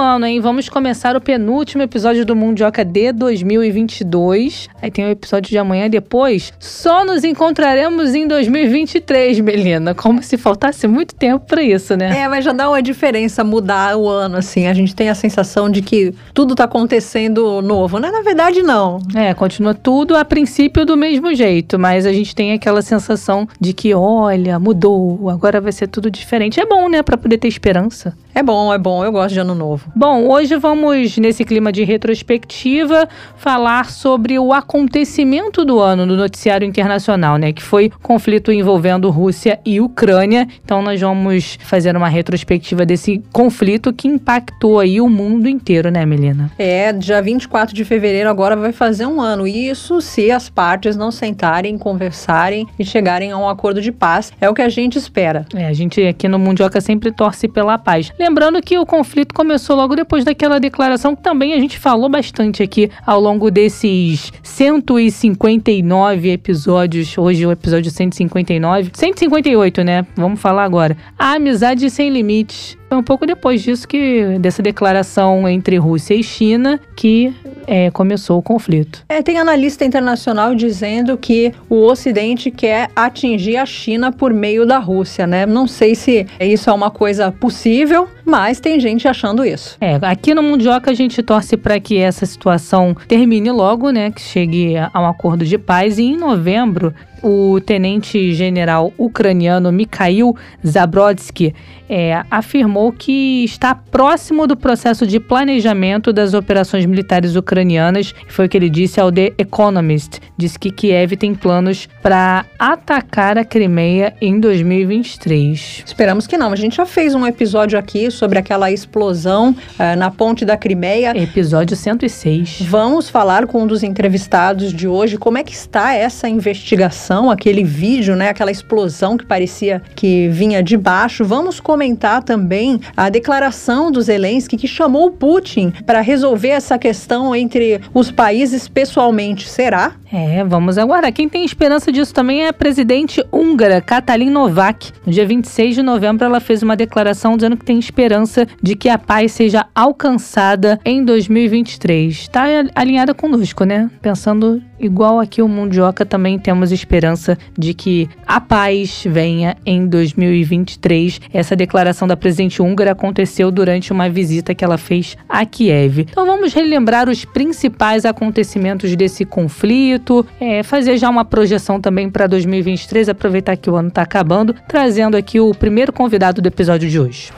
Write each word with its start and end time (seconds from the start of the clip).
ano, 0.00 0.26
hein? 0.26 0.40
Vamos 0.40 0.68
começar 0.68 1.14
o 1.14 1.20
penúltimo 1.20 1.82
episódio 1.82 2.24
do 2.24 2.34
Mundioca 2.34 2.84
de 2.84 3.12
2022. 3.12 4.68
Aí 4.80 4.90
tem 4.90 5.04
o 5.04 5.10
episódio 5.10 5.50
de 5.50 5.58
amanhã 5.58 5.88
depois. 5.88 6.52
Só 6.58 7.04
nos 7.04 7.22
encontraremos 7.22 8.14
em 8.14 8.26
2023, 8.26 9.40
Melina. 9.40 9.94
Como 9.94 10.22
se 10.22 10.36
faltasse 10.36 10.88
muito 10.88 11.14
tempo 11.14 11.44
para 11.46 11.62
isso, 11.62 11.96
né? 11.96 12.22
É, 12.22 12.28
mas 12.28 12.44
já 12.44 12.52
dá 12.52 12.68
uma 12.68 12.82
diferença 12.82 13.44
mudar 13.44 13.96
o 13.96 14.08
ano, 14.08 14.38
assim. 14.38 14.66
A 14.66 14.74
gente 14.74 14.94
tem 14.94 15.10
a 15.10 15.14
sensação 15.14 15.68
de 15.68 15.82
que 15.82 16.14
tudo 16.32 16.54
tá 16.54 16.64
acontecendo 16.64 17.60
novo, 17.60 17.98
né? 17.98 18.10
Na 18.10 18.22
verdade, 18.22 18.62
não. 18.62 18.98
É, 19.14 19.34
continua 19.34 19.74
tudo 19.74 20.16
a 20.16 20.24
princípio 20.24 20.86
do 20.86 20.96
mesmo 20.96 21.34
jeito, 21.34 21.78
mas 21.78 22.06
a 22.06 22.12
gente 22.12 22.34
tem 22.34 22.52
aquela 22.52 22.82
sensação 22.82 23.46
de 23.60 23.72
que, 23.72 23.94
olha, 23.94 24.58
mudou, 24.58 25.28
agora 25.28 25.60
vai 25.60 25.72
ser 25.72 25.86
tudo 25.86 26.10
diferente. 26.10 26.58
É 26.58 26.66
bom, 26.66 26.88
né? 26.88 27.02
Para 27.02 27.18
poder 27.18 27.38
ter 27.38 27.48
esperança. 27.48 28.16
É 28.34 28.42
bom, 28.42 28.72
é 28.72 28.78
bom. 28.78 29.04
Eu 29.04 29.12
gosto 29.12 29.34
de 29.34 29.40
ano 29.40 29.54
novo. 29.54 29.89
Bom, 29.94 30.28
hoje 30.28 30.56
vamos, 30.56 31.18
nesse 31.18 31.44
clima 31.44 31.72
de 31.72 31.82
retrospectiva, 31.82 33.08
falar 33.36 33.90
sobre 33.90 34.38
o 34.38 34.52
acontecimento 34.52 35.64
do 35.64 35.80
ano 35.80 36.06
no 36.06 36.16
noticiário 36.16 36.66
internacional, 36.66 37.36
né? 37.36 37.52
Que 37.52 37.62
foi 37.62 37.90
conflito 38.02 38.52
envolvendo 38.52 39.10
Rússia 39.10 39.58
e 39.64 39.80
Ucrânia. 39.80 40.46
Então, 40.64 40.80
nós 40.80 41.00
vamos 41.00 41.58
fazer 41.62 41.96
uma 41.96 42.08
retrospectiva 42.08 42.86
desse 42.86 43.22
conflito 43.32 43.92
que 43.92 44.06
impactou 44.06 44.78
aí 44.78 45.00
o 45.00 45.08
mundo 45.08 45.48
inteiro, 45.48 45.90
né, 45.90 46.06
Melina? 46.06 46.50
É, 46.58 46.92
dia 46.92 47.20
24 47.20 47.74
de 47.74 47.84
fevereiro 47.84 48.30
agora 48.30 48.54
vai 48.54 48.72
fazer 48.72 49.06
um 49.06 49.20
ano. 49.20 49.46
Isso 49.46 50.00
se 50.00 50.30
as 50.30 50.48
partes 50.48 50.96
não 50.96 51.10
sentarem, 51.10 51.76
conversarem 51.76 52.66
e 52.78 52.84
chegarem 52.84 53.32
a 53.32 53.38
um 53.38 53.48
acordo 53.48 53.82
de 53.82 53.90
paz. 53.90 54.32
É 54.40 54.48
o 54.48 54.54
que 54.54 54.62
a 54.62 54.68
gente 54.68 54.96
espera. 54.96 55.44
É, 55.54 55.66
a 55.66 55.72
gente 55.72 56.00
aqui 56.06 56.28
no 56.28 56.38
Mundioca 56.38 56.80
sempre 56.80 57.10
torce 57.10 57.48
pela 57.48 57.76
paz. 57.76 58.12
Lembrando 58.18 58.62
que 58.62 58.78
o 58.78 58.86
conflito 58.86 59.34
começou 59.34 59.69
logo 59.74 59.94
depois 59.94 60.24
daquela 60.24 60.58
declaração 60.58 61.14
que 61.14 61.22
também 61.22 61.52
a 61.52 61.58
gente 61.58 61.78
falou 61.78 62.08
bastante 62.08 62.62
aqui 62.62 62.90
ao 63.06 63.20
longo 63.20 63.50
desses 63.50 64.32
159 64.42 66.30
episódios. 66.30 67.16
Hoje 67.16 67.46
o 67.46 67.52
episódio 67.52 67.90
159. 67.90 68.90
158, 68.92 69.82
né? 69.82 70.06
Vamos 70.16 70.40
falar 70.40 70.64
agora. 70.64 70.96
A 71.18 71.34
amizade 71.34 71.88
sem 71.90 72.10
limites. 72.10 72.79
Foi 72.90 72.98
um 72.98 73.04
pouco 73.04 73.24
depois 73.24 73.62
disso 73.62 73.86
que 73.86 74.36
dessa 74.40 74.60
declaração 74.60 75.48
entre 75.48 75.76
Rússia 75.76 76.12
e 76.12 76.24
China 76.24 76.80
que 76.96 77.32
é, 77.64 77.88
começou 77.92 78.36
o 78.36 78.42
conflito. 78.42 79.04
É, 79.08 79.22
tem 79.22 79.38
analista 79.38 79.84
internacional 79.84 80.56
dizendo 80.56 81.16
que 81.16 81.52
o 81.68 81.86
Ocidente 81.86 82.50
quer 82.50 82.90
atingir 82.96 83.58
a 83.58 83.64
China 83.64 84.10
por 84.10 84.34
meio 84.34 84.66
da 84.66 84.78
Rússia, 84.78 85.24
né? 85.24 85.46
Não 85.46 85.68
sei 85.68 85.94
se 85.94 86.26
isso 86.40 86.68
é 86.68 86.72
uma 86.72 86.90
coisa 86.90 87.30
possível, 87.30 88.08
mas 88.24 88.58
tem 88.58 88.80
gente 88.80 89.06
achando 89.06 89.44
isso. 89.44 89.76
É, 89.80 89.98
aqui 90.02 90.34
no 90.34 90.42
Mundioca 90.42 90.90
a 90.90 90.94
gente 90.94 91.22
torce 91.22 91.56
para 91.56 91.78
que 91.78 91.96
essa 91.96 92.26
situação 92.26 92.96
termine 93.06 93.52
logo, 93.52 93.90
né? 93.90 94.10
Que 94.10 94.20
chegue 94.20 94.76
a 94.76 95.00
um 95.00 95.06
acordo 95.06 95.44
de 95.44 95.56
paz. 95.56 95.96
E 95.96 96.02
em 96.02 96.16
novembro, 96.16 96.92
o 97.22 97.60
tenente-general 97.60 98.92
ucraniano 98.98 99.70
Mikhail 99.70 100.34
Zabrodsky 100.66 101.54
é, 101.88 102.22
afirmou 102.30 102.79
que 102.90 103.44
está 103.44 103.74
próximo 103.74 104.46
do 104.46 104.56
processo 104.56 105.06
de 105.06 105.20
planejamento 105.20 106.12
das 106.12 106.32
operações 106.32 106.86
militares 106.86 107.36
ucranianas. 107.36 108.14
Foi 108.28 108.46
o 108.46 108.48
que 108.48 108.56
ele 108.56 108.70
disse 108.70 108.98
ao 108.98 109.12
The 109.12 109.34
Economist. 109.36 110.20
Disse 110.36 110.58
que 110.58 110.70
Kiev 110.70 111.16
tem 111.16 111.34
planos 111.34 111.86
para 112.02 112.46
atacar 112.58 113.36
a 113.36 113.44
Crimeia 113.44 114.14
em 114.20 114.40
2023. 114.40 115.82
Esperamos 115.84 116.26
que 116.26 116.38
não. 116.38 116.52
A 116.52 116.56
gente 116.56 116.76
já 116.76 116.86
fez 116.86 117.14
um 117.14 117.26
episódio 117.26 117.78
aqui 117.78 118.10
sobre 118.10 118.38
aquela 118.38 118.70
explosão 118.70 119.50
uh, 119.50 119.96
na 119.98 120.10
ponte 120.10 120.44
da 120.44 120.56
Crimeia. 120.56 121.12
Episódio 121.14 121.76
106. 121.76 122.62
Vamos 122.62 123.10
falar 123.10 123.46
com 123.46 123.64
um 123.64 123.66
dos 123.66 123.82
entrevistados 123.82 124.72
de 124.72 124.88
hoje 124.88 125.18
como 125.18 125.36
é 125.36 125.44
que 125.44 125.52
está 125.52 125.92
essa 125.94 126.28
investigação, 126.28 127.30
aquele 127.30 127.64
vídeo, 127.64 128.16
né, 128.16 128.30
aquela 128.30 128.50
explosão 128.50 129.16
que 129.16 129.26
parecia 129.26 129.82
que 129.94 130.28
vinha 130.28 130.62
de 130.62 130.76
baixo. 130.76 131.24
Vamos 131.24 131.60
comentar 131.60 132.22
também 132.22 132.69
a 132.96 133.08
declaração 133.08 133.90
do 133.90 134.00
Zelensky 134.02 134.56
que 134.56 134.68
chamou 134.68 135.06
o 135.06 135.10
Putin 135.10 135.72
para 135.86 136.00
resolver 136.00 136.48
essa 136.48 136.78
questão 136.78 137.34
entre 137.34 137.80
os 137.94 138.10
países 138.10 138.68
pessoalmente. 138.68 139.48
Será? 139.48 139.94
É, 140.12 140.42
vamos 140.44 140.76
aguardar. 140.76 141.12
Quem 141.12 141.28
tem 141.28 141.44
esperança 141.44 141.92
disso 141.92 142.12
também 142.12 142.42
é 142.42 142.48
a 142.48 142.52
presidente 142.52 143.24
húngara, 143.32 143.80
Katalin 143.80 144.30
Novak. 144.30 144.90
No 145.06 145.12
dia 145.12 145.24
26 145.26 145.76
de 145.76 145.82
novembro, 145.82 146.24
ela 146.24 146.40
fez 146.40 146.62
uma 146.62 146.76
declaração 146.76 147.36
dizendo 147.36 147.56
que 147.56 147.64
tem 147.64 147.78
esperança 147.78 148.46
de 148.60 148.74
que 148.74 148.88
a 148.88 148.98
paz 148.98 149.32
seja 149.32 149.66
alcançada 149.74 150.80
em 150.84 151.04
2023. 151.04 152.12
Está 152.12 152.44
alinhada 152.74 153.14
conosco, 153.14 153.64
né? 153.64 153.88
Pensando 154.02 154.60
igual 154.80 155.20
aqui 155.20 155.42
o 155.42 155.48
Mundioca, 155.48 156.04
também 156.04 156.38
temos 156.38 156.72
esperança 156.72 157.38
de 157.56 157.74
que 157.74 158.08
a 158.26 158.40
paz 158.40 159.04
venha 159.06 159.56
em 159.64 159.86
2023. 159.86 161.20
Essa 161.32 161.54
declaração 161.54 162.08
da 162.08 162.16
presidente 162.16 162.59
húngara 162.60 162.92
aconteceu 162.92 163.50
durante 163.50 163.92
uma 163.92 164.08
visita 164.08 164.54
que 164.54 164.64
ela 164.64 164.78
fez 164.78 165.16
a 165.28 165.44
Kiev. 165.44 166.06
Então 166.10 166.26
vamos 166.26 166.52
relembrar 166.52 167.08
os 167.08 167.24
principais 167.24 168.04
acontecimentos 168.04 168.94
desse 168.94 169.24
conflito, 169.24 170.26
é, 170.40 170.62
fazer 170.62 170.96
já 170.96 171.08
uma 171.08 171.24
projeção 171.24 171.80
também 171.80 172.10
para 172.10 172.26
2023, 172.26 173.08
aproveitar 173.08 173.56
que 173.56 173.70
o 173.70 173.76
ano 173.76 173.88
está 173.88 174.02
acabando, 174.02 174.54
trazendo 174.68 175.16
aqui 175.16 175.40
o 175.40 175.54
primeiro 175.54 175.92
convidado 175.92 176.40
do 176.40 176.46
episódio 176.46 176.88
de 176.88 176.98
hoje. 176.98 177.32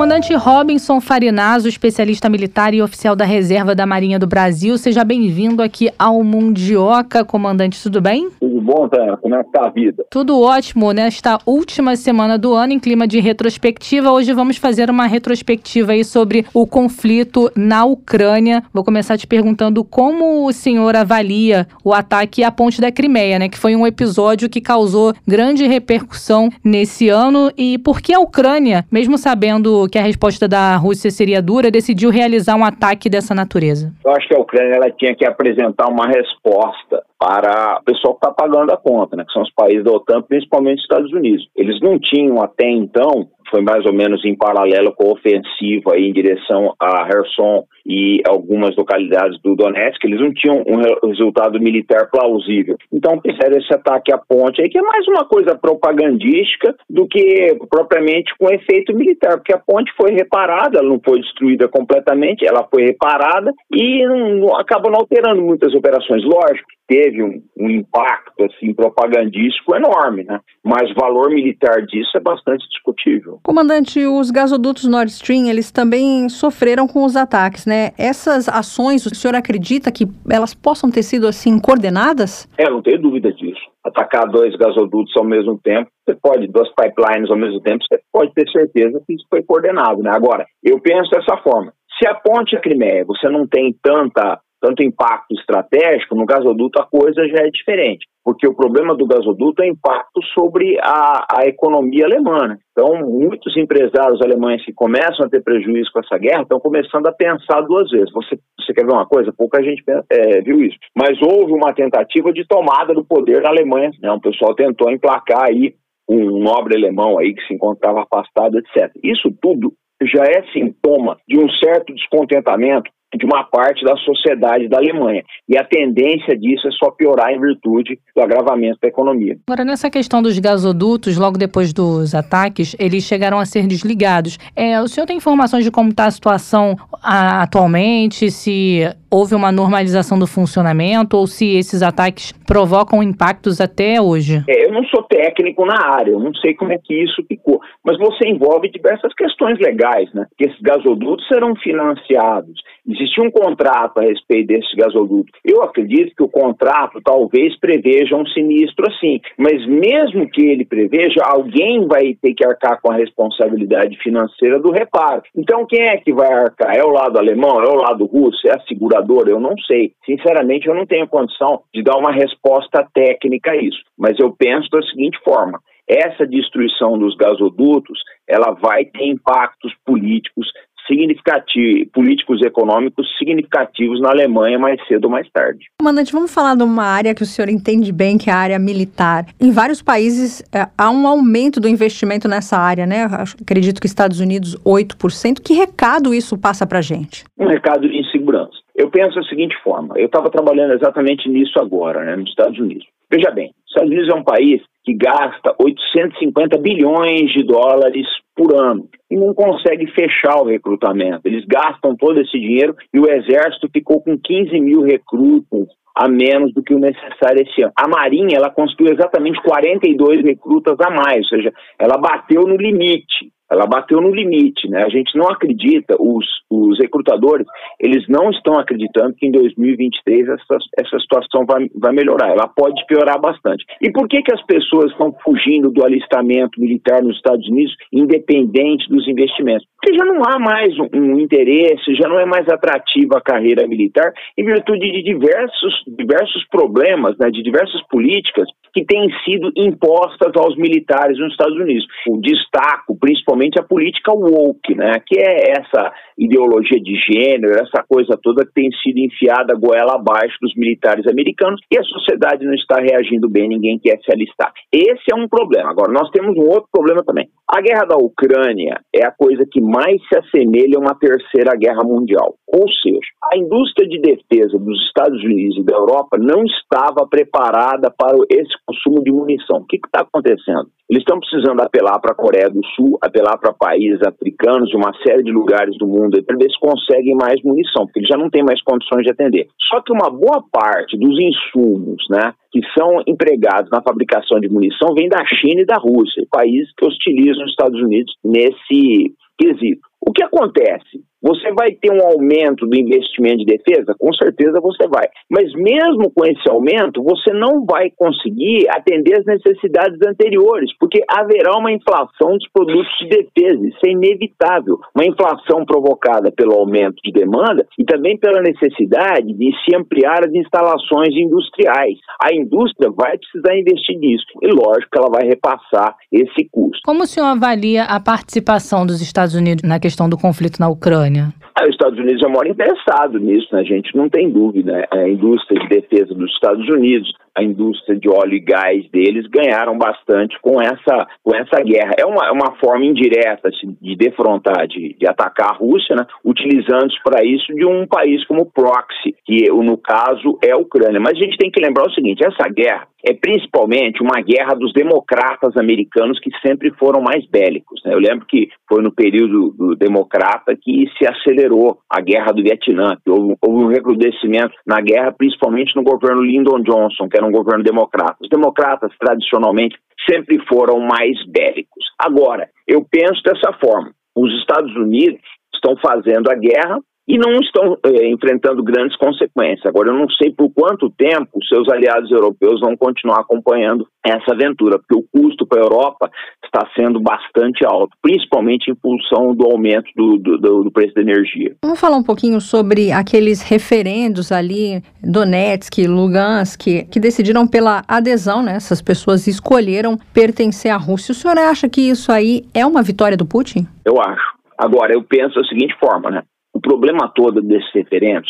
Comandante 0.00 0.32
Robinson 0.32 0.98
Farinazo, 0.98 1.68
especialista 1.68 2.26
militar 2.30 2.72
e 2.72 2.80
oficial 2.80 3.14
da 3.14 3.26
Reserva 3.26 3.74
da 3.74 3.84
Marinha 3.84 4.18
do 4.18 4.26
Brasil, 4.26 4.78
seja 4.78 5.04
bem-vindo 5.04 5.62
aqui 5.62 5.90
ao 5.98 6.24
Mundioca. 6.24 7.22
Comandante, 7.22 7.82
tudo 7.82 8.00
bem? 8.00 8.30
Tudo 8.40 8.62
bom, 8.62 8.88
Tânia? 8.88 9.18
Como 9.18 9.34
é 9.34 9.44
que 9.44 9.52
tá 9.52 9.66
a 9.66 9.68
vida? 9.68 10.02
Tudo 10.10 10.40
ótimo. 10.40 10.90
Nesta 10.92 11.38
última 11.44 11.96
semana 11.96 12.38
do 12.38 12.54
ano, 12.54 12.72
em 12.72 12.78
clima 12.78 13.06
de 13.06 13.20
retrospectiva, 13.20 14.10
hoje 14.10 14.32
vamos 14.32 14.56
fazer 14.56 14.88
uma 14.88 15.06
retrospectiva 15.06 15.92
aí 15.92 16.02
sobre 16.02 16.46
o 16.54 16.66
conflito 16.66 17.52
na 17.54 17.84
Ucrânia. 17.84 18.62
Vou 18.72 18.82
começar 18.82 19.18
te 19.18 19.26
perguntando 19.26 19.84
como 19.84 20.46
o 20.46 20.52
senhor 20.52 20.96
avalia 20.96 21.66
o 21.84 21.92
ataque 21.92 22.42
à 22.42 22.50
ponte 22.50 22.80
da 22.80 22.90
Crimeia, 22.90 23.38
né? 23.38 23.50
Que 23.50 23.58
foi 23.58 23.76
um 23.76 23.86
episódio 23.86 24.48
que 24.48 24.62
causou 24.62 25.12
grande 25.28 25.66
repercussão 25.66 26.48
nesse 26.64 27.10
ano 27.10 27.52
e 27.54 27.76
por 27.76 28.00
que 28.00 28.14
a 28.14 28.18
Ucrânia, 28.18 28.86
mesmo 28.90 29.18
sabendo 29.18 29.89
que 29.90 29.98
a 29.98 30.02
resposta 30.02 30.48
da 30.48 30.76
Rússia 30.76 31.10
seria 31.10 31.42
dura, 31.42 31.70
decidiu 31.70 32.10
realizar 32.10 32.56
um 32.56 32.64
ataque 32.64 33.10
dessa 33.10 33.34
natureza? 33.34 33.92
Eu 34.04 34.12
acho 34.12 34.28
que 34.28 34.34
a 34.34 34.40
Ucrânia 34.40 34.76
ela 34.76 34.90
tinha 34.90 35.14
que 35.14 35.26
apresentar 35.26 35.88
uma 35.88 36.06
resposta 36.06 37.02
para 37.18 37.78
o 37.80 37.84
pessoal 37.84 38.14
que 38.14 38.26
está 38.26 38.32
pagando 38.32 38.72
a 38.72 38.76
conta, 38.76 39.16
né, 39.16 39.24
que 39.26 39.32
são 39.32 39.42
os 39.42 39.52
países 39.52 39.84
da 39.84 39.92
OTAN, 39.92 40.22
principalmente 40.22 40.78
os 40.78 40.84
Estados 40.84 41.12
Unidos. 41.12 41.46
Eles 41.54 41.78
não 41.80 41.98
tinham 41.98 42.40
até 42.42 42.70
então 42.70 43.28
foi 43.50 43.60
mais 43.62 43.84
ou 43.84 43.92
menos 43.92 44.24
em 44.24 44.36
paralelo 44.36 44.92
com 44.94 45.08
a 45.08 45.12
ofensiva 45.12 45.98
em 45.98 46.12
direção 46.12 46.74
a 46.78 47.06
Kherson 47.06 47.64
e 47.86 48.22
algumas 48.26 48.76
localidades 48.76 49.40
do 49.42 49.56
Donetsk, 49.56 50.04
eles 50.04 50.20
não 50.20 50.32
tinham 50.32 50.62
um 50.66 51.08
resultado 51.08 51.58
militar 51.60 52.08
plausível. 52.10 52.76
Então 52.92 53.20
fizeram 53.20 53.58
esse 53.58 53.74
ataque 53.74 54.12
à 54.12 54.18
ponte 54.18 54.62
aí, 54.62 54.68
que 54.68 54.78
é 54.78 54.82
mais 54.82 55.06
uma 55.08 55.24
coisa 55.24 55.56
propagandística 55.56 56.74
do 56.88 57.06
que 57.06 57.56
propriamente 57.68 58.32
com 58.38 58.52
efeito 58.52 58.94
militar, 58.94 59.36
porque 59.36 59.54
a 59.54 59.58
ponte 59.58 59.92
foi 59.96 60.12
reparada, 60.12 60.78
ela 60.78 60.88
não 60.88 61.00
foi 61.04 61.20
destruída 61.20 61.68
completamente, 61.68 62.46
ela 62.46 62.66
foi 62.72 62.84
reparada 62.84 63.52
e 63.72 64.06
não, 64.06 64.34
não, 64.36 64.56
acabou 64.56 64.90
não 64.90 65.00
alterando 65.00 65.42
muitas 65.42 65.74
operações. 65.74 66.22
Lógico 66.24 66.68
que 66.68 66.94
teve 66.94 67.22
um, 67.22 67.42
um 67.58 67.70
impacto 67.70 68.44
assim 68.44 68.74
propagandístico 68.74 69.74
enorme, 69.74 70.24
né? 70.24 70.40
Mas 70.64 70.92
valor 70.94 71.30
militar 71.30 71.84
disso 71.86 72.16
é 72.16 72.20
bastante 72.20 72.68
discutível. 72.68 73.39
Comandante, 73.42 74.04
os 74.06 74.30
gasodutos 74.30 74.84
Nord 74.86 75.10
Stream, 75.10 75.48
eles 75.48 75.70
também 75.70 76.28
sofreram 76.28 76.86
com 76.86 77.04
os 77.04 77.16
ataques, 77.16 77.66
né? 77.66 77.90
Essas 77.98 78.48
ações, 78.48 79.06
o 79.06 79.14
senhor 79.14 79.34
acredita 79.34 79.90
que 79.90 80.06
elas 80.30 80.54
possam 80.54 80.90
ter 80.90 81.02
sido, 81.02 81.26
assim, 81.26 81.58
coordenadas? 81.58 82.48
É, 82.58 82.68
não 82.68 82.82
tenho 82.82 83.00
dúvida 83.00 83.32
disso. 83.32 83.60
Atacar 83.84 84.28
dois 84.28 84.54
gasodutos 84.56 85.16
ao 85.16 85.24
mesmo 85.24 85.58
tempo, 85.58 85.90
você 86.06 86.14
pode, 86.22 86.46
duas 86.48 86.68
pipelines 86.74 87.30
ao 87.30 87.36
mesmo 87.36 87.60
tempo, 87.60 87.82
você 87.82 88.00
pode 88.12 88.32
ter 88.34 88.48
certeza 88.50 89.02
que 89.06 89.14
isso 89.14 89.24
foi 89.28 89.42
coordenado, 89.42 90.02
né? 90.02 90.10
Agora, 90.12 90.44
eu 90.62 90.78
penso 90.80 91.10
dessa 91.10 91.36
forma. 91.38 91.72
Se 91.98 92.06
a 92.06 92.14
ponte 92.14 92.58
Crimeia, 92.60 93.04
você 93.04 93.28
não 93.28 93.46
tem 93.46 93.74
tanta 93.82 94.38
tanto 94.60 94.82
impacto 94.82 95.32
estratégico, 95.32 96.14
no 96.14 96.26
gasoduto 96.26 96.80
a 96.80 96.86
coisa 96.86 97.26
já 97.28 97.44
é 97.44 97.50
diferente, 97.50 98.06
porque 98.24 98.46
o 98.46 98.54
problema 98.54 98.94
do 98.94 99.06
gasoduto 99.06 99.62
é 99.62 99.68
impacto 99.68 100.20
sobre 100.34 100.78
a, 100.82 101.26
a 101.38 101.46
economia 101.46 102.04
alemã. 102.04 102.48
Né? 102.48 102.58
Então, 102.72 103.08
muitos 103.08 103.56
empresários 103.56 104.20
alemães 104.20 104.64
que 104.64 104.72
começam 104.72 105.26
a 105.26 105.28
ter 105.28 105.42
prejuízo 105.42 105.90
com 105.92 106.00
essa 106.00 106.18
guerra 106.18 106.42
estão 106.42 106.60
começando 106.60 107.06
a 107.06 107.12
pensar 107.12 107.62
duas 107.62 107.90
vezes. 107.90 108.12
Você, 108.12 108.38
você 108.58 108.74
quer 108.74 108.84
ver 108.84 108.92
uma 108.92 109.06
coisa? 109.06 109.32
Pouca 109.36 109.62
gente 109.62 109.82
é, 110.10 110.40
viu 110.42 110.60
isso. 110.60 110.76
Mas 110.96 111.20
houve 111.22 111.52
uma 111.52 111.72
tentativa 111.72 112.32
de 112.32 112.46
tomada 112.46 112.92
do 112.92 113.04
poder 113.04 113.42
na 113.42 113.48
Alemanha. 113.48 113.90
Né? 114.00 114.10
O 114.12 114.20
pessoal 114.20 114.54
tentou 114.54 114.90
emplacar 114.90 115.44
aí 115.48 115.74
um 116.08 116.40
nobre 116.40 116.76
alemão 116.76 117.18
aí 117.18 117.32
que 117.32 117.46
se 117.46 117.54
encontrava 117.54 118.02
afastado, 118.02 118.58
etc. 118.58 118.90
Isso 119.02 119.32
tudo 119.40 119.72
já 120.02 120.24
é 120.24 120.42
sintoma 120.52 121.16
de 121.28 121.38
um 121.38 121.48
certo 121.50 121.94
descontentamento 121.94 122.90
de 123.16 123.26
uma 123.26 123.44
parte 123.44 123.84
da 123.84 123.96
sociedade 123.96 124.68
da 124.68 124.78
Alemanha. 124.78 125.22
E 125.48 125.56
a 125.56 125.64
tendência 125.64 126.36
disso 126.38 126.68
é 126.68 126.70
só 126.72 126.90
piorar 126.90 127.32
em 127.32 127.40
virtude 127.40 127.98
do 128.14 128.22
agravamento 128.22 128.78
da 128.80 128.88
economia. 128.88 129.36
Agora, 129.46 129.64
nessa 129.64 129.90
questão 129.90 130.22
dos 130.22 130.38
gasodutos, 130.38 131.16
logo 131.16 131.36
depois 131.36 131.72
dos 131.72 132.14
ataques, 132.14 132.76
eles 132.78 133.04
chegaram 133.04 133.38
a 133.38 133.44
ser 133.44 133.66
desligados. 133.66 134.38
É, 134.54 134.80
o 134.80 134.88
senhor 134.88 135.06
tem 135.06 135.16
informações 135.16 135.64
de 135.64 135.70
como 135.70 135.90
está 135.90 136.06
a 136.06 136.10
situação 136.10 136.76
a, 137.02 137.42
atualmente, 137.42 138.30
se 138.30 138.82
houve 139.10 139.34
uma 139.34 139.50
normalização 139.50 140.18
do 140.18 140.26
funcionamento 140.26 141.16
ou 141.16 141.26
se 141.26 141.56
esses 141.56 141.82
ataques 141.82 142.32
provocam 142.46 143.02
impactos 143.02 143.60
até 143.60 144.00
hoje? 144.00 144.44
É, 144.48 144.66
eu 144.66 144.72
não 144.72 144.84
sou 144.84 145.02
técnico 145.02 145.66
na 145.66 145.94
área, 145.94 146.12
eu 146.12 146.20
não 146.20 146.32
sei 146.34 146.54
como 146.54 146.72
é 146.72 146.78
que 146.78 146.94
isso 146.94 147.22
ficou, 147.26 147.60
mas 147.84 147.98
você 147.98 148.28
envolve 148.28 148.70
diversas 148.70 149.12
questões 149.14 149.58
legais, 149.58 150.12
né? 150.14 150.26
Que 150.38 150.44
esses 150.46 150.60
gasodutos 150.60 151.26
serão 151.26 151.56
financiados, 151.56 152.54
existia 152.88 153.24
um 153.24 153.30
contrato 153.30 153.98
a 153.98 154.02
respeito 154.02 154.46
desse 154.46 154.76
gasoduto. 154.76 155.32
Eu 155.44 155.62
acredito 155.62 156.14
que 156.14 156.22
o 156.22 156.28
contrato 156.28 157.00
talvez 157.04 157.58
preveja 157.58 158.16
um 158.16 158.26
sinistro 158.26 158.86
assim, 158.86 159.20
mas 159.36 159.66
mesmo 159.66 160.30
que 160.30 160.42
ele 160.42 160.64
preveja, 160.64 161.20
alguém 161.24 161.86
vai 161.88 162.14
ter 162.20 162.34
que 162.34 162.46
arcar 162.46 162.80
com 162.80 162.92
a 162.92 162.96
responsabilidade 162.96 163.96
financeira 163.98 164.60
do 164.60 164.70
reparo. 164.70 165.22
Então 165.36 165.66
quem 165.66 165.82
é 165.82 165.96
que 165.96 166.12
vai 166.12 166.32
arcar? 166.32 166.76
É 166.76 166.84
o 166.84 166.90
lado 166.90 167.18
alemão? 167.18 167.60
É 167.60 167.68
o 167.68 167.76
lado 167.76 168.06
russo? 168.06 168.46
É 168.46 168.52
a 168.52 168.60
seguradora? 168.60 168.99
Eu 169.30 169.40
não 169.40 169.56
sei. 169.66 169.92
Sinceramente, 170.04 170.66
eu 170.66 170.74
não 170.74 170.86
tenho 170.86 171.08
condição 171.08 171.62
de 171.74 171.82
dar 171.82 171.96
uma 171.96 172.12
resposta 172.12 172.86
técnica 172.94 173.52
a 173.52 173.56
isso, 173.56 173.80
mas 173.98 174.18
eu 174.18 174.34
penso 174.36 174.68
da 174.70 174.82
seguinte 174.82 175.18
forma: 175.24 175.60
essa 175.88 176.26
destruição 176.26 176.98
dos 176.98 177.16
gasodutos 177.16 177.98
ela 178.28 178.52
vai 178.52 178.84
ter 178.84 179.06
impactos 179.06 179.72
políticos 179.84 180.46
significativos, 180.86 181.88
políticos 181.92 182.40
e 182.42 182.46
econômicos 182.46 183.06
significativos 183.18 184.00
na 184.00 184.10
Alemanha 184.10 184.58
mais 184.58 184.80
cedo 184.86 185.04
ou 185.04 185.10
mais 185.10 185.28
tarde. 185.30 185.66
Comandante, 185.80 186.12
vamos 186.12 186.32
falar 186.32 186.56
de 186.56 186.64
uma 186.64 186.84
área 186.84 187.14
que 187.14 187.22
o 187.22 187.26
senhor 187.26 187.48
entende 187.48 187.92
bem, 187.92 188.18
que 188.18 188.28
é 188.28 188.32
a 188.32 188.36
área 188.36 188.58
militar. 188.58 189.26
Em 189.40 189.52
vários 189.52 189.80
países 189.82 190.42
é, 190.52 190.66
há 190.76 190.90
um 190.90 191.06
aumento 191.06 191.60
do 191.60 191.68
investimento 191.68 192.28
nessa 192.28 192.56
área, 192.56 192.86
né? 192.86 193.04
Acredito 193.40 193.80
que 193.80 193.86
Estados 193.86 194.20
Unidos 194.20 194.56
8%. 194.64 195.40
Que 195.44 195.54
recado 195.54 196.12
isso 196.12 196.36
passa 196.36 196.66
para 196.66 196.78
a 196.78 196.82
gente? 196.82 197.24
Um 197.38 197.46
recado 197.46 197.88
de 197.88 197.96
insegurança. 197.96 198.58
Eu 198.80 198.90
penso 198.90 199.14
da 199.14 199.22
seguinte 199.24 199.54
forma: 199.62 199.92
eu 199.98 200.06
estava 200.06 200.30
trabalhando 200.30 200.72
exatamente 200.72 201.28
nisso 201.28 201.60
agora, 201.60 202.02
né, 202.02 202.16
nos 202.16 202.30
Estados 202.30 202.58
Unidos. 202.58 202.86
Veja 203.12 203.30
bem, 203.30 203.50
os 203.66 203.70
Estados 203.70 203.90
Unidos 203.90 204.08
é 204.08 204.14
um 204.14 204.24
país 204.24 204.62
que 204.82 204.94
gasta 204.94 205.54
850 205.58 206.56
bilhões 206.56 207.30
de 207.30 207.44
dólares 207.44 208.06
por 208.34 208.54
ano 208.58 208.88
e 209.10 209.16
não 209.16 209.34
consegue 209.34 209.86
fechar 209.88 210.40
o 210.40 210.46
recrutamento. 210.46 211.20
Eles 211.26 211.44
gastam 211.44 211.94
todo 211.94 212.22
esse 212.22 212.40
dinheiro 212.40 212.74
e 212.94 212.98
o 212.98 213.06
Exército 213.06 213.68
ficou 213.70 214.00
com 214.00 214.16
15 214.18 214.58
mil 214.58 214.80
recrutas 214.80 215.68
a 215.94 216.08
menos 216.08 216.54
do 216.54 216.62
que 216.62 216.72
o 216.72 216.78
necessário 216.78 217.42
esse 217.42 217.62
ano. 217.62 217.72
A 217.76 217.86
Marinha 217.86 218.38
ela 218.38 218.48
construiu 218.48 218.94
exatamente 218.94 219.42
42 219.42 220.24
recrutas 220.24 220.80
a 220.80 220.88
mais, 220.88 221.30
ou 221.30 221.36
seja, 221.36 221.52
ela 221.78 221.98
bateu 221.98 222.44
no 222.44 222.56
limite 222.56 223.30
ela 223.50 223.66
bateu 223.66 224.00
no 224.00 224.14
limite, 224.14 224.68
né? 224.68 224.84
A 224.84 224.88
gente 224.88 225.16
não 225.16 225.28
acredita, 225.28 225.96
os, 225.98 226.24
os 226.48 226.78
recrutadores, 226.78 227.46
eles 227.80 228.06
não 228.08 228.30
estão 228.30 228.54
acreditando 228.58 229.14
que 229.14 229.26
em 229.26 229.32
2023 229.32 230.28
essa, 230.28 230.58
essa 230.78 230.98
situação 231.00 231.44
vai, 231.44 231.68
vai 231.74 231.92
melhorar, 231.92 232.30
ela 232.30 232.46
pode 232.46 232.84
piorar 232.86 233.20
bastante. 233.20 233.64
E 233.82 233.90
por 233.90 234.08
que 234.08 234.22
que 234.22 234.32
as 234.32 234.42
pessoas 234.46 234.92
estão 234.92 235.12
fugindo 235.24 235.70
do 235.70 235.84
alistamento 235.84 236.60
militar 236.60 237.02
nos 237.02 237.16
Estados 237.16 237.46
Unidos, 237.48 237.74
independente 237.92 238.88
dos 238.88 239.06
investimentos? 239.08 239.66
Porque 239.80 239.96
já 239.96 240.04
não 240.04 240.22
há 240.24 240.38
mais 240.38 240.78
um, 240.78 240.88
um 240.94 241.18
interesse, 241.18 241.94
já 241.94 242.08
não 242.08 242.20
é 242.20 242.26
mais 242.26 242.46
atrativa 242.48 243.16
a 243.16 243.22
carreira 243.22 243.66
militar, 243.66 244.12
em 244.36 244.44
virtude 244.44 244.92
de 244.92 245.02
diversos, 245.02 245.74
diversos 245.86 246.46
problemas, 246.48 247.16
né, 247.18 247.30
de 247.30 247.42
diversas 247.42 247.82
políticas 247.88 248.46
que 248.72 248.84
têm 248.84 249.08
sido 249.24 249.50
impostas 249.56 250.32
aos 250.36 250.56
militares 250.56 251.18
nos 251.18 251.32
Estados 251.32 251.56
Unidos. 251.56 251.86
O 252.08 252.20
destaco, 252.20 252.96
principalmente 252.98 253.39
a 253.58 253.62
política 253.62 254.12
woke, 254.12 254.74
né, 254.74 254.92
que 255.06 255.18
é 255.18 255.52
essa 255.52 255.92
ideologia 256.18 256.78
de 256.80 256.94
gênero, 256.96 257.54
essa 257.54 257.82
coisa 257.88 258.18
toda 258.22 258.44
que 258.44 258.52
tem 258.52 258.70
sido 258.82 258.98
enfiada 258.98 259.54
goela 259.54 259.94
abaixo 259.94 260.36
dos 260.42 260.54
militares 260.54 261.06
americanos 261.06 261.60
e 261.70 261.78
a 261.78 261.82
sociedade 261.82 262.44
não 262.44 262.54
está 262.54 262.76
reagindo 262.80 263.28
bem, 263.28 263.48
ninguém 263.48 263.78
quer 263.78 263.98
se 264.04 264.12
alistar. 264.12 264.52
Esse 264.72 265.12
é 265.12 265.16
um 265.16 265.28
problema. 265.28 265.70
Agora, 265.70 265.92
nós 265.92 266.10
temos 266.10 266.36
um 266.36 266.48
outro 266.48 266.68
problema 266.70 267.02
também. 267.02 267.28
A 267.48 267.60
guerra 267.60 267.84
da 267.84 267.96
Ucrânia 267.96 268.80
é 268.94 269.04
a 269.04 269.10
coisa 269.10 269.44
que 269.50 269.60
mais 269.60 269.96
se 270.08 270.18
assemelha 270.18 270.76
a 270.76 270.80
uma 270.80 270.94
terceira 270.94 271.56
guerra 271.56 271.82
mundial. 271.82 272.34
Ou 272.46 272.68
seja, 272.70 273.10
a 273.32 273.36
indústria 273.36 273.88
de 273.88 274.00
defesa 274.00 274.58
dos 274.58 274.80
Estados 274.86 275.22
Unidos 275.22 275.56
e 275.58 275.64
da 275.64 275.76
Europa 275.76 276.16
não 276.18 276.44
estava 276.44 277.06
preparada 277.08 277.90
para 277.90 278.16
esse 278.30 278.52
consumo 278.66 279.02
de 279.02 279.10
munição. 279.10 279.58
O 279.58 279.66
que 279.66 279.76
está 279.76 280.02
acontecendo? 280.02 280.68
Eles 280.90 281.02
estão 281.02 281.20
precisando 281.20 281.60
apelar 281.60 282.00
para 282.00 282.10
a 282.10 282.16
Coreia 282.16 282.50
do 282.50 282.64
Sul, 282.74 282.98
apelar 283.00 283.29
para 283.38 283.52
países 283.52 284.00
africanos, 284.06 284.68
de 284.68 284.76
uma 284.76 284.92
série 285.06 285.22
de 285.22 285.30
lugares 285.30 285.76
do 285.78 285.86
mundo, 285.86 286.22
para 286.24 286.36
ver 286.36 286.50
se 286.50 286.58
conseguem 286.58 287.14
mais 287.14 287.42
munição, 287.42 287.84
porque 287.84 288.00
eles 288.00 288.08
já 288.08 288.16
não 288.16 288.30
têm 288.30 288.42
mais 288.42 288.62
condições 288.62 289.02
de 289.02 289.10
atender. 289.10 289.46
Só 289.68 289.80
que 289.80 289.92
uma 289.92 290.10
boa 290.10 290.42
parte 290.50 290.96
dos 290.98 291.18
insumos, 291.18 292.04
né, 292.10 292.32
que 292.50 292.60
são 292.78 293.02
empregados 293.06 293.70
na 293.70 293.82
fabricação 293.82 294.40
de 294.40 294.48
munição 294.48 294.94
vem 294.94 295.08
da 295.08 295.24
China 295.26 295.62
e 295.62 295.66
da 295.66 295.76
Rússia, 295.76 296.26
países 296.30 296.72
que 296.76 296.86
hostilizam 296.86 297.44
os 297.44 297.50
Estados 297.50 297.80
Unidos 297.80 298.12
nesse 298.24 299.14
quesito. 299.38 299.80
O 300.00 300.12
que 300.12 300.22
acontece? 300.22 301.02
Você 301.22 301.52
vai 301.52 301.72
ter 301.72 301.92
um 301.92 302.00
aumento 302.00 302.66
do 302.66 302.78
investimento 302.78 303.44
de 303.44 303.56
defesa? 303.56 303.94
Com 303.98 304.12
certeza 304.14 304.58
você 304.60 304.88
vai. 304.88 305.06
Mas 305.28 305.52
mesmo 305.52 306.10
com 306.10 306.24
esse 306.24 306.48
aumento, 306.48 307.02
você 307.02 307.30
não 307.32 307.64
vai 307.66 307.90
conseguir 307.90 308.66
atender 308.70 309.20
as 309.20 309.26
necessidades 309.26 309.98
anteriores, 310.06 310.72
porque 310.78 311.02
haverá 311.06 311.58
uma 311.58 311.72
inflação 311.72 312.38
dos 312.38 312.48
produtos 312.48 312.90
de 313.00 313.08
defesa. 313.08 313.68
Isso 313.68 313.78
é 313.86 313.90
inevitável. 313.90 314.78
Uma 314.94 315.04
inflação 315.04 315.64
provocada 315.66 316.32
pelo 316.32 316.54
aumento 316.54 316.96
de 317.04 317.12
demanda 317.12 317.66
e 317.78 317.84
também 317.84 318.18
pela 318.18 318.40
necessidade 318.40 319.32
de 319.34 319.50
se 319.62 319.76
ampliar 319.76 320.24
as 320.24 320.32
instalações 320.32 321.14
industriais. 321.14 321.98
A 322.22 322.34
indústria 322.34 322.90
vai 322.90 323.18
precisar 323.18 323.58
investir 323.58 323.98
nisso. 323.98 324.24
E 324.42 324.48
lógico 324.48 324.90
que 324.90 324.98
ela 324.98 325.10
vai 325.10 325.28
repassar 325.28 325.94
esse 326.10 326.48
custo. 326.50 326.80
Como 326.84 327.02
o 327.02 327.06
senhor 327.06 327.26
avalia 327.26 327.84
a 327.84 328.00
participação 328.00 328.86
dos 328.86 329.02
Estados 329.02 329.34
Unidos 329.34 329.62
na 329.68 329.78
questão 329.78 330.08
do 330.08 330.16
conflito 330.16 330.58
na 330.58 330.68
Ucrânia? 330.68 331.09
Ah, 331.54 331.64
os 331.64 331.70
Estados 331.70 331.98
Unidos 331.98 332.20
já 332.20 332.28
mora 332.28 332.48
interessado 332.48 333.18
nisso, 333.18 333.48
né? 333.52 333.64
gente 333.64 333.96
não 333.96 334.08
tem 334.08 334.30
dúvida. 334.30 334.86
É 334.92 334.98
a 334.98 335.08
indústria 335.08 335.60
de 335.60 335.68
defesa 335.68 336.14
dos 336.14 336.30
Estados 336.32 336.68
Unidos, 336.68 337.12
a 337.34 337.42
indústria 337.42 337.98
de 337.98 338.08
óleo 338.08 338.34
e 338.34 338.40
gás 338.40 338.88
deles 338.90 339.26
ganharam 339.26 339.76
bastante 339.78 340.38
com 340.40 340.60
essa, 340.60 341.06
com 341.22 341.34
essa 341.34 341.62
guerra. 341.62 341.94
É 341.98 342.04
uma, 342.04 342.26
é 342.26 342.30
uma 342.30 342.56
forma 342.56 342.84
indireta 342.84 343.48
assim, 343.48 343.76
de 343.80 343.96
defrontar, 343.96 344.66
de, 344.66 344.96
de 344.98 345.08
atacar 345.08 345.50
a 345.50 345.56
Rússia, 345.56 345.94
né? 345.96 346.06
utilizando 346.24 346.90
para 347.04 347.24
isso 347.24 347.52
de 347.54 347.64
um 347.64 347.86
país 347.86 348.24
como 348.26 348.50
proxy, 348.50 349.14
que 349.24 349.50
no 349.50 349.76
caso 349.76 350.38
é 350.42 350.52
a 350.52 350.56
Ucrânia. 350.56 351.00
Mas 351.00 351.14
a 351.14 351.22
gente 351.24 351.36
tem 351.36 351.50
que 351.50 351.60
lembrar 351.60 351.86
o 351.86 351.92
seguinte: 351.92 352.24
essa 352.24 352.48
guerra 352.48 352.86
é 353.04 353.14
principalmente 353.14 354.02
uma 354.02 354.20
guerra 354.20 354.54
dos 354.54 354.72
democratas 354.72 355.56
americanos 355.56 356.18
que 356.20 356.30
sempre 356.46 356.70
foram 356.72 357.00
mais 357.00 357.26
bélicos. 357.26 357.80
Né? 357.84 357.94
Eu 357.94 357.98
lembro 357.98 358.26
que 358.26 358.48
foi 358.68 358.82
no 358.82 358.92
período 358.92 359.50
do 359.56 359.74
democrata 359.74 360.56
que 360.60 360.84
se 361.00 361.08
acelerou 361.08 361.78
a 361.88 362.00
guerra 362.00 362.32
do 362.32 362.42
Vietnã, 362.42 362.96
houve, 363.08 363.36
houve 363.40 363.64
um 363.64 363.68
recrudescimento 363.68 364.54
na 364.66 364.80
guerra, 364.80 365.12
principalmente 365.12 365.74
no 365.74 365.82
governo 365.82 366.22
Lyndon 366.22 366.62
Johnson, 366.62 367.08
que 367.08 367.16
era 367.16 367.26
um 367.26 367.32
governo 367.32 367.64
democrata. 367.64 368.16
Os 368.20 368.28
democratas, 368.28 368.92
tradicionalmente, 368.98 369.78
sempre 370.08 370.38
foram 370.46 370.78
mais 370.78 371.16
bélicos. 371.26 371.84
Agora, 371.98 372.48
eu 372.68 372.84
penso 372.88 373.22
dessa 373.24 373.52
forma: 373.54 373.92
os 374.14 374.30
Estados 374.40 374.74
Unidos 374.76 375.20
estão 375.54 375.74
fazendo 375.76 376.30
a 376.30 376.34
guerra 376.34 376.80
e 377.10 377.18
não 377.18 377.40
estão 377.40 377.76
é, 377.84 378.08
enfrentando 378.08 378.62
grandes 378.62 378.96
consequências. 378.96 379.66
Agora, 379.66 379.88
eu 379.88 379.98
não 379.98 380.08
sei 380.10 380.30
por 380.32 380.48
quanto 380.50 380.88
tempo 380.90 381.28
os 381.34 381.48
seus 381.48 381.68
aliados 381.68 382.08
europeus 382.12 382.60
vão 382.60 382.76
continuar 382.76 383.18
acompanhando 383.18 383.84
essa 384.06 384.32
aventura, 384.32 384.78
porque 384.78 384.94
o 384.94 385.04
custo 385.12 385.44
para 385.44 385.60
a 385.60 385.64
Europa 385.64 386.08
está 386.44 386.64
sendo 386.78 387.00
bastante 387.00 387.66
alto, 387.66 387.96
principalmente 388.00 388.70
em 388.70 388.76
função 388.76 389.34
do 389.34 389.44
aumento 389.44 389.90
do, 389.96 390.18
do, 390.18 390.62
do, 390.62 390.70
preço 390.70 390.94
da 390.94 391.00
energia. 391.00 391.56
Vamos 391.64 391.80
falar 391.80 391.96
um 391.96 392.02
pouquinho 392.02 392.40
sobre 392.40 392.92
aqueles 392.92 393.42
referendos 393.42 394.30
ali, 394.30 394.80
Donetsk, 395.02 395.84
Lugansk, 395.88 396.86
que 396.88 397.00
decidiram 397.00 397.44
pela 397.44 397.82
adesão, 397.88 398.40
né? 398.40 398.54
Essas 398.54 398.80
pessoas 398.80 399.26
escolheram 399.26 399.98
pertencer 400.14 400.70
à 400.70 400.76
Rússia. 400.76 401.10
O 401.10 401.14
senhor 401.14 401.36
acha 401.38 401.68
que 401.68 401.80
isso 401.80 402.12
aí 402.12 402.44
é 402.54 402.64
uma 402.64 402.82
vitória 402.82 403.16
do 403.16 403.26
Putin? 403.26 403.66
Eu 403.84 404.00
acho. 404.00 404.38
Agora, 404.56 404.92
eu 404.92 405.02
penso 405.02 405.34
da 405.34 405.44
seguinte 405.48 405.74
forma, 405.80 406.10
né? 406.10 406.22
O 406.52 406.60
problema 406.60 407.10
todo 407.14 407.40
desses 407.40 407.70
referendos, 407.72 408.28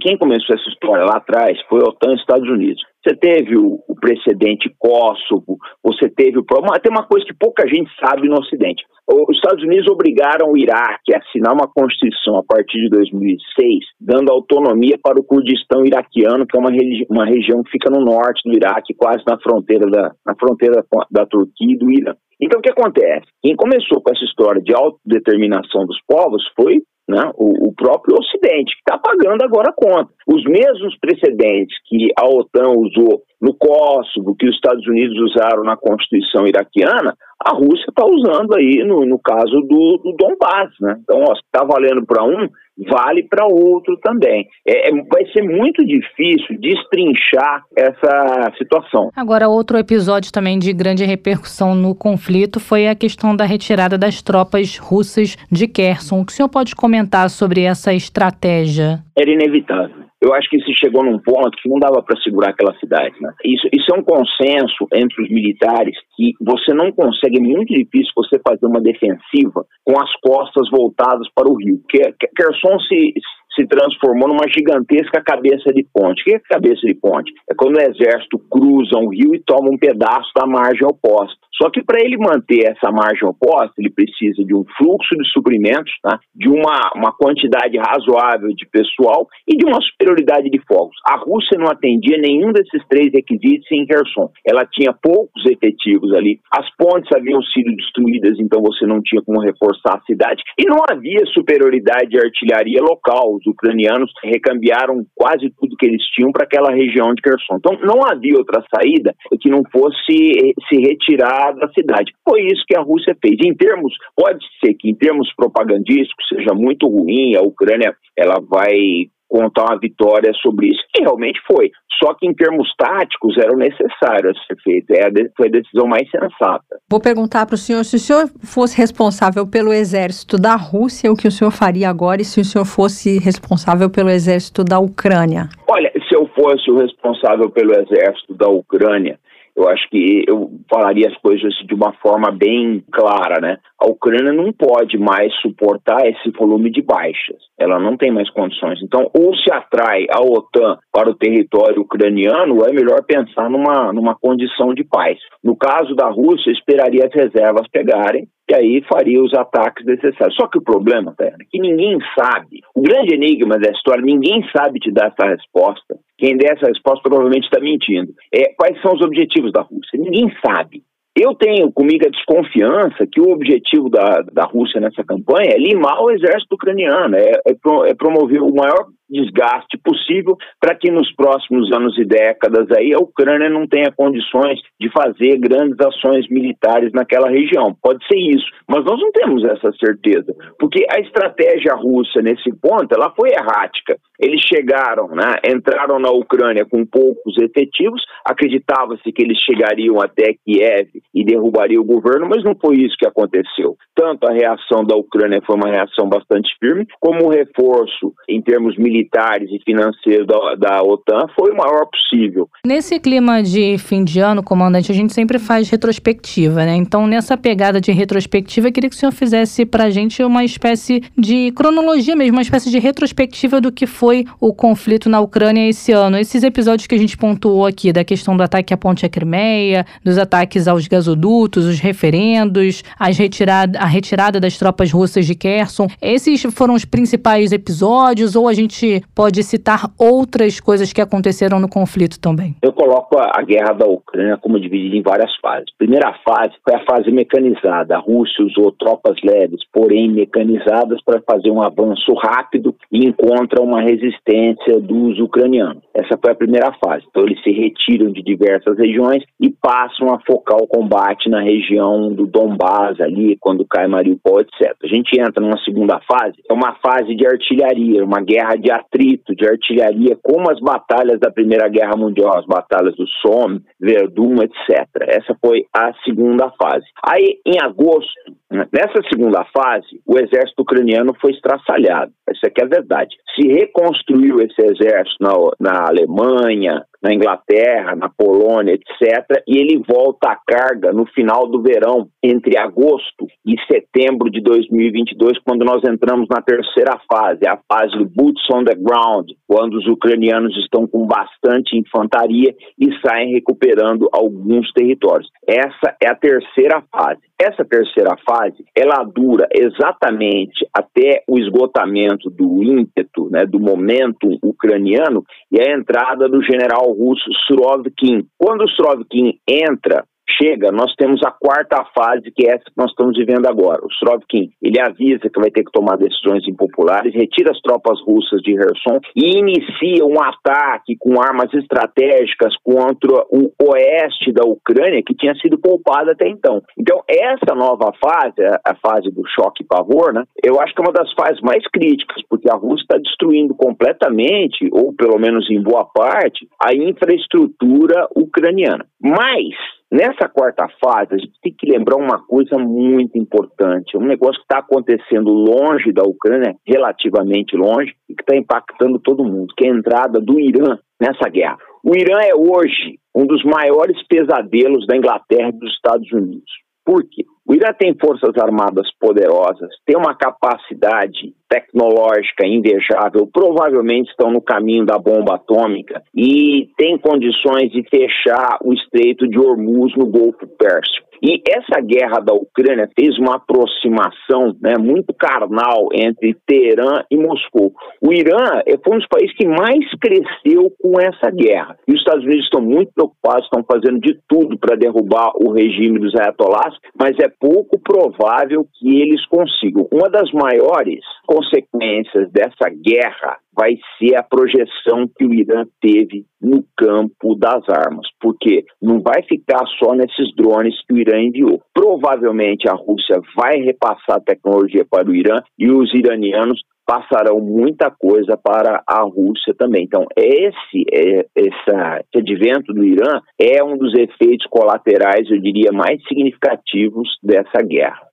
quem 0.00 0.18
começou 0.18 0.56
essa 0.56 0.68
história 0.68 1.04
lá 1.04 1.18
atrás 1.18 1.58
foi 1.68 1.80
a 1.80 1.88
OTAN 1.88 2.12
e 2.12 2.16
Estados 2.16 2.48
Unidos. 2.48 2.82
Você 3.02 3.16
teve 3.16 3.56
o, 3.56 3.80
precedente 4.00 4.74
Kosovo, 4.78 5.58
você 5.84 6.08
teve 6.08 6.38
o 6.38 6.44
problema. 6.44 6.80
Tem 6.80 6.90
uma 6.90 7.06
coisa 7.06 7.24
que 7.24 7.34
pouca 7.34 7.68
gente 7.68 7.90
sabe 8.00 8.28
no 8.28 8.40
Ocidente. 8.40 8.82
Os 9.06 9.36
Estados 9.36 9.62
Unidos 9.64 9.88
obrigaram 9.88 10.52
o 10.52 10.56
Iraque 10.56 11.14
a 11.14 11.18
assinar 11.18 11.52
uma 11.52 11.66
constituição 11.66 12.38
a 12.38 12.44
partir 12.44 12.78
de 12.78 12.90
2006, 12.90 13.84
dando 14.00 14.30
autonomia 14.30 14.96
para 15.02 15.18
o 15.18 15.24
Kurdistão 15.24 15.84
iraquiano, 15.84 16.46
que 16.46 16.56
é 16.56 16.60
uma, 16.60 16.70
uma 17.10 17.26
região 17.26 17.62
que 17.62 17.72
fica 17.72 17.90
no 17.90 18.04
norte 18.04 18.48
do 18.48 18.54
Iraque, 18.54 18.94
quase 18.94 19.22
na 19.26 19.38
fronteira 19.38 19.90
da, 19.90 20.12
na 20.24 20.34
fronteira 20.38 20.84
da 21.10 21.26
Turquia 21.26 21.74
e 21.74 21.78
do 21.78 21.90
Irã. 21.90 22.14
Então, 22.40 22.58
o 22.58 22.62
que 22.62 22.70
acontece? 22.70 23.26
Quem 23.42 23.54
começou 23.54 24.00
com 24.00 24.10
essa 24.12 24.24
história 24.24 24.62
de 24.62 24.72
autodeterminação 24.74 25.84
dos 25.84 26.00
povos 26.06 26.42
foi 26.56 26.80
né, 27.10 27.30
o, 27.34 27.68
o, 27.68 27.74
próprio 27.74 28.16
Ocidente, 28.16 28.74
que 28.74 28.82
está 28.88 28.98
pagando 28.98 29.42
agora 29.42 29.70
a 29.70 29.72
conta. 29.72 30.10
Os 30.26 30.44
mesmos 30.44 30.96
precedentes 30.98 31.76
que 31.86 32.08
a 32.18 32.26
OTAN 32.26 32.70
usou 32.70 33.22
no 33.40 33.54
Kosovo, 33.54 34.36
que 34.38 34.48
os 34.48 34.54
Estados 34.54 34.86
Unidos 34.86 35.18
usaram 35.18 35.64
na 35.64 35.76
Constituição 35.76 36.46
iraquiana, 36.46 37.16
a 37.44 37.52
Rússia 37.52 37.86
está 37.88 38.04
usando 38.04 38.54
aí 38.54 38.84
no, 38.84 39.04
no 39.06 39.18
caso 39.18 39.60
do, 39.62 40.00
do 40.04 40.14
Donbass. 40.16 40.70
Né? 40.80 40.96
Então, 41.02 41.22
está 41.32 41.64
valendo 41.64 42.04
para 42.04 42.22
um, 42.22 42.48
vale 42.88 43.22
para 43.22 43.46
outro 43.46 43.96
também. 44.02 44.46
É, 44.66 44.88
é, 44.88 44.92
vai 44.92 45.24
ser 45.32 45.42
muito 45.42 45.84
difícil 45.84 46.58
destrinchar 46.58 47.64
essa 47.76 48.52
situação. 48.58 49.10
Agora, 49.16 49.48
outro 49.48 49.78
episódio 49.78 50.32
também 50.32 50.58
de 50.58 50.72
grande 50.72 51.04
repercussão 51.04 51.74
no 51.74 51.94
conflito 51.94 52.60
foi 52.60 52.88
a 52.88 52.94
questão 52.94 53.34
da 53.34 53.44
retirada 53.44 53.96
das 53.96 54.20
tropas 54.20 54.76
russas 54.78 55.36
de 55.50 55.66
Kherson. 55.66 56.20
O 56.20 56.26
que 56.26 56.32
o 56.32 56.34
senhor 56.34 56.48
pode 56.48 56.76
comentar 56.76 57.30
sobre 57.30 57.62
essa 57.62 57.92
estratégia? 57.94 59.02
Era 59.16 59.30
inevitável 59.30 60.09
eu 60.20 60.34
acho 60.34 60.48
que 60.50 60.60
se 60.62 60.72
chegou 60.74 61.02
num 61.02 61.18
ponto 61.18 61.56
que 61.62 61.68
não 61.68 61.78
dava 61.78 62.02
para 62.02 62.20
segurar 62.20 62.50
aquela 62.50 62.74
cidade. 62.78 63.14
Né? 63.20 63.32
Isso, 63.44 63.66
isso 63.72 63.94
é 63.94 63.98
um 63.98 64.02
consenso 64.02 64.86
entre 64.92 65.22
os 65.22 65.30
militares 65.30 65.96
que 66.16 66.34
você 66.40 66.74
não 66.74 66.92
consegue, 66.92 67.38
é 67.38 67.42
muito 67.42 67.72
difícil 67.72 68.12
você 68.14 68.38
fazer 68.46 68.66
uma 68.66 68.80
defensiva 68.80 69.64
com 69.84 69.98
as 69.98 70.10
costas 70.20 70.68
voltadas 70.70 71.26
para 71.34 71.48
o 71.48 71.56
rio. 71.56 71.80
Kherson 71.88 72.78
se, 72.80 73.14
se 73.54 73.66
transformou 73.66 74.28
numa 74.28 74.48
gigantesca 74.48 75.22
cabeça 75.22 75.72
de 75.72 75.86
ponte. 75.92 76.22
O 76.22 76.24
que 76.24 76.34
é 76.34 76.38
cabeça 76.38 76.86
de 76.86 76.94
ponte? 76.94 77.32
É 77.50 77.54
quando 77.54 77.76
o 77.76 77.80
exército 77.80 78.38
cruza 78.50 78.98
um 78.98 79.08
rio 79.08 79.34
e 79.34 79.42
toma 79.44 79.70
um 79.70 79.78
pedaço 79.78 80.30
da 80.34 80.46
margem 80.46 80.86
oposta. 80.86 81.38
Só 81.60 81.68
que 81.68 81.82
para 81.84 82.00
ele 82.00 82.16
manter 82.16 82.70
essa 82.70 82.90
margem 82.90 83.28
oposta, 83.28 83.74
ele 83.78 83.90
precisa 83.90 84.42
de 84.44 84.54
um 84.54 84.64
fluxo 84.78 85.14
de 85.14 85.28
suprimentos, 85.30 85.92
tá? 86.02 86.18
de 86.34 86.48
uma, 86.48 86.92
uma 86.96 87.12
quantidade 87.12 87.76
razoável 87.76 88.48
de 88.54 88.66
pessoal 88.66 89.28
e 89.46 89.56
de 89.56 89.66
uma 89.66 89.78
superioridade 89.82 90.48
de 90.48 90.58
fogos. 90.66 90.96
A 91.06 91.18
Rússia 91.18 91.58
não 91.58 91.68
atendia 91.68 92.16
nenhum 92.16 92.50
desses 92.52 92.82
três 92.88 93.12
requisitos 93.12 93.66
em 93.72 93.84
Kherson. 93.84 94.30
Ela 94.46 94.64
tinha 94.64 94.94
poucos 94.94 95.44
efetivos 95.44 96.14
ali, 96.14 96.40
as 96.50 96.64
pontes 96.76 97.10
haviam 97.14 97.42
sido 97.42 97.76
destruídas, 97.76 98.38
então 98.38 98.62
você 98.62 98.86
não 98.86 99.02
tinha 99.02 99.20
como 99.22 99.40
reforçar 99.40 99.98
a 99.98 100.02
cidade, 100.02 100.42
e 100.58 100.64
não 100.64 100.78
havia 100.90 101.26
superioridade 101.34 102.10
de 102.10 102.18
artilharia 102.18 102.80
local. 102.80 103.38
Os 103.40 103.46
ucranianos 103.46 104.12
recambiaram 104.22 105.04
quase 105.14 105.50
tudo 105.58 105.76
que 105.76 105.86
eles 105.86 106.02
tinham 106.14 106.30
para 106.30 106.44
aquela 106.44 106.70
região 106.70 107.14
de 107.14 107.22
Kherson. 107.22 107.56
Então 107.56 107.78
não 107.82 108.04
havia 108.06 108.36
outra 108.36 108.62
saída 108.74 109.14
que 109.40 109.48
não 109.48 109.62
fosse 109.72 110.54
se 110.68 110.76
retirar 110.76 111.52
da 111.52 111.68
cidade. 111.72 112.12
Foi 112.28 112.42
isso 112.42 112.64
que 112.66 112.76
a 112.76 112.82
Rússia 112.82 113.16
fez. 113.20 113.36
Em 113.44 113.54
termos, 113.54 113.92
pode 114.16 114.44
ser 114.62 114.74
que 114.74 114.90
em 114.90 114.94
termos 114.94 115.32
propagandísticos 115.34 116.28
seja 116.28 116.54
muito 116.54 116.86
ruim, 116.86 117.34
a 117.34 117.40
Ucrânia 117.40 117.94
ela 118.16 118.40
vai 118.48 119.08
contar 119.30 119.66
uma 119.70 119.78
vitória 119.78 120.32
sobre 120.42 120.66
isso, 120.66 120.82
e 120.98 121.02
realmente 121.02 121.40
foi. 121.46 121.70
Só 122.02 122.14
que 122.14 122.26
em 122.26 122.34
termos 122.34 122.68
táticos 122.76 123.36
era 123.36 123.54
necessário 123.54 124.32
ser 124.46 124.56
feito, 124.62 124.90
é 124.90 125.10
foi 125.36 125.48
a 125.48 125.50
decisão 125.50 125.86
mais 125.86 126.10
sensata. 126.10 126.80
Vou 126.90 127.00
perguntar 127.00 127.46
para 127.46 127.54
o 127.54 127.58
senhor, 127.58 127.84
se 127.84 127.96
o 127.96 127.98
senhor 127.98 128.26
fosse 128.42 128.76
responsável 128.76 129.46
pelo 129.46 129.72
exército 129.72 130.36
da 130.38 130.56
Rússia, 130.56 131.12
o 131.12 131.16
que 131.16 131.28
o 131.28 131.30
senhor 131.30 131.50
faria 131.50 131.88
agora, 131.88 132.22
e 132.22 132.24
se 132.24 132.40
o 132.40 132.44
senhor 132.44 132.64
fosse 132.64 133.18
responsável 133.18 133.90
pelo 133.90 134.10
exército 134.10 134.64
da 134.64 134.78
Ucrânia? 134.78 135.48
Olha, 135.68 135.92
se 136.08 136.16
eu 136.16 136.26
fosse 136.34 136.70
o 136.70 136.78
responsável 136.78 137.50
pelo 137.50 137.72
exército 137.72 138.34
da 138.34 138.48
Ucrânia, 138.48 139.18
eu 139.60 139.68
acho 139.68 139.88
que 139.90 140.24
eu 140.26 140.50
falaria 140.70 141.08
as 141.08 141.16
coisas 141.18 141.54
de 141.66 141.74
uma 141.74 141.92
forma 141.94 142.30
bem 142.30 142.82
clara, 142.92 143.40
né? 143.40 143.58
A 143.78 143.86
Ucrânia 143.86 144.32
não 144.32 144.52
pode 144.52 144.98
mais 144.98 145.32
suportar 145.40 146.06
esse 146.06 146.30
volume 146.30 146.70
de 146.70 146.82
baixas. 146.82 147.36
Ela 147.58 147.78
não 147.78 147.96
tem 147.96 148.10
mais 148.10 148.30
condições. 148.30 148.80
Então, 148.82 149.10
ou 149.14 149.34
se 149.36 149.52
atrai 149.52 150.06
a 150.10 150.20
OTAN 150.20 150.78
para 150.92 151.10
o 151.10 151.14
território 151.14 151.82
ucraniano, 151.82 152.64
é 152.64 152.72
melhor 152.72 153.02
pensar 153.04 153.50
numa, 153.50 153.92
numa 153.92 154.14
condição 154.14 154.72
de 154.74 154.84
paz. 154.84 155.18
No 155.42 155.56
caso 155.56 155.94
da 155.94 156.08
Rússia, 156.08 156.50
esperaria 156.50 157.06
as 157.06 157.14
reservas 157.14 157.68
pegarem 157.70 158.26
e 158.50 158.54
aí 158.54 158.82
faria 158.92 159.22
os 159.22 159.32
ataques 159.32 159.86
necessários. 159.86 160.34
Só 160.34 160.48
que 160.48 160.58
o 160.58 160.62
problema, 160.62 161.14
Terra, 161.16 161.36
é 161.40 161.44
que 161.48 161.60
ninguém 161.60 161.98
sabe. 162.18 162.60
O 162.74 162.82
grande 162.82 163.14
enigma 163.14 163.58
da 163.58 163.70
história, 163.70 164.02
ninguém 164.02 164.44
sabe 164.54 164.80
te 164.80 164.90
dar 164.90 165.06
essa 165.06 165.30
resposta. 165.30 165.96
Quem 166.20 166.36
der 166.36 166.52
essa 166.52 166.66
resposta 166.66 167.00
provavelmente 167.08 167.44
está 167.44 167.58
mentindo. 167.58 168.12
É, 168.32 168.52
quais 168.52 168.78
são 168.82 168.92
os 168.92 169.00
objetivos 169.00 169.50
da 169.52 169.62
Rússia? 169.62 169.98
Ninguém 169.98 170.30
sabe. 170.44 170.82
Eu 171.16 171.34
tenho 171.34 171.72
comigo 171.72 172.06
a 172.06 172.10
desconfiança 172.10 173.06
que 173.10 173.20
o 173.20 173.30
objetivo 173.32 173.88
da, 173.88 174.20
da 174.30 174.44
Rússia 174.44 174.80
nessa 174.80 175.02
campanha 175.02 175.54
é 175.54 175.58
limar 175.58 175.98
o 176.00 176.10
exército 176.10 176.54
ucraniano, 176.54 177.16
é, 177.16 177.32
é, 177.46 177.54
pro, 177.54 177.86
é 177.86 177.94
promover 177.94 178.42
o 178.42 178.54
maior 178.54 178.86
desgaste 179.10 179.76
possível 179.82 180.36
para 180.60 180.74
que 180.74 180.90
nos 180.90 181.12
próximos 181.14 181.70
anos 181.72 181.98
e 181.98 182.04
décadas 182.04 182.70
aí 182.76 182.94
a 182.94 182.98
Ucrânia 182.98 183.50
não 183.50 183.66
tenha 183.66 183.90
condições 183.90 184.60
de 184.80 184.90
fazer 184.90 185.38
grandes 185.38 185.78
ações 185.80 186.28
militares 186.28 186.92
naquela 186.92 187.28
região. 187.28 187.74
Pode 187.82 188.06
ser 188.06 188.18
isso, 188.18 188.46
mas 188.68 188.84
nós 188.84 189.00
não 189.00 189.10
temos 189.12 189.44
essa 189.44 189.72
certeza, 189.72 190.34
porque 190.58 190.86
a 190.90 191.00
estratégia 191.00 191.74
russa 191.74 192.22
nesse 192.22 192.50
ponto 192.60 192.94
ela 192.94 193.12
foi 193.16 193.30
errática. 193.30 193.98
Eles 194.18 194.42
chegaram, 194.42 195.08
né, 195.08 195.40
entraram 195.46 195.98
na 195.98 196.10
Ucrânia 196.10 196.64
com 196.64 196.84
poucos 196.84 197.36
efetivos, 197.38 198.02
acreditava-se 198.24 199.10
que 199.12 199.22
eles 199.22 199.38
chegariam 199.38 200.00
até 200.00 200.34
Kiev 200.44 200.88
e 201.14 201.24
derrubariam 201.24 201.82
o 201.82 201.86
governo, 201.86 202.28
mas 202.28 202.44
não 202.44 202.54
foi 202.54 202.76
isso 202.76 202.96
que 202.98 203.08
aconteceu. 203.08 203.76
Tanto 203.94 204.26
a 204.26 204.32
reação 204.32 204.84
da 204.84 204.94
Ucrânia 204.94 205.40
foi 205.46 205.56
uma 205.56 205.70
reação 205.70 206.08
bastante 206.08 206.50
firme, 206.60 206.86
como 207.00 207.26
o 207.26 207.30
reforço 207.30 208.12
em 208.28 208.42
termos 208.42 208.76
militares 208.76 208.99
militares 209.00 209.48
e 209.50 209.58
financeiros 209.64 210.26
da, 210.26 210.54
da 210.54 210.82
OTAN 210.82 211.26
foi 211.34 211.50
o 211.52 211.56
maior 211.56 211.86
possível. 211.86 212.48
Nesse 212.64 212.98
clima 212.98 213.42
de 213.42 213.78
fim 213.78 214.04
de 214.04 214.20
ano, 214.20 214.42
comandante, 214.42 214.92
a 214.92 214.94
gente 214.94 215.12
sempre 215.12 215.38
faz 215.38 215.68
retrospectiva, 215.70 216.64
né? 216.64 216.76
Então, 216.76 217.06
nessa 217.06 217.36
pegada 217.36 217.80
de 217.80 217.90
retrospectiva, 217.92 218.68
eu 218.68 218.72
queria 218.72 218.90
que 218.90 218.96
o 218.96 218.98
senhor 218.98 219.12
fizesse 219.12 219.64
para 219.64 219.84
a 219.84 219.90
gente 219.90 220.22
uma 220.22 220.44
espécie 220.44 221.02
de 221.16 221.50
cronologia 221.52 222.14
mesmo, 222.14 222.36
uma 222.36 222.42
espécie 222.42 222.70
de 222.70 222.78
retrospectiva 222.78 223.60
do 223.60 223.72
que 223.72 223.86
foi 223.86 224.24
o 224.40 224.52
conflito 224.52 225.08
na 225.08 225.20
Ucrânia 225.20 225.68
esse 225.68 225.92
ano. 225.92 226.18
Esses 226.18 226.42
episódios 226.42 226.86
que 226.86 226.94
a 226.94 226.98
gente 226.98 227.16
pontuou 227.16 227.66
aqui, 227.66 227.92
da 227.92 228.04
questão 228.04 228.36
do 228.36 228.42
ataque 228.42 228.74
à 228.74 228.76
ponte 228.76 229.06
à 229.06 229.08
Crimeia, 229.08 229.86
dos 230.04 230.18
ataques 230.18 230.68
aos 230.68 230.86
gasodutos, 230.86 231.64
os 231.64 231.78
referendos, 231.78 232.82
as 232.98 233.16
retirada, 233.16 233.78
a 233.78 233.86
retirada 233.86 234.38
das 234.38 234.58
tropas 234.58 234.92
russas 234.92 235.26
de 235.26 235.34
Kherson, 235.34 235.86
esses 236.00 236.42
foram 236.50 236.74
os 236.74 236.84
principais 236.84 237.52
episódios 237.52 238.36
ou 238.36 238.48
a 238.48 238.52
gente 238.52 238.89
pode 239.14 239.42
citar 239.42 239.90
outras 239.98 240.60
coisas 240.60 240.92
que 240.92 241.00
aconteceram 241.00 241.60
no 241.60 241.68
conflito 241.68 242.18
também? 242.20 242.56
Eu 242.62 242.72
coloco 242.72 243.18
a 243.18 243.42
guerra 243.42 243.72
da 243.72 243.86
Ucrânia 243.86 244.36
como 244.36 244.58
dividida 244.58 244.96
em 244.96 245.02
várias 245.02 245.30
fases. 245.40 245.66
Primeira 245.78 246.12
fase 246.26 246.54
foi 246.64 246.74
a 246.74 246.84
fase 246.84 247.10
mecanizada. 247.10 247.96
A 247.96 247.98
Rússia 247.98 248.44
usou 248.44 248.72
tropas 248.72 249.16
leves, 249.22 249.60
porém 249.72 250.10
mecanizadas, 250.10 251.00
para 251.04 251.22
fazer 251.22 251.50
um 251.50 251.62
avanço 251.62 252.12
rápido 252.14 252.74
e 252.90 253.06
encontra 253.06 253.62
uma 253.62 253.80
resistência 253.80 254.80
dos 254.80 255.18
ucranianos. 255.20 255.82
Essa 255.94 256.18
foi 256.20 256.32
a 256.32 256.36
primeira 256.36 256.72
fase. 256.84 257.04
Então 257.08 257.24
eles 257.24 257.42
se 257.42 257.50
retiram 257.50 258.10
de 258.12 258.22
diversas 258.22 258.76
regiões 258.78 259.22
e 259.40 259.50
passam 259.50 260.14
a 260.14 260.20
focar 260.26 260.58
o 260.58 260.66
combate 260.66 261.28
na 261.28 261.40
região 261.40 262.12
do 262.12 262.26
Donbás 262.26 263.00
ali, 263.00 263.36
quando 263.40 263.66
cai 263.66 263.86
Mariupol, 263.86 264.40
etc. 264.40 264.74
A 264.82 264.86
gente 264.86 265.20
entra 265.20 265.42
numa 265.42 265.58
segunda 265.64 266.00
fase, 266.00 266.36
é 266.48 266.52
uma 266.52 266.74
fase 266.76 267.14
de 267.14 267.26
artilharia, 267.26 268.04
uma 268.04 268.20
guerra 268.20 268.56
de 268.56 268.70
atrito, 268.80 269.34
de 269.34 269.46
artilharia, 269.46 270.16
como 270.22 270.50
as 270.50 270.60
batalhas 270.60 271.20
da 271.20 271.30
Primeira 271.30 271.68
Guerra 271.68 271.96
Mundial, 271.96 272.38
as 272.38 272.46
batalhas 272.46 272.96
do 272.96 273.06
Somme, 273.06 273.62
Verdun, 273.80 274.36
etc. 274.42 274.86
Essa 275.08 275.36
foi 275.40 275.66
a 275.74 275.92
segunda 276.04 276.50
fase. 276.60 276.84
Aí, 277.06 277.38
em 277.46 277.60
agosto, 277.62 278.10
nessa 278.50 279.00
segunda 279.12 279.44
fase, 279.56 280.00
o 280.06 280.18
exército 280.18 280.62
ucraniano 280.62 281.14
foi 281.20 281.32
estraçalhado. 281.32 282.12
Isso 282.30 282.46
aqui 282.46 282.62
é 282.62 282.66
verdade. 282.66 283.14
Se 283.34 283.46
reconstruiu 283.46 284.40
esse 284.40 284.60
exército 284.62 285.16
na, 285.20 285.32
na 285.60 285.88
Alemanha, 285.88 286.84
na 287.02 287.12
Inglaterra, 287.12 287.96
na 287.96 288.08
Polônia, 288.08 288.74
etc. 288.74 289.42
E 289.46 289.58
ele 289.58 289.82
volta 289.88 290.30
à 290.30 290.36
carga 290.36 290.92
no 290.92 291.06
final 291.06 291.46
do 291.46 291.62
verão, 291.62 292.08
entre 292.22 292.58
agosto 292.58 293.26
e 293.46 293.54
setembro 293.70 294.30
de 294.30 294.40
2022, 294.42 295.38
quando 295.44 295.64
nós 295.64 295.82
entramos 295.84 296.28
na 296.28 296.42
terceira 296.42 297.00
fase, 297.10 297.46
a 297.46 297.58
fase 297.70 297.96
do 297.96 298.04
boots 298.04 298.44
on 298.52 298.64
the 298.64 298.74
ground, 298.74 299.30
quando 299.46 299.74
os 299.74 299.86
ucranianos 299.86 300.56
estão 300.58 300.86
com 300.86 301.06
bastante 301.06 301.76
infantaria 301.76 302.54
e 302.78 302.88
saem 303.00 303.32
recuperando 303.32 304.08
alguns 304.12 304.70
territórios. 304.72 305.28
Essa 305.46 305.96
é 306.02 306.08
a 306.08 306.14
terceira 306.14 306.82
fase. 306.90 307.20
Essa 307.40 307.64
terceira 307.64 308.16
fase, 308.28 308.62
ela 308.76 309.02
dura 309.02 309.48
exatamente 309.50 310.68
até 310.74 311.22
o 311.26 311.38
esgotamento 311.38 312.28
do 312.28 312.62
ímpeto, 312.62 313.30
né, 313.30 313.46
do 313.46 313.58
momento 313.58 314.38
ucraniano 314.42 315.24
e 315.50 315.58
a 315.58 315.74
entrada 315.74 316.28
do 316.28 316.42
general 316.42 316.89
russo 316.92 317.30
Surovkin. 317.46 318.26
Quando 318.36 318.64
o 318.64 318.68
Surovkin 318.68 319.38
entra 319.46 320.04
chega, 320.40 320.70
nós 320.70 320.94
temos 320.96 321.20
a 321.24 321.30
quarta 321.30 321.84
fase, 321.94 322.30
que 322.30 322.46
é 322.46 322.54
essa 322.54 322.64
que 322.64 322.76
nós 322.76 322.90
estamos 322.90 323.16
vivendo 323.16 323.46
agora. 323.46 323.84
O 323.84 323.88
Strovkin, 323.88 324.50
ele 324.62 324.80
avisa 324.80 325.28
que 325.28 325.40
vai 325.40 325.50
ter 325.50 325.64
que 325.64 325.72
tomar 325.72 325.96
decisões 325.96 326.46
impopulares, 326.46 327.14
retira 327.14 327.50
as 327.50 327.60
tropas 327.60 328.00
russas 328.02 328.40
de 328.42 328.54
Kherson 328.54 329.00
e 329.16 329.38
inicia 329.38 330.04
um 330.04 330.22
ataque 330.22 330.96
com 330.98 331.20
armas 331.20 331.52
estratégicas 331.54 332.54
contra 332.62 333.24
o 333.30 333.52
oeste 333.62 334.32
da 334.32 334.44
Ucrânia, 334.44 335.02
que 335.02 335.14
tinha 335.14 335.34
sido 335.36 335.58
poupado 335.58 336.10
até 336.10 336.28
então. 336.28 336.62
Então, 336.78 337.02
essa 337.08 337.54
nova 337.54 337.92
fase, 338.02 338.40
a 338.64 338.74
fase 338.76 339.10
do 339.10 339.22
choque 339.26 339.62
e 339.62 339.66
pavor, 339.66 340.12
né, 340.12 340.24
eu 340.42 340.60
acho 340.60 340.74
que 340.74 340.80
é 340.80 340.84
uma 340.84 340.92
das 340.92 341.12
fases 341.12 341.40
mais 341.40 341.62
críticas, 341.72 342.22
porque 342.28 342.50
a 342.50 342.54
Rússia 342.54 342.82
está 342.82 342.98
destruindo 342.98 343.54
completamente, 343.54 344.68
ou 344.72 344.92
pelo 344.92 345.18
menos 345.18 345.50
em 345.50 345.62
boa 345.62 345.84
parte, 345.84 346.48
a 346.62 346.74
infraestrutura 346.74 348.08
ucraniana. 348.14 348.86
Mas 349.00 349.54
Nessa 349.90 350.28
quarta 350.28 350.68
fase, 350.80 351.14
a 351.14 351.18
gente 351.18 351.32
tem 351.42 351.52
que 351.52 351.68
lembrar 351.68 351.96
uma 351.96 352.24
coisa 352.24 352.56
muito 352.56 353.18
importante: 353.18 353.96
um 353.96 354.06
negócio 354.06 354.36
que 354.36 354.44
está 354.44 354.58
acontecendo 354.58 355.30
longe 355.30 355.92
da 355.92 356.04
Ucrânia, 356.04 356.54
relativamente 356.64 357.56
longe, 357.56 357.92
e 358.08 358.14
que 358.14 358.22
está 358.22 358.36
impactando 358.36 359.00
todo 359.00 359.24
mundo, 359.24 359.52
que 359.56 359.66
é 359.66 359.70
a 359.70 359.74
entrada 359.74 360.20
do 360.20 360.38
Irã 360.38 360.78
nessa 361.00 361.28
guerra. 361.28 361.58
O 361.82 361.96
Irã 361.96 362.20
é 362.20 362.34
hoje 362.34 363.00
um 363.14 363.26
dos 363.26 363.42
maiores 363.42 364.00
pesadelos 364.06 364.86
da 364.86 364.96
Inglaterra 364.96 365.48
e 365.48 365.58
dos 365.58 365.72
Estados 365.72 366.10
Unidos. 366.12 366.52
Por 366.84 367.02
quê? 367.02 367.24
O 367.50 367.54
Irã 367.54 367.72
tem 367.76 367.96
forças 368.00 368.38
armadas 368.38 368.86
poderosas, 369.00 369.70
tem 369.84 369.96
uma 369.96 370.14
capacidade 370.14 371.34
tecnológica 371.48 372.46
invejável, 372.46 373.26
provavelmente 373.26 374.08
estão 374.08 374.30
no 374.30 374.40
caminho 374.40 374.86
da 374.86 374.96
bomba 374.96 375.34
atômica 375.34 376.00
e 376.14 376.68
tem 376.78 376.96
condições 376.96 377.72
de 377.72 377.82
fechar 377.90 378.56
o 378.62 378.72
estreito 378.72 379.26
de 379.26 379.36
Hormuz 379.36 379.92
no 379.96 380.06
Golfo 380.06 380.46
Pérsico. 380.46 381.09
E 381.22 381.42
essa 381.48 381.80
guerra 381.80 382.20
da 382.20 382.32
Ucrânia 382.32 382.88
fez 382.98 383.18
uma 383.18 383.36
aproximação 383.36 384.56
né, 384.60 384.74
muito 384.78 385.12
carnal 385.12 385.88
entre 385.92 386.34
Teherã 386.46 387.04
e 387.10 387.16
Moscou. 387.16 387.72
O 388.00 388.12
Irã 388.12 388.62
foi 388.82 388.94
um 388.94 388.98
dos 388.98 389.08
países 389.08 389.34
que 389.36 389.46
mais 389.46 389.84
cresceu 390.00 390.72
com 390.80 390.98
essa 391.00 391.30
guerra. 391.30 391.76
E 391.86 391.92
os 391.92 391.98
Estados 391.98 392.24
Unidos 392.24 392.44
estão 392.44 392.62
muito 392.62 392.92
preocupados, 392.94 393.44
estão 393.44 393.64
fazendo 393.70 394.00
de 394.00 394.18
tudo 394.28 394.58
para 394.58 394.76
derrubar 394.76 395.32
o 395.36 395.52
regime 395.52 395.98
dos 395.98 396.14
ayatollahs, 396.14 396.74
mas 396.98 397.18
é 397.18 397.28
pouco 397.28 397.78
provável 397.78 398.66
que 398.78 399.00
eles 399.00 399.24
consigam. 399.26 399.86
Uma 399.92 400.08
das 400.08 400.30
maiores 400.32 401.00
consequências 401.26 402.30
dessa 402.32 402.70
guerra 402.70 403.38
vai 403.54 403.76
ser 403.98 404.16
a 404.16 404.22
projeção 404.22 405.06
que 405.16 405.24
o 405.24 405.34
Irã 405.34 405.64
teve 405.80 406.24
no 406.40 406.64
campo 406.76 407.34
das 407.34 407.62
armas, 407.68 408.06
porque 408.20 408.64
não 408.80 409.00
vai 409.00 409.22
ficar 409.22 409.64
só 409.82 409.94
nesses 409.94 410.34
drones 410.34 410.74
que 410.86 410.94
o 410.94 410.98
Irã 410.98 411.20
enviou. 411.20 411.60
Provavelmente 411.74 412.68
a 412.68 412.74
Rússia 412.74 413.20
vai 413.36 413.56
repassar 413.58 414.16
a 414.16 414.20
tecnologia 414.20 414.84
para 414.88 415.08
o 415.08 415.14
Irã 415.14 415.40
e 415.58 415.70
os 415.70 415.92
iranianos 415.94 416.60
passarão 416.90 417.40
muita 417.40 417.88
coisa 417.88 418.36
para 418.36 418.82
a 418.84 419.02
Rússia 419.02 419.54
também. 419.56 419.84
Então, 419.84 420.06
esse, 420.16 420.84
é, 420.92 421.24
esse 421.36 422.16
advento 422.16 422.72
do 422.72 422.84
Irã 422.84 423.20
é 423.38 423.62
um 423.62 423.76
dos 423.76 423.94
efeitos 423.94 424.46
colaterais, 424.50 425.30
eu 425.30 425.40
diria, 425.40 425.70
mais 425.72 426.02
significativos 426.08 427.08
dessa 427.22 427.62
guerra. 427.62 428.09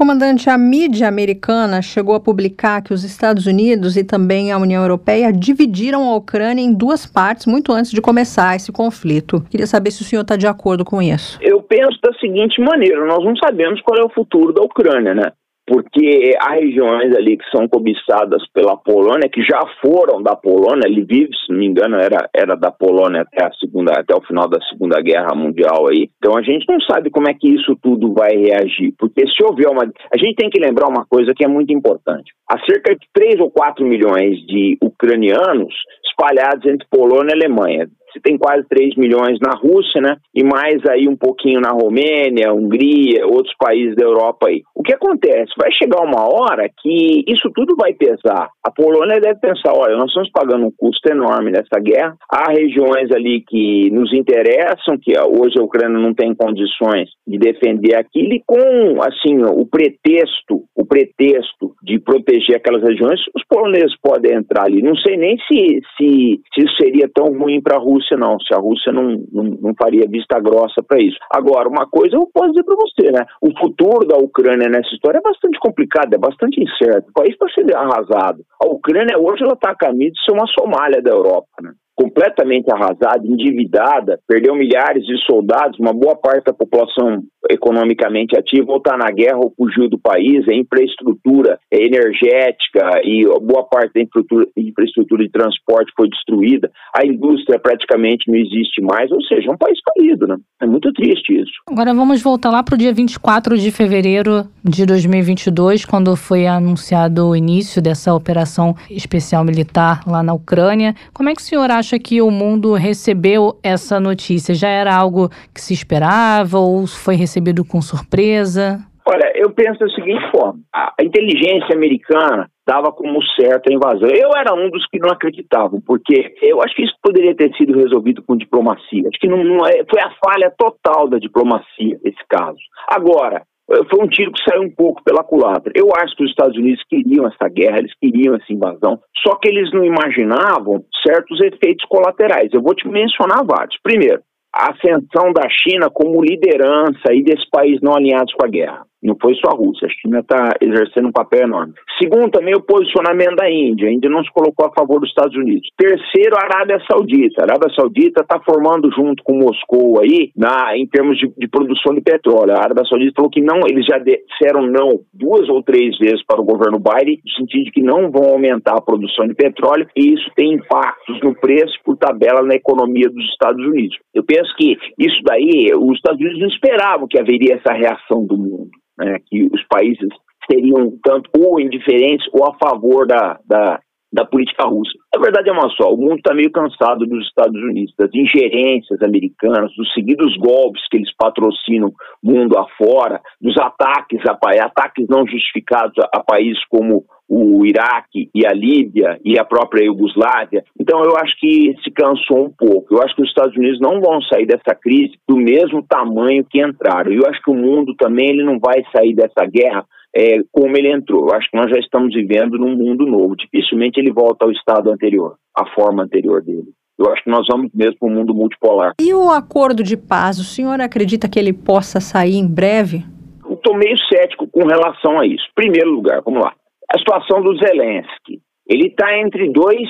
Comandante, 0.00 0.48
a 0.48 0.56
mídia 0.56 1.08
americana 1.08 1.82
chegou 1.82 2.14
a 2.14 2.20
publicar 2.20 2.80
que 2.80 2.94
os 2.94 3.04
Estados 3.04 3.46
Unidos 3.46 3.98
e 3.98 4.04
também 4.04 4.50
a 4.50 4.56
União 4.56 4.80
Europeia 4.82 5.30
dividiram 5.30 6.08
a 6.08 6.16
Ucrânia 6.16 6.62
em 6.62 6.72
duas 6.72 7.04
partes 7.04 7.44
muito 7.44 7.70
antes 7.70 7.90
de 7.90 8.00
começar 8.00 8.56
esse 8.56 8.72
conflito. 8.72 9.44
Queria 9.50 9.66
saber 9.66 9.90
se 9.90 10.00
o 10.00 10.04
senhor 10.04 10.22
está 10.22 10.36
de 10.36 10.46
acordo 10.46 10.86
com 10.86 11.02
isso. 11.02 11.38
Eu 11.42 11.60
penso 11.60 11.98
da 12.02 12.14
seguinte 12.14 12.62
maneira: 12.62 13.04
nós 13.04 13.22
não 13.22 13.36
sabemos 13.36 13.82
qual 13.82 14.00
é 14.00 14.02
o 14.02 14.08
futuro 14.08 14.54
da 14.54 14.62
Ucrânia, 14.62 15.14
né? 15.14 15.32
Porque 15.70 16.36
há 16.42 16.54
regiões 16.54 17.14
ali 17.14 17.36
que 17.36 17.48
são 17.56 17.68
cobiçadas 17.68 18.42
pela 18.52 18.76
Polônia, 18.76 19.30
que 19.32 19.40
já 19.40 19.60
foram 19.80 20.20
da 20.20 20.34
Polônia, 20.34 20.90
Lviv, 20.90 21.28
se 21.28 21.52
não 21.52 21.60
me 21.60 21.66
engano, 21.66 21.94
era, 21.94 22.28
era 22.34 22.56
da 22.56 22.72
Polônia 22.72 23.20
até, 23.22 23.46
a 23.46 23.52
segunda, 23.52 23.92
até 23.92 24.12
o 24.12 24.26
final 24.26 24.48
da 24.48 24.58
Segunda 24.68 25.00
Guerra 25.00 25.32
Mundial 25.36 25.86
aí. 25.88 26.10
Então 26.18 26.36
a 26.36 26.42
gente 26.42 26.66
não 26.68 26.80
sabe 26.80 27.08
como 27.08 27.30
é 27.30 27.34
que 27.34 27.48
isso 27.48 27.78
tudo 27.80 28.12
vai 28.12 28.32
reagir, 28.32 28.92
porque 28.98 29.24
se 29.28 29.44
houver 29.44 29.68
uma... 29.68 29.84
A 29.84 30.18
gente 30.18 30.34
tem 30.34 30.50
que 30.50 30.58
lembrar 30.58 30.88
uma 30.88 31.06
coisa 31.06 31.32
que 31.36 31.44
é 31.44 31.48
muito 31.48 31.72
importante. 31.72 32.32
Há 32.50 32.58
cerca 32.66 32.92
de 32.92 33.06
3 33.14 33.38
ou 33.38 33.48
4 33.52 33.86
milhões 33.86 34.44
de 34.48 34.76
ucranianos 34.82 35.72
espalhados 36.04 36.66
entre 36.66 36.84
Polônia 36.90 37.32
e 37.32 37.44
Alemanha 37.44 37.88
você 38.12 38.20
tem 38.20 38.36
quase 38.36 38.66
3 38.68 38.96
milhões 38.96 39.38
na 39.40 39.56
Rússia, 39.56 40.00
né? 40.00 40.16
E 40.34 40.42
mais 40.42 40.84
aí 40.88 41.08
um 41.08 41.16
pouquinho 41.16 41.60
na 41.60 41.70
Romênia, 41.70 42.52
Hungria, 42.52 43.26
outros 43.26 43.54
países 43.58 43.94
da 43.96 44.04
Europa 44.04 44.48
aí. 44.48 44.62
O 44.74 44.82
que 44.82 44.94
acontece? 44.94 45.52
Vai 45.56 45.70
chegar 45.72 46.02
uma 46.02 46.24
hora 46.28 46.68
que 46.80 47.24
isso 47.26 47.50
tudo 47.54 47.76
vai 47.76 47.92
pesar. 47.92 48.48
A 48.64 48.70
Polônia 48.70 49.20
deve 49.20 49.38
pensar, 49.40 49.72
olha, 49.74 49.96
nós 49.96 50.08
estamos 50.08 50.30
pagando 50.30 50.66
um 50.66 50.72
custo 50.76 51.10
enorme 51.10 51.50
nessa 51.50 51.80
guerra. 51.80 52.16
Há 52.30 52.50
regiões 52.50 53.10
ali 53.12 53.42
que 53.46 53.90
nos 53.90 54.12
interessam, 54.12 54.98
que 55.00 55.12
hoje 55.18 55.58
a 55.58 55.62
Ucrânia 55.62 55.98
não 55.98 56.14
tem 56.14 56.34
condições 56.34 57.08
de 57.26 57.38
defender 57.38 57.96
aquilo 57.96 58.34
e 58.34 58.42
com, 58.46 59.02
assim, 59.02 59.42
o 59.42 59.66
pretexto, 59.66 60.64
o 60.76 60.84
pretexto 60.86 61.74
de 61.82 61.98
proteger 61.98 62.56
aquelas 62.56 62.82
regiões, 62.82 63.20
os 63.34 63.44
poloneses 63.48 63.94
podem 64.02 64.36
entrar 64.36 64.64
ali. 64.64 64.82
Não 64.82 64.96
sei 64.96 65.16
nem 65.16 65.36
se, 65.46 65.80
se, 65.96 66.40
se 66.54 66.64
isso 66.64 66.76
seria 66.80 67.08
tão 67.12 67.26
ruim 67.38 67.60
para 67.60 67.76
a 67.76 67.80
Rússia 67.80 67.99
Rússia, 68.00 68.16
não. 68.16 68.38
Se 68.40 68.54
a 68.54 68.58
Rússia 68.58 68.92
não, 68.92 69.22
não, 69.30 69.44
não 69.60 69.74
faria 69.78 70.08
vista 70.08 70.40
grossa 70.40 70.82
para 70.82 71.00
isso. 71.00 71.18
Agora, 71.30 71.68
uma 71.68 71.86
coisa 71.86 72.16
eu 72.16 72.28
posso 72.32 72.50
dizer 72.50 72.64
para 72.64 72.74
você, 72.74 73.12
né? 73.12 73.26
O 73.40 73.50
futuro 73.58 74.06
da 74.06 74.16
Ucrânia 74.16 74.68
nessa 74.68 74.88
história 74.94 75.18
é 75.18 75.22
bastante 75.22 75.58
complicado, 75.60 76.14
é 76.14 76.18
bastante 76.18 76.60
incerto. 76.60 77.10
O 77.10 77.12
país 77.12 77.32
está 77.32 77.46
sendo 77.54 77.76
arrasado. 77.76 78.42
A 78.62 78.66
Ucrânia 78.66 79.18
hoje 79.18 79.44
ela 79.44 79.54
está 79.54 79.70
a 79.70 79.76
caminho 79.76 80.12
de 80.12 80.24
ser 80.24 80.32
uma 80.32 80.46
Somália 80.46 81.02
da 81.02 81.10
Europa, 81.10 81.48
né? 81.62 81.72
Completamente 82.00 82.72
arrasada, 82.72 83.20
endividada, 83.26 84.18
perdeu 84.26 84.54
milhares 84.54 85.04
de 85.04 85.18
soldados, 85.26 85.78
uma 85.78 85.92
boa 85.92 86.16
parte 86.16 86.46
da 86.46 86.52
população 86.54 87.22
economicamente 87.50 88.38
ativa 88.38 88.70
ou 88.70 88.78
está 88.78 88.96
na 88.96 89.10
guerra 89.10 89.36
ou 89.36 89.52
fugiu 89.54 89.86
do 89.86 89.98
país, 89.98 90.48
a 90.48 90.54
infraestrutura 90.54 91.58
energética 91.70 93.02
e 93.04 93.24
boa 93.42 93.64
parte 93.64 93.92
da 93.94 94.00
infraestrutura, 94.00 94.46
infraestrutura 94.56 95.24
de 95.24 95.30
transporte 95.30 95.92
foi 95.94 96.08
destruída, 96.08 96.70
a 96.94 97.04
indústria 97.04 97.58
praticamente 97.58 98.30
não 98.30 98.36
existe 98.36 98.80
mais, 98.80 99.10
ou 99.10 99.22
seja, 99.22 99.48
é 99.48 99.52
um 99.52 99.58
país 99.58 99.78
caído, 99.82 100.26
né? 100.26 100.36
É 100.62 100.66
muito 100.66 100.90
triste 100.92 101.34
isso. 101.34 101.52
Agora 101.68 101.92
vamos 101.92 102.22
voltar 102.22 102.50
lá 102.50 102.62
para 102.62 102.74
o 102.74 102.78
dia 102.78 102.92
24 102.92 103.58
de 103.58 103.70
fevereiro 103.70 104.46
de 104.64 104.86
2022, 104.86 105.84
quando 105.84 106.14
foi 106.16 106.46
anunciado 106.46 107.28
o 107.28 107.36
início 107.36 107.82
dessa 107.82 108.14
operação 108.14 108.74
especial 108.90 109.44
militar 109.44 110.02
lá 110.06 110.22
na 110.22 110.32
Ucrânia. 110.32 110.94
Como 111.12 111.28
é 111.28 111.34
que 111.34 111.40
o 111.40 111.44
senhor 111.44 111.70
acha 111.70 111.89
que 111.98 112.20
o 112.22 112.30
mundo 112.30 112.74
recebeu 112.74 113.58
essa 113.62 113.98
notícia? 113.98 114.54
Já 114.54 114.68
era 114.68 114.94
algo 114.94 115.28
que 115.54 115.60
se 115.60 115.74
esperava 115.74 116.58
ou 116.58 116.86
foi 116.86 117.14
recebido 117.16 117.64
com 117.64 117.80
surpresa? 117.80 118.78
Olha, 119.06 119.32
eu 119.34 119.50
penso 119.50 119.80
da 119.80 119.88
seguinte 119.88 120.30
forma: 120.30 120.60
a 120.72 121.02
inteligência 121.02 121.74
americana 121.74 122.48
dava 122.66 122.92
como 122.92 123.20
certa 123.40 123.68
a 123.68 123.74
invasão. 123.74 124.08
Eu 124.08 124.30
era 124.36 124.54
um 124.54 124.70
dos 124.70 124.86
que 124.86 125.00
não 125.00 125.10
acreditavam, 125.10 125.80
porque 125.80 126.34
eu 126.40 126.62
acho 126.62 126.74
que 126.76 126.84
isso 126.84 126.94
poderia 127.02 127.34
ter 127.34 127.52
sido 127.56 127.76
resolvido 127.76 128.22
com 128.22 128.36
diplomacia. 128.36 129.08
Acho 129.08 129.18
que 129.18 129.26
não, 129.26 129.42
não 129.42 129.66
é, 129.66 129.82
foi 129.90 130.00
a 130.00 130.12
falha 130.24 130.52
total 130.56 131.08
da 131.08 131.18
diplomacia 131.18 131.98
esse 132.04 132.24
caso. 132.28 132.60
Agora, 132.88 133.42
foi 133.88 134.04
um 134.04 134.08
tiro 134.08 134.32
que 134.32 134.42
saiu 134.48 134.62
um 134.62 134.74
pouco 134.74 135.02
pela 135.04 135.22
culatra. 135.22 135.72
Eu 135.74 135.88
acho 135.96 136.16
que 136.16 136.24
os 136.24 136.30
Estados 136.30 136.56
Unidos 136.56 136.82
queriam 136.88 137.26
essa 137.26 137.48
guerra, 137.48 137.78
eles 137.78 137.94
queriam 138.00 138.34
essa 138.34 138.52
invasão, 138.52 138.98
só 139.24 139.36
que 139.36 139.48
eles 139.48 139.72
não 139.72 139.84
imaginavam 139.84 140.84
certos 141.06 141.40
efeitos 141.40 141.86
colaterais. 141.88 142.52
Eu 142.52 142.62
vou 142.62 142.74
te 142.74 142.88
mencionar 142.88 143.44
vários. 143.44 143.78
Primeiro, 143.82 144.20
a 144.52 144.72
ascensão 144.72 145.32
da 145.32 145.48
China 145.48 145.88
como 145.88 146.22
liderança 146.22 147.00
aí 147.08 147.22
desses 147.22 147.48
países 147.48 147.80
não 147.80 147.94
alinhados 147.94 148.34
com 148.34 148.44
a 148.44 148.50
guerra. 148.50 148.84
Não 149.02 149.16
foi 149.20 149.34
só 149.34 149.52
a 149.52 149.56
Rússia, 149.56 149.88
a 149.88 149.90
China 149.90 150.20
está 150.20 150.50
exercendo 150.60 151.08
um 151.08 151.12
papel 151.12 151.44
enorme. 151.44 151.72
Segundo, 152.00 152.30
também 152.30 152.54
o 152.54 152.62
posicionamento 152.62 153.36
da 153.36 153.50
Índia. 153.50 153.88
A 153.88 153.92
Índia 153.92 154.10
não 154.10 154.22
se 154.22 154.30
colocou 154.30 154.66
a 154.66 154.72
favor 154.72 155.00
dos 155.00 155.08
Estados 155.08 155.34
Unidos. 155.34 155.68
Terceiro, 155.76 156.36
a 156.36 156.44
Arábia 156.44 156.78
Saudita. 156.90 157.42
A 157.42 157.44
Arábia 157.44 157.74
Saudita 157.74 158.20
está 158.20 158.38
formando 158.40 158.90
junto 158.92 159.22
com 159.24 159.38
Moscou 159.38 160.00
aí, 160.00 160.30
na, 160.36 160.76
em 160.76 160.86
termos 160.86 161.16
de, 161.18 161.32
de, 161.36 161.48
produção 161.48 161.94
de 161.94 162.02
petróleo. 162.02 162.52
A 162.52 162.64
Arábia 162.64 162.84
Saudita 162.84 163.12
falou 163.16 163.30
que 163.30 163.40
não, 163.40 163.60
eles 163.66 163.86
já 163.86 163.98
disseram 163.98 164.66
não 164.66 165.00
duas 165.14 165.48
ou 165.48 165.62
três 165.62 165.96
vezes 165.98 166.24
para 166.26 166.40
o 166.40 166.44
governo 166.44 166.78
Biden, 166.78 167.20
no 167.24 167.32
sentido 167.32 167.64
de 167.64 167.70
que 167.72 167.82
não 167.82 168.10
vão 168.10 168.32
aumentar 168.32 168.76
a 168.76 168.82
produção 168.82 169.26
de 169.26 169.34
petróleo, 169.34 169.86
e 169.96 170.12
isso 170.12 170.30
tem 170.36 170.54
impactos 170.54 171.20
no 171.22 171.34
preço 171.34 171.78
por 171.84 171.96
tabela 171.96 172.42
na 172.42 172.54
economia 172.54 173.08
dos 173.08 173.24
Estados 173.30 173.64
Unidos. 173.64 173.96
Eu 174.14 174.24
penso 174.24 174.54
que 174.56 174.76
isso 174.98 175.20
daí, 175.24 175.72
os 175.74 175.96
Estados 175.96 176.20
Unidos 176.20 176.40
não 176.40 176.48
esperavam 176.48 177.08
que 177.08 177.18
haveria 177.18 177.54
essa 177.54 177.72
reação 177.72 178.26
do 178.26 178.36
mundo 178.36 178.70
né, 179.00 179.18
que 179.26 179.44
os 179.44 179.64
países 179.68 180.08
seriam 180.50 180.92
tanto 181.02 181.30
ou 181.38 181.60
indiferentes 181.60 182.26
ou 182.32 182.44
a 182.44 182.56
favor 182.58 183.06
da, 183.06 183.38
da, 183.46 183.80
da 184.12 184.24
política 184.24 184.64
russa. 184.64 184.92
A 185.14 185.18
verdade 185.18 185.48
é 185.48 185.52
uma 185.52 185.68
só, 185.70 185.92
o 185.92 185.96
mundo 185.96 186.16
está 186.16 186.34
meio 186.34 186.50
cansado 186.50 187.06
dos 187.06 187.26
Estados 187.26 187.60
Unidos, 187.62 187.94
das 187.98 188.10
ingerências 188.14 189.00
americanas, 189.02 189.74
dos 189.76 189.92
seguidos 189.92 190.36
golpes 190.36 190.82
que 190.90 190.96
eles 190.96 191.14
patrocinam 191.16 191.92
mundo 192.22 192.58
afora, 192.58 193.20
dos 193.40 193.56
ataques 193.58 194.20
a 194.28 194.38
ataques 194.64 195.06
não 195.08 195.26
justificados 195.26 195.94
a, 195.98 196.18
a 196.18 196.22
países 196.22 196.62
como 196.68 197.04
o 197.30 197.64
Iraque 197.64 198.28
e 198.34 198.44
a 198.44 198.52
Líbia 198.52 199.20
e 199.24 199.38
a 199.38 199.44
própria 199.44 199.84
Iugoslávia. 199.84 200.64
Então 200.78 201.00
eu 201.04 201.16
acho 201.16 201.38
que 201.38 201.76
se 201.84 201.90
cansou 201.92 202.46
um 202.46 202.50
pouco. 202.50 202.92
Eu 202.92 203.02
acho 203.02 203.14
que 203.14 203.22
os 203.22 203.28
Estados 203.28 203.56
Unidos 203.56 203.78
não 203.80 204.00
vão 204.00 204.20
sair 204.22 204.46
dessa 204.46 204.74
crise 204.74 205.12
do 205.28 205.36
mesmo 205.36 205.80
tamanho 205.88 206.44
que 206.44 206.60
entraram. 206.60 207.12
Eu 207.12 207.22
acho 207.28 207.40
que 207.40 207.50
o 207.50 207.54
mundo 207.54 207.94
também 207.96 208.30
ele 208.30 208.42
não 208.42 208.58
vai 208.58 208.82
sair 208.92 209.14
dessa 209.14 209.46
guerra 209.46 209.86
é, 210.14 210.38
como 210.50 210.76
ele 210.76 210.92
entrou. 210.92 211.28
Eu 211.28 211.34
acho 211.34 211.50
que 211.50 211.56
nós 211.56 211.70
já 211.70 211.78
estamos 211.78 212.14
vivendo 212.14 212.58
num 212.58 212.76
mundo 212.76 213.06
novo. 213.06 213.36
Dificilmente 213.36 213.98
ele 214.00 214.12
volta 214.12 214.44
ao 214.44 214.50
estado 214.50 214.90
anterior, 214.90 215.36
à 215.56 215.66
forma 215.74 216.02
anterior 216.02 216.42
dele. 216.42 216.68
Eu 216.98 217.10
acho 217.10 217.24
que 217.24 217.30
nós 217.30 217.46
vamos 217.50 217.70
mesmo 217.72 217.96
para 217.98 218.08
um 218.08 218.14
mundo 218.14 218.34
multipolar. 218.34 218.92
E 219.00 219.14
o 219.14 219.30
acordo 219.30 219.82
de 219.82 219.96
paz, 219.96 220.38
o 220.38 220.44
senhor 220.44 220.80
acredita 220.80 221.28
que 221.28 221.38
ele 221.38 221.52
possa 221.52 221.98
sair 221.98 222.36
em 222.36 222.46
breve? 222.46 223.04
Estou 223.50 223.74
meio 223.74 223.96
cético 224.12 224.46
com 224.48 224.66
relação 224.66 225.18
a 225.18 225.26
isso. 225.26 225.44
Primeiro 225.54 225.90
lugar, 225.90 226.20
vamos 226.22 226.42
lá 226.42 226.52
a 226.92 226.98
situação 226.98 227.40
do 227.40 227.56
Zelensky. 227.56 228.40
Ele 228.66 228.88
está 228.88 229.16
entre 229.18 229.50
dois, 229.50 229.88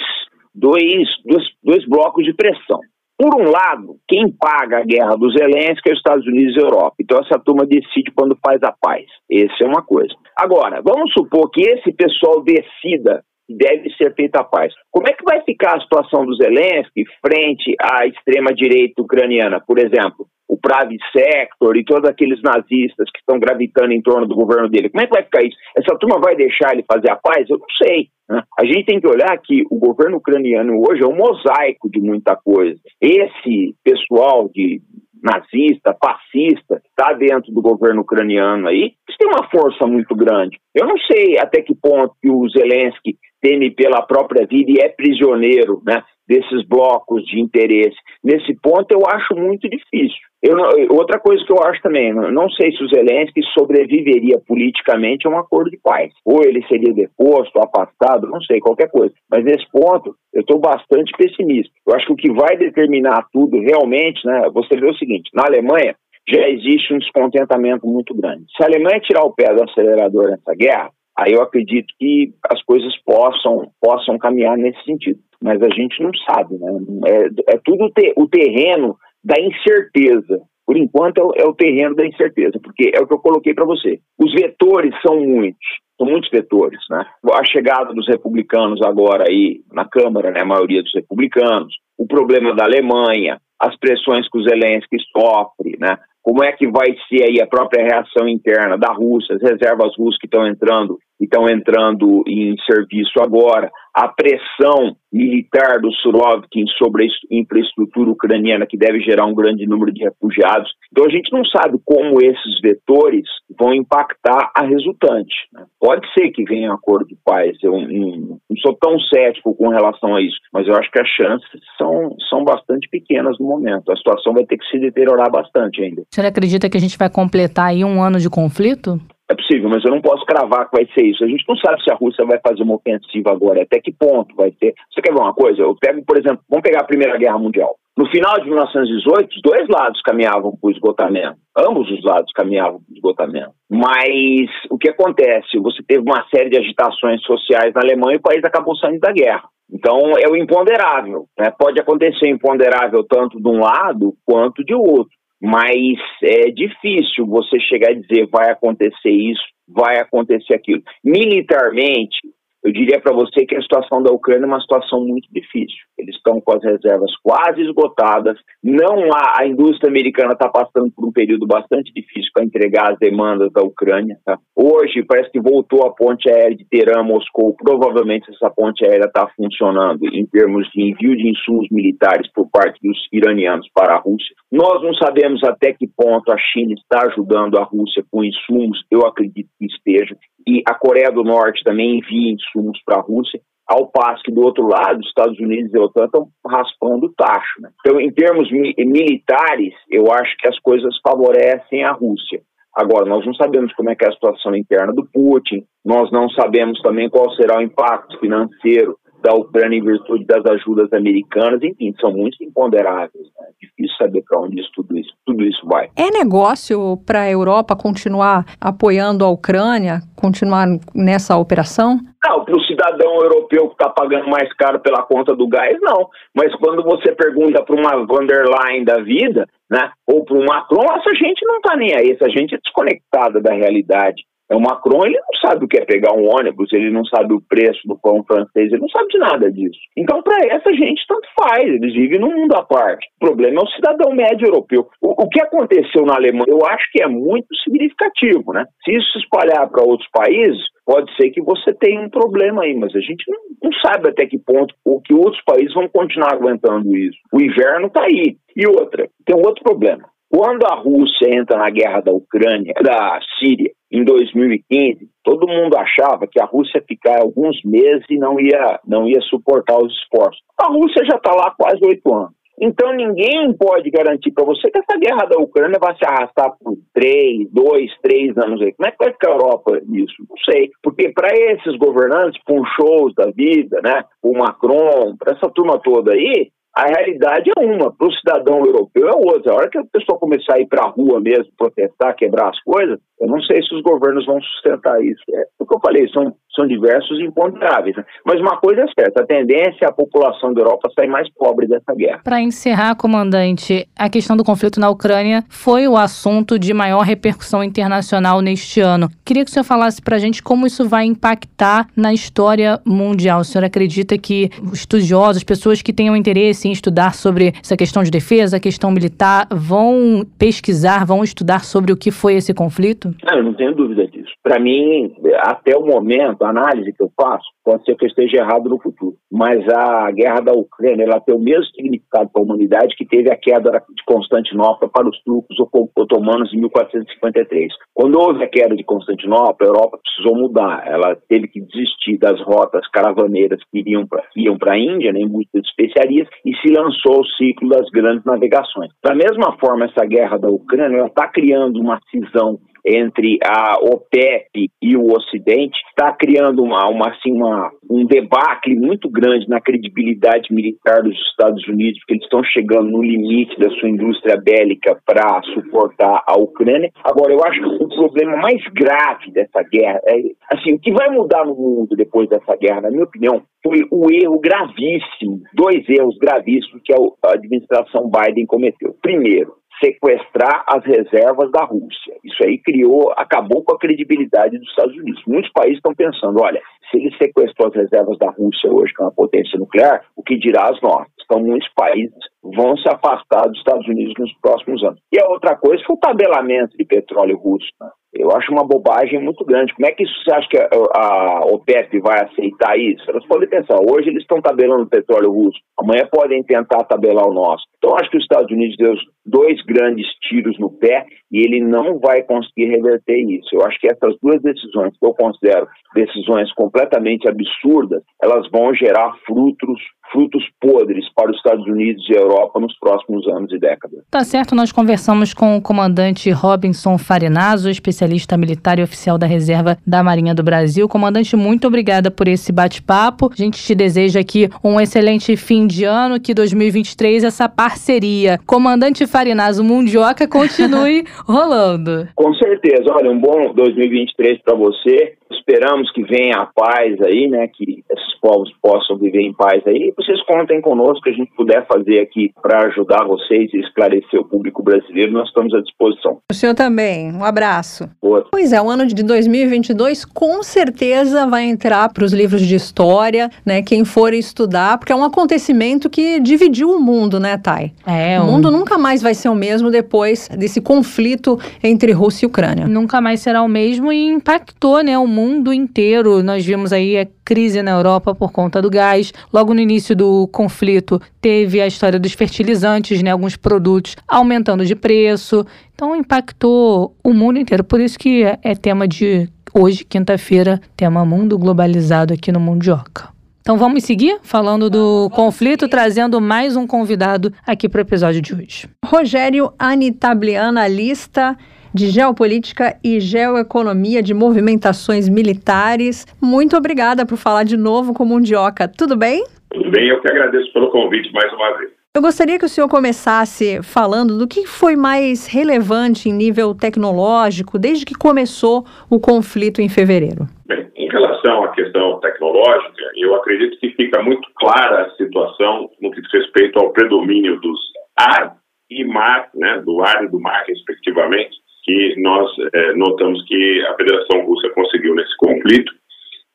dois, 0.55 1.09
dois, 1.25 1.45
dois 1.63 1.87
blocos 1.87 2.25
de 2.25 2.35
pressão. 2.35 2.81
Por 3.21 3.39
um 3.39 3.51
lado, 3.51 3.99
quem 4.09 4.33
paga 4.33 4.79
a 4.79 4.83
guerra 4.83 5.15
do 5.15 5.31
Zelensky 5.31 5.91
é 5.91 5.93
os 5.93 5.99
Estados 5.99 6.27
Unidos 6.27 6.57
e 6.57 6.59
a 6.59 6.63
Europa. 6.63 6.95
Então 6.99 7.21
essa 7.21 7.39
turma 7.39 7.67
decide 7.67 8.11
quando 8.17 8.35
faz 8.43 8.63
a 8.63 8.73
paz. 8.73 9.05
Essa 9.31 9.63
é 9.63 9.67
uma 9.67 9.83
coisa. 9.83 10.15
Agora, 10.39 10.81
vamos 10.81 11.13
supor 11.13 11.51
que 11.51 11.61
esse 11.61 11.93
pessoal 11.93 12.43
decida 12.43 13.23
que 13.47 13.55
deve 13.55 13.91
ser 13.99 14.15
feita 14.15 14.41
a 14.41 14.45
paz. 14.45 14.73
Como 14.91 15.07
é 15.07 15.13
que 15.13 15.23
vai 15.23 15.43
ficar 15.43 15.77
a 15.77 15.81
situação 15.83 16.25
do 16.25 16.35
Zelensky 16.35 17.05
frente 17.21 17.75
à 17.79 18.07
extrema-direita 18.07 19.03
ucraniana, 19.03 19.61
por 19.61 19.79
exemplo? 19.79 20.27
O 20.51 20.59
Pravi 20.59 20.99
Sector 21.13 21.77
e 21.77 21.85
todos 21.85 22.11
aqueles 22.11 22.43
nazistas 22.43 23.09
que 23.13 23.21
estão 23.21 23.39
gravitando 23.39 23.93
em 23.93 24.03
torno 24.03 24.27
do 24.27 24.35
governo 24.35 24.69
dele. 24.69 24.91
Como 24.91 25.01
é 25.01 25.07
que 25.07 25.15
vai 25.15 25.23
ficar 25.23 25.43
isso? 25.45 25.57
Essa 25.77 25.97
turma 25.97 26.21
vai 26.21 26.35
deixar 26.35 26.73
ele 26.73 26.85
fazer 26.93 27.09
a 27.09 27.17
paz? 27.17 27.49
Eu 27.49 27.57
não 27.57 27.67
sei. 27.81 28.09
Né? 28.29 28.43
A 28.59 28.65
gente 28.65 28.85
tem 28.85 29.01
que 29.01 29.07
olhar 29.07 29.39
que 29.39 29.63
o 29.71 29.79
governo 29.79 30.17
ucraniano 30.17 30.81
hoje 30.81 31.05
é 31.05 31.07
um 31.07 31.15
mosaico 31.15 31.89
de 31.89 32.01
muita 32.01 32.35
coisa. 32.35 32.81
Esse 33.01 33.77
pessoal 33.85 34.51
de 34.53 34.83
nazista, 35.23 35.97
fascista, 36.03 36.83
está 36.89 37.13
dentro 37.13 37.53
do 37.53 37.63
governo 37.63 38.01
ucraniano 38.01 38.69
aí, 38.69 38.95
isso 39.09 39.19
tem 39.19 39.29
uma 39.29 39.49
força 39.51 39.87
muito 39.87 40.17
grande. 40.17 40.59
Eu 40.75 40.87
não 40.87 40.97
sei 40.99 41.39
até 41.39 41.63
que 41.63 41.75
ponto 41.75 42.15
que 42.21 42.31
o 42.31 42.49
Zelensky 42.49 43.17
teme 43.41 43.71
pela 43.71 44.03
própria 44.03 44.47
vida 44.47 44.71
e 44.71 44.79
é 44.81 44.89
prisioneiro 44.89 45.83
né, 45.85 46.03
desses 46.31 46.65
blocos 46.69 47.25
de 47.25 47.41
interesse. 47.41 47.97
Nesse 48.23 48.55
ponto, 48.63 48.87
eu 48.93 49.01
acho 49.05 49.35
muito 49.35 49.69
difícil. 49.69 50.17
Eu 50.41 50.57
não, 50.57 50.71
outra 50.97 51.19
coisa 51.19 51.45
que 51.45 51.53
eu 51.53 51.61
acho 51.65 51.83
também, 51.83 52.15
não 52.15 52.49
sei 52.51 52.71
se 52.71 52.83
o 52.85 52.89
Zelensky 52.89 53.43
sobreviveria 53.59 54.41
politicamente 54.47 55.27
a 55.27 55.31
um 55.31 55.39
acordo 55.39 55.71
de 55.71 55.79
paz. 55.83 56.13
Ou 56.25 56.41
ele 56.45 56.65
seria 56.69 56.95
deposto, 56.95 57.59
afastado, 57.59 58.29
não 58.29 58.41
sei, 58.43 58.61
qualquer 58.61 58.89
coisa. 58.91 59.13
Mas 59.29 59.45
nesse 59.45 59.69
ponto, 59.73 60.15
eu 60.33 60.43
estou 60.43 60.61
bastante 60.61 61.13
pessimista. 61.19 61.73
Eu 61.85 61.97
acho 61.97 62.07
que 62.07 62.13
o 62.13 62.17
que 62.17 62.33
vai 62.33 62.57
determinar 62.57 63.27
tudo 63.33 63.59
realmente, 63.59 64.25
né, 64.25 64.49
você 64.55 64.79
vê 64.79 64.89
o 64.89 64.97
seguinte, 64.97 65.31
na 65.35 65.43
Alemanha, 65.47 65.97
já 66.29 66.49
existe 66.49 66.95
um 66.95 66.99
descontentamento 66.99 67.87
muito 67.89 68.15
grande. 68.15 68.45
Se 68.57 68.63
a 68.63 68.67
Alemanha 68.67 69.01
tirar 69.01 69.25
o 69.25 69.35
pé 69.35 69.53
do 69.53 69.65
acelerador 69.65 70.31
nessa 70.31 70.55
guerra, 70.55 70.91
aí 71.21 71.33
eu 71.33 71.43
acredito 71.43 71.93
que 71.99 72.33
as 72.51 72.63
coisas 72.63 72.97
possam, 73.05 73.71
possam 73.81 74.19
caminhar 74.19 74.57
nesse 74.57 74.83
sentido. 74.85 75.21
Mas 75.43 75.63
a 75.63 75.69
gente 75.69 76.03
não 76.03 76.11
sabe, 76.29 76.57
né? 76.59 76.73
É, 77.07 77.55
é 77.55 77.61
tudo 77.63 77.91
te, 77.91 78.13
o 78.17 78.27
terreno 78.27 78.97
da 79.23 79.35
incerteza. 79.39 80.41
Por 80.67 80.77
enquanto 80.77 81.19
é 81.19 81.25
o, 81.25 81.33
é 81.37 81.45
o 81.45 81.55
terreno 81.55 81.95
da 81.95 82.07
incerteza, 82.07 82.59
porque 82.63 82.91
é 82.95 83.01
o 83.01 83.07
que 83.07 83.13
eu 83.13 83.19
coloquei 83.19 83.53
para 83.53 83.65
você. 83.65 83.99
Os 84.19 84.33
vetores 84.33 84.95
são 85.05 85.19
muitos, 85.19 85.67
são 85.99 86.07
muitos 86.07 86.31
vetores, 86.31 86.81
né? 86.89 87.05
A 87.33 87.45
chegada 87.45 87.93
dos 87.93 88.07
republicanos 88.07 88.81
agora 88.83 89.25
aí 89.29 89.61
na 89.73 89.85
Câmara, 89.85 90.31
né? 90.31 90.41
A 90.43 90.47
maioria 90.47 90.83
dos 90.83 90.95
republicanos, 90.95 91.75
o 91.99 92.07
problema 92.07 92.55
da 92.55 92.65
Alemanha, 92.65 93.39
as 93.59 93.77
pressões 93.79 94.29
que 94.31 94.39
o 94.39 94.43
Zelensky 94.43 94.97
sofre, 95.13 95.77
né? 95.79 95.99
Como 96.23 96.45
é 96.45 96.53
que 96.53 96.69
vai 96.69 96.95
ser 97.09 97.25
aí 97.25 97.41
a 97.41 97.47
própria 97.47 97.83
reação 97.83 98.29
interna 98.29 98.77
da 98.77 98.93
Rússia, 98.93 99.37
as 99.37 99.43
reservas 99.43 99.97
russas 99.97 100.19
que 100.19 100.27
estão 100.27 100.47
entrando 100.47 100.99
estão 101.25 101.49
entrando 101.49 102.23
em 102.27 102.55
serviço 102.67 103.21
agora, 103.21 103.71
a 103.95 104.09
pressão 104.09 104.97
militar 105.13 105.81
do 105.81 105.93
Surovkin 105.95 106.65
sobre 106.79 107.05
a 107.05 107.09
infraestrutura 107.31 108.11
ucraniana, 108.11 108.67
que 108.67 108.77
deve 108.77 109.01
gerar 109.01 109.27
um 109.27 109.35
grande 109.35 109.67
número 109.67 109.93
de 109.93 110.05
refugiados. 110.05 110.71
Então 110.93 111.05
a 111.05 111.11
gente 111.11 111.33
não 111.33 111.45
sabe 111.45 111.79
como 111.85 112.23
esses 112.23 112.61
vetores 112.63 113.25
vão 113.59 113.75
impactar 113.75 114.53
a 114.57 114.65
resultante. 114.65 115.35
Né? 115.53 115.65
Pode 115.81 116.07
ser 116.13 116.31
que 116.31 116.45
venha 116.45 116.71
um 116.71 116.75
acordo 116.75 117.07
de 117.07 117.17
paz, 117.25 117.57
eu 117.63 117.73
não, 117.73 117.81
não, 117.89 118.57
sou 118.63 118.75
tão 118.81 118.99
cético 119.01 119.55
com 119.55 119.69
relação 119.69 120.15
a 120.15 120.23
isso, 120.23 120.37
mas 120.53 120.67
eu 120.69 120.75
acho 120.77 120.91
que 120.91 121.01
as 121.01 121.09
chances 121.09 121.61
são, 121.77 122.15
são 122.29 122.45
bastante 122.45 122.89
pequenas 122.89 123.37
no 123.41 123.47
momento. 123.47 123.91
A 123.91 123.97
situação 123.97 124.33
vai 124.33 124.45
ter 124.45 124.57
que 124.57 124.67
se 124.67 124.79
deteriorar 124.79 125.31
bastante 125.31 125.83
ainda. 125.83 126.03
Você 126.09 126.21
acredita 126.21 126.71
que 126.71 126.77
a 126.77 126.81
gente 126.81 126.97
vai 126.97 127.11
completar 127.11 127.67
aí 127.67 127.85
um 127.85 128.01
ano 128.03 128.19
de 128.19 128.31
conflito? 128.31 129.01
É 129.31 129.35
possível, 129.35 129.71
mas 129.71 129.85
eu 129.85 129.93
não 129.93 130.01
posso 130.01 130.27
cravar 130.27 130.69
que 130.69 130.77
vai 130.77 130.89
ser 130.93 131.07
isso. 131.07 131.23
A 131.23 131.29
gente 131.29 131.45
não 131.49 131.57
sabe 131.57 131.81
se 131.85 131.93
a 131.93 131.95
Rússia 131.95 132.27
vai 132.27 132.41
fazer 132.45 132.65
uma 132.65 132.75
ofensiva 132.75 133.31
agora, 133.31 133.63
até 133.63 133.79
que 133.79 133.93
ponto 133.93 134.35
vai 134.35 134.51
ter. 134.51 134.75
Você 134.91 135.01
quer 135.01 135.15
ver 135.15 135.21
uma 135.21 135.33
coisa? 135.33 135.63
Eu 135.63 135.77
pego, 135.77 136.05
por 136.05 136.19
exemplo, 136.19 136.41
vamos 136.51 136.65
pegar 136.65 136.81
a 136.81 136.87
Primeira 136.87 137.17
Guerra 137.17 137.39
Mundial. 137.39 137.77
No 137.97 138.11
final 138.11 138.41
de 138.41 138.47
1918, 138.47 139.29
os 139.37 139.43
dois 139.43 139.69
lados 139.69 140.01
caminhavam 140.03 140.57
para 140.57 140.69
o 140.69 140.71
esgotamento. 140.73 141.37
Ambos 141.57 141.89
os 141.93 142.03
lados 142.03 142.33
caminhavam 142.35 142.81
para 142.81 142.93
o 142.93 142.97
esgotamento. 142.97 143.53
Mas 143.71 144.51
o 144.69 144.77
que 144.77 144.91
acontece? 144.91 145.61
Você 145.61 145.81
teve 145.87 146.03
uma 146.03 146.27
série 146.35 146.51
de 146.51 146.59
agitações 146.59 147.23
sociais 147.23 147.73
na 147.73 147.83
Alemanha 147.83 148.17
e 148.17 148.19
o 148.19 148.23
país 148.23 148.43
acabou 148.43 148.75
saindo 148.75 148.99
da 148.99 149.13
guerra. 149.13 149.45
Então 149.73 150.13
é 150.19 150.29
o 150.29 150.37
imponderável. 150.37 151.27
Né? 151.39 151.53
Pode 151.57 151.81
acontecer 151.81 152.29
imponderável 152.29 153.05
tanto 153.05 153.41
de 153.41 153.49
um 153.49 153.61
lado 153.61 154.15
quanto 154.27 154.65
de 154.65 154.75
outro 154.75 155.20
mas 155.41 155.99
é 156.23 156.51
difícil 156.51 157.27
você 157.27 157.59
chegar 157.61 157.93
e 157.93 158.03
dizer 158.03 158.27
vai 158.27 158.51
acontecer 158.51 159.11
isso, 159.11 159.43
vai 159.67 159.99
acontecer 159.99 160.55
aquilo. 160.55 160.83
Militarmente, 161.03 162.19
Eu 162.63 162.73
diria 162.73 163.01
para 163.01 163.15
você 163.15 163.47
que 163.47 163.57
a 163.57 163.63
situação 163.63 164.03
da 164.03 164.13
Ucrânia 164.13 164.45
é 164.45 164.47
uma 164.47 164.61
situação 164.61 165.01
muito 165.01 165.27
difícil. 165.33 165.79
Eles 165.99 166.15
estão 166.17 166.41
com 166.41 166.53
as 166.55 166.63
reservas 166.63 167.11
quase 167.23 167.63
esgotadas. 167.63 168.37
Não 168.63 169.11
há, 169.15 169.41
a 169.41 169.47
indústria 169.47 169.89
americana 169.89 170.33
está 170.35 170.49
passando 170.49 170.93
por 170.93 171.09
um 171.09 171.13
período 171.13 171.47
bastante 171.47 171.91
difícil 171.93 172.31
para 172.35 172.45
entregar 172.45 172.93
as 172.93 172.99
demandas 172.99 173.51
da 173.53 173.63
Ucrânia. 173.63 174.19
Tá? 174.27 174.39
Hoje 174.55 175.03
parece 175.05 175.31
que 175.31 175.41
voltou 175.41 175.87
a 175.87 175.95
ponte 175.95 176.31
aérea 176.31 176.57
de 176.57 176.67
Teherã 176.69 177.03
Moscou. 177.03 177.55
Provavelmente 177.55 178.31
essa 178.31 178.51
ponte 178.51 178.85
aérea 178.85 179.07
está 179.07 179.27
funcionando 179.35 180.07
em 180.13 180.27
termos 180.27 180.69
de 180.71 180.83
envio 180.83 181.17
de 181.17 181.31
insumos 181.31 181.67
militares 181.71 182.31
por 182.35 182.49
parte 182.51 182.79
dos 182.83 182.99
iranianos 183.11 183.67
para 183.75 183.95
a 183.95 184.01
Rússia. 184.01 184.35
Nós 184.53 184.83
não 184.83 184.93
sabemos 184.95 185.43
até 185.45 185.73
que 185.73 185.89
ponto 185.89 186.31
a 186.31 186.37
China 186.37 186.75
está 186.75 187.07
ajudando 187.07 187.59
a 187.59 187.65
Rússia 187.65 188.05
com 188.11 188.23
insumos. 188.23 188.85
Eu 188.91 189.01
acredito 189.07 189.49
que 189.59 189.65
esteja. 189.65 190.15
E 190.47 190.63
a 190.67 190.75
Coreia 190.75 191.11
do 191.11 191.23
Norte 191.23 191.63
também 191.65 191.99
envia 191.99 192.33
insumos 192.33 192.81
para 192.85 192.99
a 192.99 193.03
Rússia 193.03 193.41
ao 193.71 193.87
passo 193.87 194.25
que 194.25 194.33
do 194.33 194.43
outro 194.43 194.67
lado, 194.67 194.99
os 194.99 195.07
Estados 195.07 195.39
Unidos 195.39 195.73
e 195.73 195.79
a 195.79 195.83
OTAN 195.83 196.07
estão 196.07 196.27
raspando 196.45 197.07
o 197.07 197.13
tacho. 197.17 197.61
Né? 197.61 197.71
Então, 197.79 198.01
em 198.01 198.11
termos 198.11 198.51
mi 198.51 198.75
militares, 198.79 199.73
eu 199.89 200.11
acho 200.11 200.37
que 200.39 200.49
as 200.49 200.59
coisas 200.59 200.93
favorecem 201.07 201.85
a 201.85 201.93
Rússia. 201.93 202.41
Agora, 202.75 203.07
nós 203.07 203.25
não 203.25 203.35
sabemos 203.35 203.73
como 203.75 203.91
é 203.91 203.95
que 203.95 204.05
é 204.05 204.09
a 204.09 204.13
situação 204.13 204.57
interna 204.57 204.93
do 204.93 205.07
Putin, 205.13 205.65
nós 205.85 206.11
não 206.11 206.29
sabemos 206.31 206.81
também 206.83 207.09
qual 207.09 207.31
será 207.35 207.59
o 207.59 207.63
impacto 207.63 208.19
financeiro 208.19 208.97
da 209.23 209.35
Ucrânia 209.35 209.79
em 209.79 209.85
virtude 209.85 210.25
das 210.25 210.45
ajudas 210.47 210.93
americanas, 210.93 211.63
enfim, 211.63 211.95
são 212.01 212.13
muito 212.13 212.43
imponderáveis. 212.43 213.27
Né? 213.39 213.47
É 213.49 213.67
difícil 213.67 213.97
saber 213.97 214.23
para 214.23 214.41
onde 214.41 214.61
isso, 214.61 214.71
tudo, 214.75 214.99
isso, 214.99 215.13
tudo 215.27 215.45
isso 215.45 215.67
vai. 215.67 215.89
É 215.97 216.11
negócio 216.11 216.97
para 217.07 217.23
a 217.23 217.31
Europa 217.31 217.77
continuar 217.77 218.45
apoiando 218.61 219.25
a 219.25 219.31
Ucrânia, 219.31 220.01
continuar 220.17 220.67
nessa 220.95 221.37
operação? 221.37 221.99
Não, 222.23 222.45
para 222.45 222.57
o 222.57 222.65
cidadão 222.65 223.15
europeu 223.15 223.69
que 223.69 223.75
está 223.75 223.89
pagando 223.89 224.29
mais 224.29 224.53
caro 224.55 224.79
pela 224.81 225.03
conta 225.03 225.35
do 225.35 225.49
gás, 225.49 225.77
não. 225.81 226.09
Mas 226.35 226.55
quando 226.57 226.83
você 226.83 227.13
pergunta 227.13 227.63
para 227.63 227.77
uma 227.77 228.07
van 228.07 228.27
der 228.27 228.45
Leyen 228.45 228.85
da 228.85 229.01
vida, 229.01 229.47
né, 229.71 229.91
ou 230.07 230.25
para 230.25 230.37
um 230.37 230.45
Macron, 230.45 230.85
essa 230.95 231.15
gente 231.15 231.45
não 231.47 231.57
está 231.57 231.77
nem 231.77 231.95
aí, 231.95 232.11
essa 232.11 232.29
gente 232.29 232.55
é 232.55 232.59
desconectada 232.59 233.41
da 233.41 233.53
realidade. 233.55 234.25
É 234.51 234.57
o 234.57 234.61
Macron, 234.61 235.07
ele 235.07 235.17
não 235.17 235.41
sabe 235.41 235.65
o 235.65 235.69
que 235.69 235.79
é 235.79 235.85
pegar 235.85 236.13
um 236.13 236.29
ônibus, 236.29 236.73
ele 236.73 236.91
não 236.91 237.05
sabe 237.05 237.33
o 237.33 237.41
preço 237.41 237.81
do 237.87 237.97
pão 237.97 238.25
francês, 238.25 238.73
ele 238.73 238.81
não 238.81 238.89
sabe 238.89 239.07
de 239.09 239.19
nada 239.19 239.53
disso. 239.53 239.79
Então, 239.97 240.21
para 240.23 240.45
essa 240.47 240.73
gente, 240.73 241.05
tanto 241.07 241.29
faz, 241.39 241.65
eles 241.65 241.95
vivem 241.95 242.19
num 242.19 242.35
mundo 242.35 242.55
à 242.57 242.63
parte. 242.65 243.07
O 243.23 243.27
problema 243.27 243.61
é 243.61 243.65
o 243.65 243.69
cidadão 243.69 244.13
médio 244.13 244.49
europeu. 244.49 244.89
O, 245.01 245.23
o 245.25 245.29
que 245.29 245.41
aconteceu 245.41 246.05
na 246.05 246.17
Alemanha, 246.17 246.47
eu 246.49 246.67
acho 246.67 246.85
que 246.91 247.01
é 247.01 247.07
muito 247.07 247.47
significativo, 247.63 248.53
né? 248.53 248.65
Se 248.85 248.91
isso 248.91 249.13
se 249.13 249.19
espalhar 249.21 249.69
para 249.71 249.85
outros 249.85 250.09
países, 250.11 250.61
pode 250.85 251.15
ser 251.15 251.31
que 251.31 251.41
você 251.41 251.73
tenha 251.75 252.01
um 252.01 252.11
problema 252.11 252.65
aí, 252.65 252.75
mas 252.75 252.95
a 252.97 253.01
gente 253.01 253.23
não, 253.29 253.39
não 253.63 253.73
sabe 253.81 254.09
até 254.09 254.27
que 254.27 254.39
ponto 254.39 254.75
ou 254.85 255.01
que 255.01 255.15
outros 255.15 255.41
países 255.45 255.73
vão 255.73 255.89
continuar 255.89 256.35
aguentando 256.35 256.97
isso. 256.97 257.17
O 257.33 257.41
inverno 257.41 257.87
está 257.87 258.03
aí. 258.03 258.37
E 258.57 258.67
outra, 258.67 259.09
tem 259.25 259.37
um 259.37 259.47
outro 259.47 259.63
problema. 259.63 260.03
Quando 260.33 260.65
a 260.65 260.77
Rússia 260.77 261.35
entra 261.35 261.59
na 261.59 261.69
guerra 261.71 262.01
da 262.01 262.13
Ucrânia, 262.13 262.73
da 262.81 263.19
Síria, 263.41 263.73
em 263.91 264.05
2015, 264.05 265.09
todo 265.25 265.49
mundo 265.49 265.77
achava 265.77 266.29
que 266.31 266.41
a 266.41 266.45
Rússia 266.45 266.79
ia 266.79 266.85
ficar 266.87 267.21
alguns 267.21 267.61
meses 267.65 268.05
e 268.09 268.17
não 268.17 268.39
ia, 268.39 268.79
não 268.87 269.09
ia 269.09 269.21
suportar 269.23 269.77
os 269.79 269.93
esforços. 269.93 270.41
A 270.57 270.69
Rússia 270.69 271.05
já 271.05 271.17
está 271.17 271.33
lá 271.33 271.49
há 271.49 271.51
quase 271.51 271.85
oito 271.85 272.15
anos. 272.15 272.41
Então 272.63 272.93
ninguém 272.93 273.53
pode 273.55 273.91
garantir 273.91 274.31
para 274.33 274.45
você 274.45 274.71
que 274.71 274.79
essa 274.79 274.99
guerra 274.99 275.25
da 275.27 275.39
Ucrânia 275.39 275.79
vai 275.81 275.97
se 275.97 276.05
arrastar 276.07 276.55
por 276.63 276.77
três, 276.93 277.51
dois, 277.51 277.91
três 278.03 278.37
anos 278.37 278.61
aí. 278.61 278.73
Como 278.75 278.87
é 278.87 278.93
que 278.93 279.03
vai 279.03 279.13
ficar 279.13 279.31
a 279.31 279.35
Europa 279.35 279.81
nisso? 279.87 280.15
Não 280.29 280.37
sei. 280.45 280.71
Porque 280.83 281.11
para 281.11 281.35
esses 281.35 281.77
governantes, 281.77 282.41
com 282.45 282.63
shows 282.77 283.15
da 283.15 283.31
vida, 283.31 283.81
né? 283.83 284.05
O 284.23 284.37
Macron, 284.37 285.17
para 285.19 285.33
essa 285.33 285.51
turma 285.51 285.81
toda 285.83 286.13
aí, 286.13 286.51
a 286.75 286.87
realidade 286.87 287.51
é 287.57 287.61
uma, 287.61 287.93
para 287.93 288.07
o 288.07 288.13
cidadão 288.13 288.65
europeu 288.65 289.09
é 289.09 289.13
outra. 289.13 289.53
A 289.53 289.57
hora 289.57 289.71
que 289.71 289.79
a 289.79 289.85
pessoa 289.85 290.19
começar 290.19 290.55
a 290.55 290.61
ir 290.61 290.67
para 290.67 290.85
a 290.85 290.89
rua 290.89 291.21
mesmo, 291.21 291.53
protestar, 291.59 292.15
quebrar 292.15 292.49
as 292.49 292.61
coisas, 292.63 292.99
eu 293.21 293.27
não 293.27 293.41
sei 293.43 293.63
se 293.63 293.75
os 293.75 293.83
governos 293.83 294.25
vão 294.25 294.41
sustentar 294.41 295.03
isso. 295.05 295.23
É 295.35 295.45
o 295.59 295.67
que 295.67 295.75
eu 295.75 295.81
falei, 295.81 296.09
são, 296.09 296.35
são 296.55 296.67
diversos 296.67 297.19
e 297.19 297.25
imponderáveis. 297.25 297.95
Né? 297.97 298.05
Mas 298.25 298.41
uma 298.41 298.57
coisa 298.59 298.83
é 298.83 298.87
certa, 298.99 299.23
a 299.23 299.27
tendência 299.27 299.85
é 299.85 299.87
a 299.87 299.93
população 299.93 300.55
da 300.55 300.63
Europa 300.63 300.89
sair 300.99 301.09
mais 301.09 301.29
pobre 301.35 301.67
dessa 301.67 301.95
guerra. 301.95 302.21
Para 302.25 302.41
encerrar, 302.41 302.95
comandante, 302.95 303.87
a 303.99 304.09
questão 304.09 304.37
do 304.37 304.45
conflito 304.45 304.81
na 304.81 304.89
Ucrânia 304.89 305.45
foi 305.49 305.87
o 305.87 305.97
assunto 305.97 306.59
de 306.59 306.73
maior 306.73 307.03
repercussão 307.03 307.63
internacional 307.63 308.41
neste 308.41 308.81
ano. 308.81 309.09
Queria 309.25 309.45
que 309.45 309.51
o 309.51 309.53
senhor 309.53 309.65
falasse 309.65 310.01
para 310.01 310.17
a 310.17 310.19
gente 310.19 310.43
como 310.43 310.67
isso 310.67 310.89
vai 310.89 311.05
impactar 311.05 311.89
na 311.97 312.15
história 312.15 312.81
mundial. 312.87 313.41
O 313.41 313.45
senhor 313.45 313.65
acredita 313.65 314.17
que 314.17 314.51
estudiosos, 314.73 315.45
pessoas 315.45 315.83
que 315.83 315.93
tenham 315.93 316.17
interesse 316.17 316.60
em 316.69 316.73
estudar 316.73 317.15
sobre 317.15 317.53
essa 317.61 317.77
questão 317.77 318.03
de 318.03 318.11
defesa, 318.11 318.57
a 318.57 318.61
questão 318.61 318.91
militar, 318.91 319.47
vão 319.51 320.25
pesquisar, 320.39 321.05
vão 321.05 321.23
estudar 321.23 321.65
sobre 321.65 321.93
o 321.93 321.97
que 321.97 322.11
foi 322.11 322.35
esse 322.35 322.53
conflito? 322.55 323.15
Não, 323.25 323.39
eu 323.39 323.45
não 323.45 323.55
tenho 323.55 323.75
dúvida 323.75 324.07
disso. 324.07 324.31
Para 324.43 324.59
mim, 324.59 325.13
até 325.39 325.77
o 325.77 325.85
momento, 325.85 326.43
a 326.43 326.51
análise 326.51 326.93
que 326.93 327.03
eu 327.03 327.11
faço, 327.17 327.47
pode 327.65 327.85
ser 327.85 327.97
que 327.97 328.05
eu 328.05 328.09
esteja 328.09 328.39
errado 328.39 328.69
no 328.69 328.81
futuro, 328.81 329.17
mas 329.31 329.67
a 329.69 330.11
guerra 330.11 330.41
da 330.41 330.53
Ucrânia 330.53 331.05
ela 331.05 331.21
tem 331.21 331.35
o 331.35 331.39
mesmo 331.39 331.65
significado 331.67 332.31
para 332.33 332.43
a 332.43 332.45
humanidade 332.45 332.97
que 332.97 333.07
teve 333.07 333.31
a 333.31 333.37
queda 333.37 333.71
de 333.71 334.05
Constantinopla 334.07 334.89
para 334.89 335.09
os 335.09 335.23
turcos 335.23 335.59
otomanos 335.97 336.53
em 336.53 336.59
1453. 336.61 337.73
Quando 337.95 338.19
houve 338.19 338.45
a 338.45 338.49
queda 338.49 338.75
de 338.75 338.85
Constantinopla, 338.85 339.67
a 339.67 339.71
Europa 339.71 339.99
precisou 340.03 340.37
mudar. 340.37 340.87
Ela 340.87 341.17
teve 341.29 341.49
que 341.49 341.61
desistir 341.61 342.19
das 342.19 342.41
rotas 342.43 342.87
caravaneiras 342.89 343.61
que 343.71 343.79
iriam 343.79 344.07
para 344.07 344.25
iam 344.37 344.57
a 344.61 344.79
Índia, 344.79 345.13
né, 345.13 345.21
em 345.21 345.29
muitas 345.29 345.63
especiarias, 345.67 346.29
e 346.45 346.55
se 346.57 346.73
lançou 346.73 347.21
o 347.21 347.27
ciclo 347.27 347.69
das 347.69 347.89
grandes 347.91 348.25
navegações. 348.25 348.91
Da 349.03 349.15
mesma 349.15 349.57
forma, 349.59 349.87
essa 349.87 350.05
guerra 350.07 350.39
da 350.39 350.49
Ucrânia 350.49 351.07
está 351.07 351.29
criando 351.29 351.81
uma 351.81 351.99
cisão 352.11 352.59
entre 352.85 353.39
a 353.45 353.77
OPEP 353.81 354.71
e 354.83 354.97
o 354.97 355.13
Ocidente 355.13 355.79
está 355.89 356.13
criando 356.13 356.63
uma, 356.63 356.89
uma, 356.89 357.09
assim, 357.11 357.33
uma, 357.33 357.71
um 357.91 358.05
debacle 358.05 358.75
muito 358.77 359.09
grande 359.09 359.49
na 359.49 359.61
credibilidade 359.61 360.53
militar 360.53 361.03
dos 361.03 361.17
Estados 361.31 361.67
Unidos, 361.69 361.99
porque 362.01 362.15
eles 362.15 362.25
estão 362.25 362.43
chegando 362.45 362.91
no 362.91 363.03
limite 363.03 363.59
da 363.59 363.71
sua 363.71 363.89
indústria 363.89 364.37
bélica 364.37 364.99
para 365.05 365.43
suportar 365.55 366.23
a 366.27 366.39
Ucrânia. 366.39 366.91
Agora, 367.05 367.33
eu 367.33 367.43
acho 367.45 367.61
que 367.61 367.85
o 367.85 367.89
problema 367.89 368.37
mais 368.37 368.63
grave 368.73 369.31
dessa 369.33 369.63
guerra 369.63 370.01
é 370.07 370.17
assim, 370.53 370.75
o 370.75 370.79
que 370.79 370.93
vai 370.93 371.11
mudar 371.11 371.45
no 371.45 371.55
mundo 371.55 371.97
depois 371.97 372.29
dessa 372.29 372.57
guerra, 372.57 372.83
na 372.83 372.91
minha 372.91 373.05
opinião, 373.05 373.43
foi 373.63 373.87
o 373.91 374.11
erro 374.11 374.41
gravíssimo, 374.41 375.43
dois 375.55 375.87
erros 375.89 376.17
gravíssimos 376.19 376.83
que 376.83 376.93
a 376.93 377.33
administração 377.33 378.11
Biden 378.11 378.47
cometeu. 378.47 378.95
Primeiro, 379.03 379.60
sequestrar 379.83 380.65
as 380.67 380.85
reservas 380.85 381.51
da 381.51 381.65
Rússia. 381.65 382.15
Isso 382.23 382.45
aí 382.45 382.59
criou, 382.59 383.13
acabou 383.17 383.65
com 383.65 383.75
a 383.75 383.79
credibilidade 383.79 384.59
dos 384.59 384.69
Estados 384.69 384.95
Unidos. 384.97 385.23
Muitos 385.27 385.51
países 385.53 385.77
estão 385.77 385.95
pensando, 385.95 386.41
olha, 386.43 386.61
se 386.91 386.99
ele 386.99 387.15
sequestrou 387.17 387.69
as 387.69 387.75
reservas 387.75 388.19
da 388.19 388.31
Rússia 388.31 388.71
hoje, 388.71 388.93
que 388.95 389.03
é 389.03 389.05
uma 389.05 389.13
potência 389.13 389.59
nuclear, 389.59 390.05
o 390.17 390.23
que 390.23 390.37
dirá 390.37 390.69
as 390.69 390.81
nossas? 390.81 391.20
Então, 391.31 391.41
muitos 391.45 391.69
países 391.77 392.19
vão 392.43 392.77
se 392.77 392.89
afastar 392.89 393.47
dos 393.47 393.59
Estados 393.59 393.87
Unidos 393.87 394.15
nos 394.19 394.33
próximos 394.41 394.83
anos. 394.83 394.99
E 395.13 395.21
a 395.21 395.29
outra 395.29 395.55
coisa 395.55 395.81
foi 395.87 395.95
o 395.95 396.01
tabelamento 396.01 396.77
de 396.77 396.85
petróleo 396.85 397.39
russo. 397.39 397.69
Né? 397.81 397.89
Eu 398.13 398.33
acho 398.33 398.51
uma 398.51 398.67
bobagem 398.67 399.23
muito 399.23 399.45
grande. 399.45 399.73
Como 399.73 399.87
é 399.87 399.93
que 399.93 400.03
isso, 400.03 400.13
você 400.25 400.35
acha 400.35 400.49
que 400.49 400.59
a, 400.59 400.69
a 400.69 401.41
OPEP 401.47 402.01
vai 402.01 402.25
aceitar 402.25 402.77
isso? 402.77 403.09
Elas 403.09 403.25
podem 403.27 403.49
pensar, 403.49 403.77
hoje 403.79 404.09
eles 404.09 404.23
estão 404.23 404.43
tabelando 404.43 404.83
o 404.83 404.89
petróleo 404.89 405.31
russo, 405.31 405.61
amanhã 405.79 406.09
podem 406.11 406.43
tentar 406.43 406.83
tabelar 406.85 407.29
o 407.29 407.33
nosso. 407.33 407.63
Então, 407.79 407.95
acho 407.95 408.11
que 408.11 408.17
os 408.17 408.25
Estados 408.25 408.51
Unidos 408.51 408.77
deu 408.77 408.95
dois 409.25 409.63
grandes 409.63 410.07
tiros 410.29 410.59
no 410.59 410.71
pé 410.71 411.07
e 411.31 411.39
ele 411.39 411.61
não 411.61 412.01
vai 412.01 412.25
conseguir 412.25 412.67
reverter 412.67 413.19
isso. 413.19 413.49
Eu 413.53 413.63
acho 413.65 413.79
que 413.79 413.87
essas 413.87 414.17
duas 414.21 414.43
decisões, 414.43 414.93
que 414.99 415.07
eu 415.07 415.15
considero 415.15 415.69
decisões 415.95 416.53
completamente 416.55 417.29
absurdas, 417.29 418.03
elas 418.21 418.51
vão 418.51 418.75
gerar 418.75 419.15
frutos 419.25 419.81
frutos 420.11 420.45
podres 420.61 421.05
para 421.15 421.31
os 421.31 421.37
Estados 421.37 421.67
Unidos 421.67 422.05
e 422.09 422.17
a 422.17 422.21
Europa 422.21 422.61
nos 422.61 422.77
próximos 422.79 423.27
anos 423.29 423.51
e 423.53 423.59
décadas. 423.59 424.01
Tá 424.11 424.23
certo, 424.25 424.55
nós 424.55 424.71
conversamos 424.71 425.33
com 425.33 425.57
o 425.57 425.63
comandante 425.63 426.31
Robinson 426.31 426.99
Farinazo, 426.99 427.71
especialista 427.71 428.37
militar 428.37 428.79
e 428.79 428.83
oficial 428.83 429.17
da 429.17 429.27
reserva 429.27 429.79
da 429.87 430.03
Marinha 430.03 430.35
do 430.35 430.43
Brasil. 430.43 430.89
Comandante, 430.89 431.37
muito 431.37 431.67
obrigada 431.67 432.11
por 432.11 432.29
esse 432.29 432.53
bate-papo. 432.53 433.31
A 433.33 433.37
gente 433.37 433.63
te 433.63 433.75
deseja 433.75 434.21
aqui 434.21 434.49
um 434.63 434.81
excelente 434.81 435.37
fim 435.37 435.67
de 435.67 435.85
ano, 435.85 436.21
que 436.21 436.35
2023 436.35 437.25
essa 437.25 437.49
parceria 437.49 438.39
Comandante 438.47 439.07
Farinazo 439.07 439.65
Mundioca 439.65 440.29
continue 440.29 441.05
rolando. 441.27 442.09
Com 442.15 442.35
certeza. 442.35 442.93
Olha, 442.93 443.11
um 443.11 443.19
bom 443.19 443.53
2023 443.55 444.43
para 444.43 444.55
você. 444.55 445.15
Esperamos 445.31 445.91
que 445.93 446.03
venha 446.03 446.37
a 446.37 446.47
paz 446.47 447.01
aí, 447.03 447.27
né, 447.29 447.49
que 447.49 447.83
esses 447.91 448.10
povos 448.21 448.51
possam 448.63 448.97
viver 448.99 449.21
em 449.23 449.33
paz 449.33 449.63
aí. 449.67 449.93
Vocês 449.97 450.23
contem 450.25 450.61
conosco 450.61 451.03
que 451.03 451.11
a 451.11 451.15
gente 451.15 451.31
puder 451.37 451.67
fazer 451.67 452.01
aqui 452.01 452.31
para 452.41 452.67
ajudar 452.67 453.05
vocês 453.05 453.53
e 453.53 453.59
esclarecer 453.61 454.21
o 454.21 454.25
público 454.25 454.63
brasileiro, 454.63 455.13
nós 455.13 455.29
estamos 455.29 455.53
à 455.55 455.61
disposição. 455.61 456.19
O 456.31 456.35
senhor 456.35 456.55
também. 456.55 457.13
Um 457.13 457.25
abraço. 457.25 457.89
Boa. 458.01 458.27
Pois 458.31 458.53
é, 458.53 458.61
o 458.61 458.69
ano 458.69 458.87
de 458.87 459.03
2022 459.03 460.05
com 460.05 460.43
certeza 460.43 461.27
vai 461.27 461.45
entrar 461.45 461.93
para 461.93 462.05
os 462.05 462.13
livros 462.13 462.43
de 462.43 462.55
história, 462.55 463.31
né? 463.45 463.63
Quem 463.63 463.85
for 463.85 464.13
estudar, 464.13 464.79
porque 464.79 464.93
é 464.93 464.97
um 464.97 465.05
acontecimento 465.05 465.89
que 465.89 466.21
dividiu 466.21 466.71
o 466.71 466.81
mundo, 466.81 467.19
né, 467.19 467.37
Thay? 467.37 467.73
É, 467.87 468.21
O 468.21 468.25
um- 468.25 468.33
mundo 468.33 468.51
nunca 468.51 468.77
mais 468.79 469.03
vai 469.03 469.15
ser 469.15 469.29
o 469.29 469.35
mesmo 469.35 469.71
depois 469.71 470.29
desse 470.29 470.61
conflito 470.61 471.39
entre 471.63 471.93
Rússia 471.93 472.27
e 472.27 472.29
Ucrânia. 472.29 472.67
Nunca 472.67 473.01
mais 473.01 473.21
será 473.21 473.43
o 473.43 473.49
mesmo 473.49 473.93
e 473.93 474.07
impactou 474.09 474.83
né, 474.83 474.99
o 474.99 475.07
mundo 475.07 475.53
inteiro. 475.53 476.23
Nós 476.23 476.45
vimos 476.45 476.73
aí 476.73 476.99
a 476.99 477.07
crise 477.25 477.63
na 477.63 477.71
Europa 477.73 478.10
por 478.15 478.33
conta 478.33 478.61
do 478.61 478.71
gás. 478.71 479.13
Logo 479.33 479.55
no 479.55 479.61
início 479.61 479.95
do 479.95 480.29
conflito, 480.29 481.01
teve 481.21 481.61
a 481.61 481.67
história 481.67 481.99
dos 481.99 482.13
fertilizantes, 482.13 483.03
né, 483.03 483.11
alguns 483.11 483.37
produtos 483.37 483.97
aumentando 484.07 484.65
de 484.65 484.75
preço. 484.75 485.47
Então, 485.75 485.97
impactou 485.97 486.95
o 487.03 487.13
mundo 487.13 487.39
inteiro. 487.39 487.65
Por 487.65 487.81
isso 487.81 487.99
que 487.99 488.23
é, 488.23 488.39
é 488.43 488.55
tema 488.55 488.87
de 488.87 489.29
hoje, 489.55 489.85
quinta-feira, 489.85 490.61
tema 490.77 491.05
Mundo 491.05 491.39
Globalizado 491.39 492.15
aqui 492.15 492.31
no 492.31 492.41
Mundioca. 492.41 493.09
Então, 493.41 493.57
vamos 493.57 493.85
seguir 493.85 494.19
falando 494.23 494.69
do 494.69 495.09
conflito, 495.11 495.67
trazendo 495.67 496.21
mais 496.21 496.57
um 496.57 496.67
convidado 496.67 497.33
aqui 497.47 497.69
para 497.69 497.79
o 497.79 497.83
episódio 497.83 498.21
de 498.21 498.35
hoje. 498.35 498.69
Rogério 498.85 499.53
Anitablian, 499.59 500.49
analista 500.49 501.37
de 501.75 501.89
geopolítica 501.89 502.77
e 502.83 503.01
geoeconomia 503.01 504.03
de 504.03 504.15
movimentações 504.15 505.09
militares. 505.09 506.07
Muito 506.21 506.57
obrigada 506.57 507.07
por 507.07 507.17
falar 507.17 507.45
de 507.45 507.57
novo 507.57 507.95
com 507.95 508.05
o 508.05 508.07
Mundioca. 508.07 508.69
Tudo 508.69 508.97
bem? 508.97 509.25
Tudo 509.51 509.71
bem, 509.71 509.89
eu 509.89 510.01
que 510.01 510.11
agradeço 510.11 510.53
pelo 510.53 510.71
convite 510.71 511.13
mais 511.13 511.33
uma 511.33 511.59
vez. 511.59 511.71
Eu 511.93 512.03
gostaria 512.03 512.39
que 512.39 512.45
o 512.45 512.49
senhor 512.49 512.69
começasse 512.69 513.61
falando 513.65 514.17
do 514.17 514.29
que 514.29 514.47
foi 514.47 514.77
mais 514.77 515.27
relevante 515.27 516.09
em 516.09 516.13
nível 516.13 516.55
tecnológico 516.55 517.59
desde 517.59 517.85
que 517.85 517.99
começou 517.99 518.65
o 518.89 519.01
conflito 519.01 519.61
em 519.61 519.69
fevereiro. 519.69 520.29
Bem, 520.47 520.71
em 520.77 520.89
relação 520.89 521.43
à 521.43 521.49
questão 521.49 521.99
tecnológica, 521.99 522.93
eu 522.95 523.13
acredito 523.17 523.59
que 523.59 523.71
fica 523.71 524.01
muito 524.05 524.29
clara 524.37 524.87
a 524.87 524.91
situação 524.91 525.69
no 525.83 525.91
que 525.91 526.01
diz 526.01 526.13
respeito 526.13 526.61
ao 526.61 526.73
predomínio 526.73 527.41
dos 527.41 527.59
ar 527.99 528.37
e 528.71 528.85
mar, 528.85 529.29
né, 529.35 529.61
do 529.65 529.83
ar 529.83 530.05
e 530.05 530.09
do 530.09 530.21
mar, 530.21 530.45
respectivamente, 530.47 531.40
que 531.65 532.01
nós 532.01 532.31
eh, 532.53 532.73
notamos 532.75 533.25
que 533.27 533.63
a 533.63 533.75
Federação 533.77 534.25
Russa 534.25 534.49
conseguiu 534.51 534.95
nesse 534.95 535.17
conflito, 535.17 535.73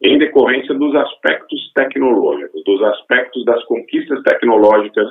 em 0.01 0.17
decorrência 0.17 0.73
dos 0.75 0.93
aspectos 0.95 1.71
tecnológicos, 1.73 2.63
dos 2.65 2.81
aspectos 2.83 3.43
das 3.45 3.63
conquistas 3.65 4.21
tecnológicas 4.23 5.07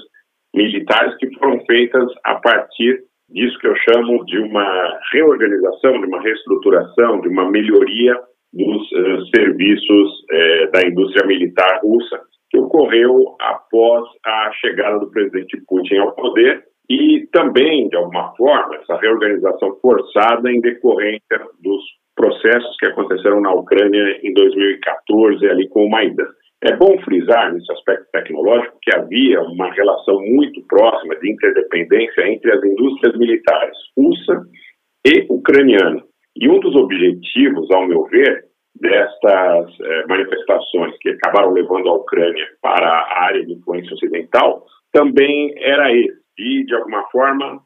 militares 0.55 1.17
que 1.17 1.33
foram 1.39 1.59
feitas 1.67 2.07
a 2.25 2.37
partir 2.37 3.03
disso 3.29 3.59
que 3.59 3.67
eu 3.67 3.75
chamo 3.77 4.25
de 4.27 4.39
uma 4.39 5.01
reorganização, 5.13 6.01
de 6.01 6.07
uma 6.07 6.21
reestruturação, 6.21 7.21
de 7.21 7.29
uma 7.29 7.51
melhoria 7.51 8.15
dos 8.53 8.93
eh, 8.93 9.19
serviços 9.35 10.25
eh, 10.31 10.67
da 10.69 10.87
indústria 10.87 11.27
militar 11.27 11.81
russa, 11.83 12.21
que 12.51 12.59
ocorreu 12.59 13.35
após 13.41 14.09
a 14.25 14.53
chegada 14.61 15.01
do 15.01 15.11
presidente 15.11 15.61
Putin 15.67 15.97
ao 15.97 16.13
poder 16.13 16.63
e 16.89 17.27
também, 17.33 17.89
de 17.89 17.97
alguma 17.97 18.35
forma, 18.37 18.77
essa 18.77 18.97
reorganização 18.97 19.77
forçada 19.81 20.51
em 20.51 20.61
decorrência 20.61 21.41
dos 21.63 21.83
processos 22.15 22.77
que 22.79 22.87
aconteceram 22.87 23.41
na 23.41 23.53
Ucrânia 23.53 24.21
em 24.23 24.33
2014, 24.35 25.47
ali 25.49 25.69
com 25.69 25.87
o 25.87 25.91
Maidan. 25.91 26.27
É 26.63 26.77
bom 26.77 26.97
frisar 27.03 27.53
nesse 27.53 27.71
aspecto 27.73 28.07
tecnológico 28.13 28.79
que 28.81 28.95
havia 28.97 29.41
uma 29.43 29.71
relação 29.73 30.21
muito 30.21 30.63
próxima 30.67 31.17
de 31.17 31.31
interdependência 31.31 32.27
entre 32.27 32.53
as 32.53 32.65
indústrias 32.65 33.19
militares 33.19 33.77
russa 33.97 34.43
e 35.07 35.27
ucraniana. 35.29 36.03
E 36.37 36.49
um 36.49 36.59
dos 36.61 36.75
objetivos, 36.75 37.71
ao 37.71 37.87
meu 37.87 38.05
ver, 38.05 38.45
destas 38.81 39.71
eh, 39.81 40.05
manifestações 40.09 40.97
que 41.01 41.11
acabaram 41.11 41.53
levando 41.53 41.89
a 41.89 41.95
Ucrânia 41.95 42.47
para 42.61 42.89
a 42.89 43.25
área 43.25 43.45
de 43.45 43.53
influência 43.53 43.95
ocidental 43.95 44.65
também 44.93 45.53
era 45.59 45.93
esse, 45.93 46.24
de, 46.37 46.65
de 46.67 46.75
alguma 46.75 47.05
forma, 47.11 47.61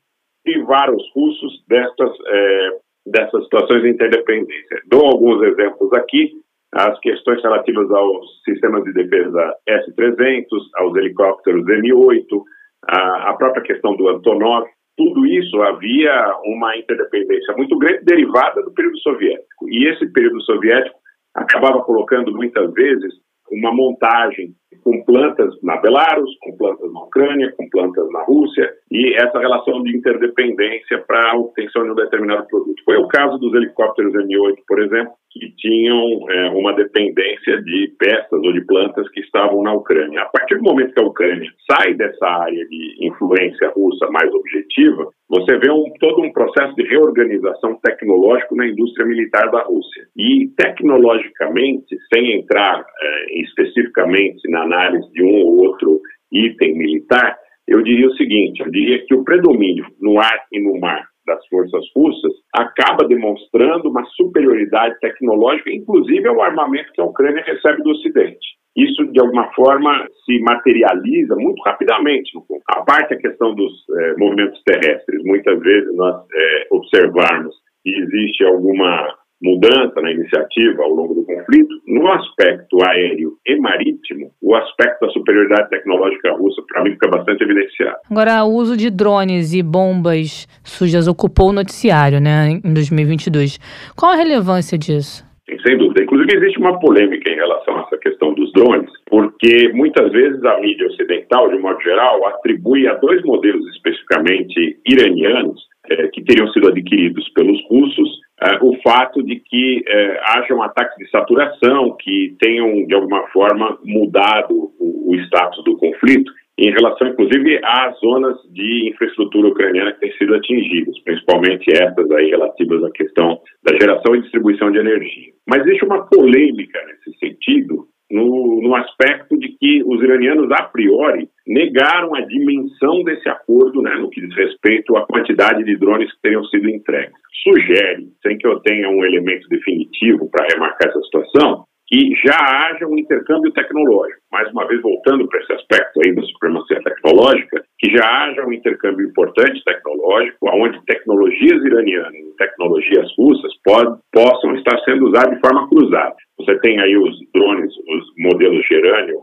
privar 0.45 0.91
os 0.91 1.03
russos 1.15 1.65
destas, 1.69 2.11
eh, 2.27 2.71
dessas 3.07 3.45
situações 3.45 3.83
de 3.83 3.91
interdependência. 3.91 4.83
Dou 4.87 5.07
alguns 5.07 5.43
exemplos 5.43 5.93
aqui 5.95 6.33
as 6.73 6.99
questões 7.01 7.43
relativas 7.43 7.91
aos 7.91 8.43
sistemas 8.45 8.85
de 8.85 8.93
defesa 8.93 9.55
S-300, 9.67 10.47
aos 10.77 10.97
helicópteros 10.97 11.67
M-8, 11.67 12.43
a, 12.87 13.31
a 13.31 13.35
própria 13.35 13.63
questão 13.63 13.97
do 13.97 14.09
Antonov, 14.09 14.67
tudo 14.97 15.27
isso 15.27 15.63
havia 15.63 16.35
uma 16.45 16.77
interdependência 16.77 17.55
muito 17.57 17.79
grande 17.79 18.05
derivada 18.05 18.63
do 18.63 18.73
período 18.73 18.99
soviético. 18.99 19.69
E 19.69 19.89
esse 19.89 20.07
período 20.13 20.43
soviético 20.43 20.97
acabava 21.35 21.81
colocando 21.83 22.33
muitas 22.33 22.73
vezes 22.73 23.15
uma 23.51 23.73
montagem 23.73 24.55
com 24.85 25.03
plantas 25.05 25.55
na 25.63 25.77
Belarus, 25.79 26.31
com 26.41 26.57
plantas 26.57 26.93
na 26.93 27.01
Ucrânia, 27.01 27.53
com 27.57 27.69
plantas 27.69 28.11
na 28.11 28.23
Rússia, 28.23 28.71
e 28.91 29.15
essa 29.15 29.39
relação 29.39 29.83
de 29.83 29.97
interdependência 29.97 31.05
para 31.07 31.33
a 31.33 31.37
obtenção 31.37 31.85
de 31.85 31.91
um 31.91 31.95
determinado 31.95 32.47
produto. 32.47 32.83
Foi 32.85 32.97
o 32.97 33.09
caso 33.09 33.39
dos 33.39 33.55
helicópteros 33.55 34.15
M8, 34.15 34.57
por 34.67 34.81
exemplo, 34.81 35.13
que 35.39 35.55
tinham 35.57 36.31
é, 36.31 36.51
uma 36.51 36.73
dependência 36.75 37.63
de 37.63 37.93
peças 37.99 38.33
ou 38.33 38.53
de 38.53 38.65
plantas 38.67 39.09
que 39.11 39.21
estavam 39.21 39.63
na 39.63 39.73
Ucrânia. 39.73 40.23
A 40.23 40.27
partir 40.27 40.57
do 40.57 40.63
momento 40.63 40.93
que 40.93 41.03
a 41.03 41.07
Ucrânia 41.07 41.51
sai 41.71 41.95
dessa 41.95 42.27
área 42.27 42.67
de 42.67 43.07
influência 43.07 43.71
russa 43.71 44.07
mais 44.11 44.33
objetiva, 44.33 45.09
você 45.29 45.59
vê 45.59 45.71
um, 45.71 45.85
todo 46.01 46.23
um 46.23 46.33
processo 46.33 46.75
de 46.75 46.83
reorganização 46.89 47.79
tecnológico 47.83 48.57
na 48.57 48.67
indústria 48.67 49.07
militar 49.07 49.51
da 49.51 49.63
Rússia. 49.63 50.05
E 50.17 50.49
tecnologicamente, 50.57 51.97
sem 52.13 52.39
entrar 52.39 52.81
é, 52.81 53.41
especificamente 53.41 54.49
na 54.51 54.63
análise 54.63 55.11
de 55.13 55.23
um 55.23 55.43
ou 55.43 55.65
outro 55.67 56.01
item 56.33 56.77
militar, 56.77 57.37
eu 57.67 57.83
diria 57.83 58.09
o 58.09 58.17
seguinte: 58.17 58.61
eu 58.61 58.71
diria 58.71 59.05
que 59.07 59.15
o 59.15 59.25
predomínio 59.25 59.87
no 60.01 60.19
ar 60.19 60.47
e 60.53 60.61
no 60.61 60.79
mar 60.81 61.08
das 61.29 61.47
forças 61.49 61.85
russas 61.95 62.33
acaba 62.55 63.07
demonstrando 63.07 63.89
uma 63.89 64.05
superioridade 64.17 64.99
tecnológica, 65.01 65.71
inclusive 65.71 66.27
ao 66.27 66.43
armamento 66.43 66.93
que 66.93 67.01
a 67.01 67.05
Ucrânia 67.05 67.45
recebe 67.47 67.83
do 67.83 67.91
Ocidente. 67.91 68.59
Isso, 68.77 69.05
de 69.13 69.21
alguma 69.21 69.53
forma, 69.55 70.07
se 70.25 70.39
materializa 70.41 71.35
muito 71.35 71.61
rapidamente. 71.63 72.31
A 72.69 72.83
parte 72.83 73.11
da 73.11 73.21
questão 73.21 73.55
dos 73.55 73.73
eh, 73.91 74.15
movimentos 74.17 74.63
terrestres, 74.63 75.23
muitas 75.25 75.59
vezes 75.61 75.97
nós 75.97 76.25
observarmos 76.71 77.57
que 77.83 77.91
existe 77.91 78.45
alguma 78.45 79.18
mudança 79.43 80.01
na 80.01 80.11
iniciativa 80.11 80.83
ao 80.83 80.91
longo 80.91 81.15
do 81.15 81.25
conflito, 81.25 81.75
no 81.87 82.09
aspecto 82.13 82.79
aéreo 82.85 83.35
e 83.47 83.57
marítimo, 83.57 84.31
o 84.43 84.55
aspecto 84.55 85.07
da 85.07 85.13
superioridade 85.13 85.71
tecnológica 85.71 86.33
russa, 86.33 86.63
para 86.69 86.85
mim, 86.85 86.93
fica 86.93 87.09
bastante 87.09 87.45
evidenciado. 87.45 87.99
Agora, 88.11 88.45
o 88.45 88.55
uso 88.55 88.77
de 88.77 88.91
drones 88.91 89.55
e 89.55 89.63
bombas 89.63 90.47
sujas 90.65 91.07
ocupou 91.07 91.51
o 91.51 91.53
noticiário, 91.53 92.21
né, 92.21 92.61
em 92.65 92.75
2022. 92.75 93.59
Qual 93.97 94.13
a 94.13 94.17
relevância 94.17 94.77
disso? 94.77 95.27
Sem 95.67 95.79
dúvida. 95.79 96.03
Inclusive, 96.03 96.37
existe 96.37 96.59
uma 96.59 96.79
polêmica 96.79 97.31
em 97.31 97.37
relação 97.37 97.79
a 97.79 97.83
essa 97.83 97.97
questão 97.99 98.35
dos 98.35 98.53
drones, 98.53 98.91
porque 99.07 99.71
muitas 99.73 100.13
vezes 100.13 100.45
a 100.45 100.61
mídia 100.61 100.87
ocidental, 100.89 101.49
de 101.49 101.59
modo 101.59 101.81
geral, 101.81 102.27
atribui 102.27 102.87
a 102.87 102.95
dois 102.95 103.23
modelos 103.23 103.67
especificamente 103.75 104.79
iranianos, 104.87 105.61
eh, 105.91 106.09
que 106.09 106.23
teriam 106.23 106.47
sido 106.53 106.69
adquiridos 106.69 107.27
pelos 107.31 107.59
russos, 107.71 108.21
o 108.63 108.77
fato 108.83 109.23
de 109.23 109.37
que 109.37 109.83
eh, 109.87 110.21
hajam 110.27 110.63
ataques 110.63 110.97
de 110.97 111.11
saturação 111.11 111.97
que 112.01 112.37
tenham, 112.39 112.87
de 112.87 112.95
alguma 112.95 113.27
forma, 113.29 113.79
mudado 113.85 114.73
o, 114.79 115.13
o 115.13 115.17
status 115.17 115.65
do 115.65 115.77
conflito 115.77 116.33
em 116.59 116.73
relação, 116.73 117.07
inclusive, 117.07 117.61
às 117.63 117.99
zonas 118.01 118.37
de 118.53 118.91
infraestrutura 118.91 119.49
ucraniana 119.49 119.93
que 119.93 120.01
têm 120.01 120.13
sido 120.19 120.35
atingidas, 120.35 120.99
principalmente 121.05 121.71
essas 121.71 122.11
aí 122.11 122.31
relativas 122.31 122.83
à 122.83 122.91
questão 122.91 123.41
da 123.63 123.79
geração 123.79 124.17
e 124.17 124.23
distribuição 124.23 124.71
de 124.73 124.79
energia. 124.79 125.33
Mas 125.47 125.65
existe 125.65 125.85
uma 125.85 126.05
polêmica 126.09 126.81
nesse 126.87 127.17
sentido, 127.19 127.87
no, 128.11 128.61
no 128.61 128.75
aspecto 128.75 129.39
de 129.39 129.49
que 129.59 129.85
os 129.85 130.03
iranianos, 130.03 130.51
a 130.51 130.65
priori, 130.65 131.29
negaram 131.49 132.15
a 132.15 132.21
dimensão 132.21 133.03
desse 133.03 133.29
acordo, 133.29 133.81
né, 133.81 133.95
no 133.97 134.11
que 134.11 134.21
diz 134.21 134.37
respeito 134.37 134.97
à 134.97 135.07
quantidade 135.07 135.65
de 135.65 135.77
drones 135.77 136.13
que 136.13 136.21
teriam 136.21 136.45
sido 136.45 136.69
entregues. 136.69 137.17
Sugere, 137.43 138.09
sem 138.23 138.37
que 138.37 138.47
eu 138.47 138.61
tenha 138.61 138.89
um 138.91 139.05
elemento 139.05 139.49
definitivo 139.49 140.29
para 140.31 140.47
remarcar 140.53 140.91
essa 140.91 141.01
situação, 141.03 141.65
que 141.87 142.15
já 142.23 142.37
haja 142.37 142.87
um 142.87 142.99
intercâmbio 142.99 143.51
tecnológico. 143.53 144.21
Mais 144.31 144.51
uma 144.53 144.67
vez, 144.69 144.83
voltando 144.83 145.27
para 145.27 145.41
esse 145.41 145.53
aspecto 145.55 146.01
aí 146.05 146.15
da 146.15 146.23
supremacia 146.23 146.83
tecnológica, 146.83 147.65
que 147.79 147.91
já 147.97 148.05
haja 148.05 148.45
um 148.45 148.53
intercâmbio 148.53 149.09
importante 149.09 149.65
tecnológico, 149.65 150.37
onde 150.53 150.85
tecnologias 150.85 151.65
iranianas 151.65 152.15
e 152.15 152.37
tecnologias 152.37 153.11
russas 153.17 153.53
pod, 153.65 153.99
possam 154.13 154.55
estar 154.57 154.79
sendo 154.81 155.07
usadas 155.07 155.35
de 155.35 155.41
forma 155.41 155.67
cruzada. 155.71 156.15
Você 156.37 156.59
tem 156.61 156.79
aí 156.79 156.95
os 156.95 157.19
drones, 157.33 157.73
os 157.73 158.05
modelos 158.19 158.67
Gerânio, 158.71 159.23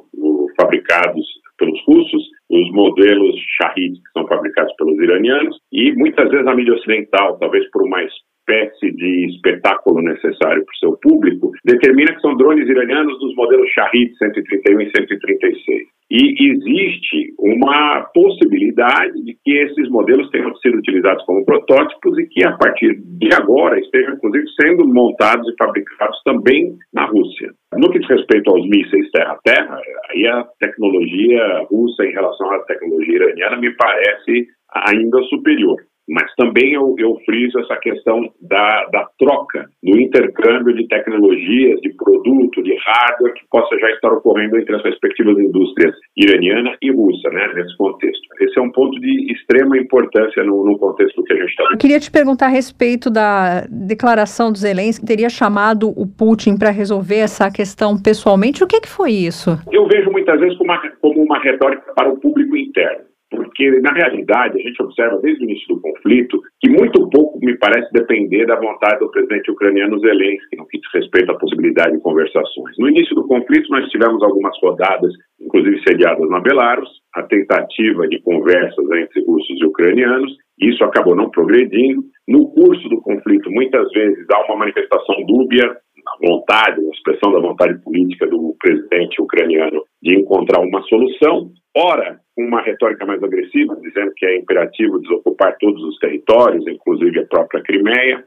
fabricados 0.60 1.26
pelos 1.58 1.80
russos, 1.88 2.24
os 2.50 2.72
modelos 2.72 3.36
Shahid, 3.58 3.94
que 3.96 4.12
são 4.14 4.28
fabricados 4.28 4.74
pelos 4.78 4.98
iranianos, 5.00 5.58
e 5.72 5.94
muitas 5.94 6.30
vezes 6.30 6.48
a 6.48 6.56
mídia 6.56 6.74
ocidental, 6.74 7.38
talvez 7.40 7.70
por 7.72 7.84
uma 7.84 8.02
espécie 8.04 8.92
de 8.92 9.26
espetáculo 9.28 10.02
necessário 10.02 10.64
para 10.64 10.74
o 10.74 10.78
seu 10.80 10.98
público, 10.98 11.52
determina 11.66 12.14
que 12.14 12.22
são 12.22 12.36
drones 12.38 12.70
iranianos 12.70 13.20
dos 13.20 13.36
modelos 13.36 13.70
Shahid 13.72 14.16
131 14.18 14.82
e 14.82 14.92
136. 14.96 15.95
E 16.18 16.50
existe 16.50 17.34
uma 17.38 18.06
possibilidade 18.14 19.22
de 19.26 19.38
que 19.44 19.52
esses 19.52 19.90
modelos 19.90 20.30
tenham 20.30 20.56
sido 20.56 20.78
utilizados 20.78 21.26
como 21.26 21.44
protótipos 21.44 22.18
e 22.18 22.26
que, 22.28 22.48
a 22.48 22.54
partir 22.54 22.96
de 22.96 23.36
agora, 23.36 23.78
estejam, 23.78 24.14
inclusive, 24.14 24.46
sendo 24.62 24.88
montados 24.88 25.46
e 25.50 25.56
fabricados 25.58 26.18
também 26.24 26.74
na 26.94 27.04
Rússia. 27.06 27.52
No 27.74 27.92
que 27.92 28.00
diz 28.00 28.08
respeito 28.08 28.50
aos 28.50 28.66
mísseis 28.66 29.12
terra-terra, 29.12 29.78
aí 30.10 30.26
a 30.28 30.46
tecnologia 30.58 31.66
russa 31.70 32.06
em 32.06 32.14
relação 32.14 32.50
à 32.50 32.60
tecnologia 32.60 33.16
iraniana 33.16 33.58
me 33.58 33.76
parece 33.76 34.48
ainda 34.74 35.22
superior. 35.24 35.82
Mas 36.08 36.32
também 36.36 36.74
eu, 36.74 36.96
eu 37.00 37.18
friso 37.26 37.60
essa 37.60 37.76
questão 37.78 38.30
da, 38.42 38.86
da 38.92 39.08
troca, 39.18 39.66
do 39.84 40.00
intercâmbio 40.00 40.76
de 40.76 40.88
tecnologias, 40.88 41.82
de 41.82 41.94
produto, 41.96 42.62
de 42.62 42.76
hardware 42.86 43.34
que 43.34 43.46
possa 43.50 43.78
já 43.80 43.90
estar 43.92 44.12
ocorrendo 44.14 44.58
entre 44.58 44.76
as 44.76 44.84
respectivas 44.84 45.38
indústrias 45.40 45.96
iraniana 46.16 46.78
e 46.82 46.92
russa, 46.92 47.30
né, 47.30 47.52
nesse 47.56 47.76
contexto. 47.78 48.22
Esse 48.40 48.60
é 48.60 48.62
um 48.62 48.72
ponto 48.72 49.00
de 49.00 49.34
extrema 49.34 49.78
importância 49.78 50.44
no, 50.44 50.66
no 50.66 50.78
contexto 50.78 51.24
que 51.24 51.34
a 51.34 51.38
gente 51.38 51.50
está 51.50 51.64
Eu 51.72 51.78
queria 51.78 52.00
te 52.00 52.12
perguntar 52.12 52.46
a 52.46 52.50
respeito 52.50 53.10
da 53.10 53.66
declaração 53.70 54.52
do 54.52 54.58
Zelensky, 54.58 55.02
que 55.02 55.08
teria 55.08 55.30
chamado 55.30 55.90
o 55.90 56.06
Putin 56.08 56.58
para 56.58 56.70
resolver 56.70 57.18
essa 57.18 57.52
questão 57.52 57.98
pessoalmente. 58.02 58.64
O 58.64 58.68
que, 58.68 58.82
que 58.82 58.88
foi 58.88 59.12
isso? 59.12 59.52
Eu 59.72 59.88
vejo 59.88 60.12
muitas 60.12 60.40
vezes 60.40 60.58
como 60.58 60.72
uma, 60.72 60.90
como 61.02 61.24
uma 61.24 61.40
retórica 61.40 61.94
para 61.94 62.10
o 62.10 62.20
público 62.20 62.56
interno 62.56 63.15
porque 63.30 63.80
na 63.82 63.92
realidade 63.92 64.60
a 64.60 64.62
gente 64.62 64.82
observa 64.82 65.20
desde 65.22 65.44
o 65.44 65.46
início 65.46 65.68
do 65.68 65.82
conflito 65.82 66.42
que 66.62 66.70
muito 66.70 67.10
pouco 67.10 67.40
me 67.40 67.58
parece 67.58 67.92
depender 67.92 68.46
da 68.46 68.56
vontade 68.56 69.00
do 69.00 69.12
presidente 69.12 69.52
ucraniano 69.52 70.00
Zelensky 70.00 70.56
no 70.58 70.68
que 70.68 70.80
diz 70.80 70.90
respeito 70.94 71.32
à 71.32 71.38
possibilidade 71.38 71.94
de 71.94 72.02
conversações. 72.02 72.76
No 72.78 72.90
início 72.90 73.16
do 73.16 73.28
conflito 73.28 73.70
nós 73.70 73.88
tivemos 73.90 74.22
algumas 74.24 74.58
rodadas, 74.62 75.12
inclusive 75.40 75.82
sediadas 75.88 76.30
na 76.30 76.40
Belarus, 76.40 76.90
a 77.16 77.24
tentativa 77.24 78.08
de 78.08 78.22
conversas 78.22 78.86
entre 78.92 79.24
russos 79.26 79.60
e 79.60 79.66
ucranianos, 79.66 80.32
e 80.60 80.70
isso 80.70 80.84
acabou 80.84 81.16
não 81.16 81.30
progredindo. 81.30 82.04
No 82.28 82.48
curso 82.52 82.88
do 82.90 83.02
conflito, 83.02 83.52
muitas 83.52 83.90
vezes 83.92 84.26
há 84.32 84.46
uma 84.46 84.58
manifestação 84.58 85.16
dúbia 85.26 85.78
na 86.06 86.30
vontade, 86.30 86.82
na 86.82 86.92
expressão 86.92 87.32
da 87.32 87.40
vontade 87.40 87.82
política 87.82 88.28
do 88.28 88.56
presidente 88.60 89.22
ucraniano 89.22 89.84
de 90.02 90.16
encontrar 90.16 90.62
uma 90.62 90.82
solução. 90.84 91.50
Ora, 91.76 92.20
uma 92.38 92.62
retórica 92.62 93.06
mais 93.06 93.22
agressiva, 93.24 93.76
dizendo 93.82 94.14
que 94.16 94.26
é 94.26 94.38
imperativo 94.38 95.00
desocupar 95.00 95.58
todos 95.60 95.82
os 95.84 95.98
territórios, 95.98 96.66
inclusive 96.68 97.20
a 97.20 97.26
própria 97.26 97.62
Crimeia, 97.64 98.24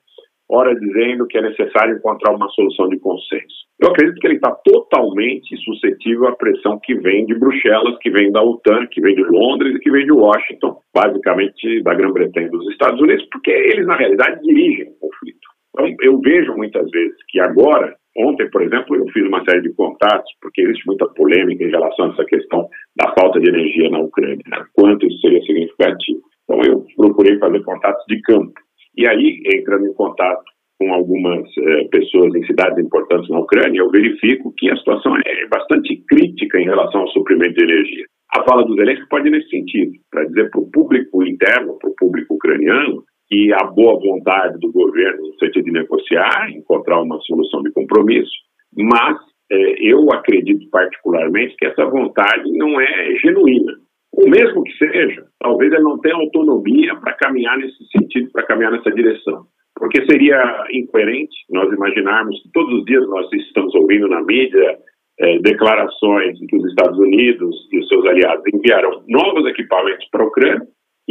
ora 0.50 0.74
dizendo 0.74 1.26
que 1.26 1.38
é 1.38 1.42
necessário 1.42 1.96
encontrar 1.96 2.34
uma 2.34 2.48
solução 2.48 2.88
de 2.88 2.98
consenso. 2.98 3.68
Eu 3.80 3.90
acredito 3.90 4.18
que 4.18 4.26
ele 4.26 4.36
está 4.36 4.50
totalmente 4.64 5.56
suscetível 5.58 6.28
à 6.28 6.36
pressão 6.36 6.80
que 6.82 6.94
vem 6.94 7.26
de 7.26 7.38
Bruxelas, 7.38 7.98
que 7.98 8.10
vem 8.10 8.32
da 8.32 8.42
OTAN, 8.42 8.86
que 8.90 9.00
vem 9.00 9.14
de 9.14 9.22
Londres 9.24 9.76
e 9.76 9.78
que 9.78 9.90
vem 9.90 10.04
de 10.04 10.12
Washington, 10.12 10.80
basicamente 10.94 11.82
da 11.82 11.94
Grã-Bretanha 11.94 12.46
e 12.46 12.50
dos 12.50 12.66
Estados 12.72 13.00
Unidos, 13.00 13.26
porque 13.30 13.50
eles, 13.50 13.86
na 13.86 13.96
realidade, 13.96 14.40
dirigem 14.42 14.88
o 14.88 15.08
conflito. 15.08 15.37
Então, 15.78 15.94
eu 16.02 16.20
vejo 16.20 16.56
muitas 16.56 16.90
vezes 16.90 17.16
que 17.28 17.38
agora 17.40 17.96
Ontem, 18.20 18.50
por 18.50 18.62
exemplo, 18.62 18.96
eu 18.96 19.06
fiz 19.12 19.24
uma 19.28 19.44
série 19.44 19.62
de 19.62 19.72
contatos, 19.74 20.28
porque 20.42 20.62
existe 20.62 20.84
muita 20.88 21.06
polêmica 21.10 21.62
em 21.62 21.70
relação 21.70 22.06
a 22.06 22.12
essa 22.14 22.24
questão 22.24 22.68
da 22.96 23.14
falta 23.16 23.38
de 23.38 23.48
energia 23.48 23.88
na 23.90 24.00
Ucrânia, 24.00 24.42
né? 24.48 24.64
quanto 24.72 25.06
isso 25.06 25.20
seria 25.20 25.40
significativo. 25.42 26.20
Então, 26.42 26.60
eu 26.66 26.84
procurei 26.96 27.38
fazer 27.38 27.62
contatos 27.62 28.04
de 28.08 28.20
campo. 28.22 28.54
E 28.96 29.06
aí, 29.06 29.40
entrando 29.54 29.86
em 29.86 29.94
contato 29.94 30.42
com 30.80 30.92
algumas 30.92 31.48
eh, 31.58 31.84
pessoas 31.92 32.34
em 32.34 32.44
cidades 32.44 32.84
importantes 32.84 33.30
na 33.30 33.38
Ucrânia, 33.38 33.78
eu 33.78 33.90
verifico 33.90 34.52
que 34.56 34.68
a 34.68 34.76
situação 34.76 35.16
é 35.24 35.46
bastante 35.46 36.02
crítica 36.08 36.58
em 36.58 36.64
relação 36.64 37.02
ao 37.02 37.08
suprimento 37.10 37.54
de 37.54 37.62
energia. 37.62 38.04
A 38.34 38.42
fala 38.42 38.64
do 38.64 38.74
Zelensky 38.74 39.08
pode 39.08 39.28
ir 39.28 39.30
nesse 39.30 39.48
sentido, 39.48 39.92
para 40.10 40.24
dizer 40.24 40.50
para 40.50 40.60
o 40.60 40.70
público 40.72 41.24
interno, 41.24 41.78
para 41.78 41.90
o 41.90 41.94
público 41.94 42.34
ucraniano, 42.34 43.04
que 43.28 43.52
a 43.52 43.64
boa 43.64 44.00
vontade 44.00 44.58
do 44.58 44.72
governo 44.72 45.28
no 45.28 45.38
sentido 45.38 45.64
de 45.64 45.72
negociar, 45.72 46.50
encontrar 46.50 47.02
uma 47.02 47.20
solução 47.20 47.62
de 47.62 47.70
compromisso, 47.72 48.32
mas 48.76 49.18
é, 49.50 49.74
eu 49.80 50.10
acredito 50.12 50.68
particularmente 50.70 51.56
que 51.56 51.66
essa 51.66 51.84
vontade 51.86 52.50
não 52.52 52.80
é 52.80 53.14
genuína. 53.16 53.74
O 54.12 54.28
mesmo 54.28 54.62
que 54.62 54.72
seja, 54.72 55.26
talvez 55.40 55.72
ele 55.72 55.82
não 55.82 55.98
tenha 55.98 56.16
autonomia 56.16 56.94
para 56.96 57.12
caminhar 57.14 57.56
nesse 57.58 57.86
sentido, 57.96 58.30
para 58.32 58.46
caminhar 58.46 58.72
nessa 58.72 58.90
direção. 58.90 59.44
Porque 59.76 60.04
seria 60.06 60.66
incoerente 60.72 61.36
nós 61.50 61.72
imaginarmos 61.72 62.42
que 62.42 62.50
todos 62.52 62.80
os 62.80 62.84
dias 62.84 63.06
nós 63.08 63.32
estamos 63.32 63.74
ouvindo 63.74 64.08
na 64.08 64.22
mídia 64.22 64.78
é, 65.20 65.38
declarações 65.38 66.38
de 66.38 66.46
que 66.46 66.56
os 66.56 66.64
Estados 66.66 66.98
Unidos 66.98 67.68
e 67.72 67.78
os 67.78 67.88
seus 67.88 68.04
aliados 68.06 68.42
enviaram 68.52 69.02
novos 69.08 69.46
equipamentos 69.46 70.06
para 70.10 70.24
a 70.24 70.26
Ucrânia, 70.26 70.66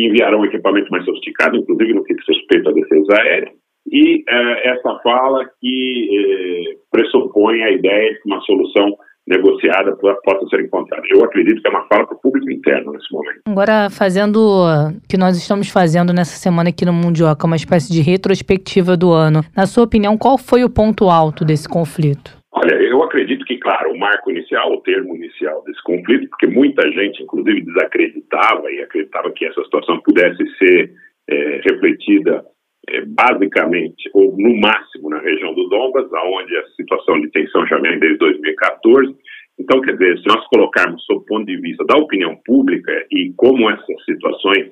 enviarão 0.06 0.46
equipamento 0.46 0.92
mais 0.92 1.06
sofisticado, 1.06 1.58
inclusive 1.58 1.94
no 1.94 2.04
que 2.04 2.14
diz 2.14 2.26
respeito 2.28 2.70
à 2.70 2.74
defesa 2.74 3.22
aérea, 3.22 3.52
e 3.92 4.24
eh, 4.28 4.70
essa 4.70 5.00
fala 5.02 5.46
que 5.62 6.10
eh, 6.12 6.78
pressupõe 6.92 7.64
a 7.64 7.72
ideia 7.72 8.14
de 8.14 8.22
que 8.22 8.28
uma 8.28 8.42
solução 8.42 8.98
negociada 9.28 9.96
possa 9.98 10.48
ser 10.50 10.66
encontrada. 10.66 11.04
Eu 11.10 11.24
acredito 11.24 11.62
que 11.62 11.68
é 11.68 11.72
uma 11.72 11.86
fala 11.88 12.08
para 12.08 12.16
o 12.16 12.20
público 12.20 12.50
interno 12.50 12.94
nesse 12.94 13.12
momento. 13.12 13.42
Agora, 13.46 13.90
fazendo 13.90 14.38
o 14.38 15.08
que 15.08 15.18
nós 15.18 15.38
estamos 15.38 15.70
fazendo 15.70 16.14
nessa 16.14 16.38
semana 16.38 16.70
aqui 16.70 16.86
no 16.86 16.94
Mundioca, 16.94 17.46
uma 17.46 17.58
espécie 17.58 17.92
de 17.92 18.02
retrospectiva 18.02 18.96
do 18.96 19.12
ano. 19.12 19.42
Na 19.56 19.66
sua 19.66 19.84
opinião, 19.84 20.18
qual 20.18 20.38
foi 20.38 20.64
o 20.64 20.70
ponto 20.70 21.10
alto 21.10 21.44
desse 21.44 21.68
conflito? 21.68 22.38
Eu 22.88 23.04
acredito 23.04 23.46
que, 23.46 23.58
claro, 23.58 23.92
o 23.92 24.00
marco 24.00 24.32
inicial, 24.32 24.72
o 24.72 24.82
termo 24.82 25.16
inicial 25.16 25.64
desse 25.64 25.82
conflito, 25.84 26.30
porque 26.30 26.48
muita 26.48 26.90
gente, 26.92 27.22
inclusive, 27.22 27.62
desacreditava 27.62 28.72
e 28.72 28.82
acreditava 28.82 29.32
que 29.32 29.46
essa 29.46 29.64
situação 29.64 30.00
pudesse 30.02 30.44
ser 30.58 30.92
é, 31.30 31.62
refletida 31.70 32.46
é, 32.90 33.02
basicamente, 33.06 34.10
ou 34.14 34.36
no 34.38 34.56
máximo, 34.60 35.10
na 35.10 35.20
região 35.20 35.54
do 35.54 35.68
Donbas, 35.68 36.10
onde 36.12 36.56
a 36.56 36.68
situação 36.78 37.20
de 37.20 37.30
tensão 37.32 37.68
já 37.68 37.78
vem 37.80 38.00
desde 38.00 38.18
2014. 38.20 39.16
Então, 39.60 39.82
quer 39.82 39.94
dizer, 39.94 40.18
se 40.20 40.28
nós 40.28 40.48
colocarmos 40.48 41.04
sob 41.06 41.20
o 41.20 41.26
ponto 41.26 41.46
de 41.46 41.58
vista 41.58 41.84
da 41.86 41.98
opinião 41.98 42.38
pública 42.46 43.06
e 43.12 43.34
como 43.36 43.70
essas 43.70 44.06
situações 44.06 44.72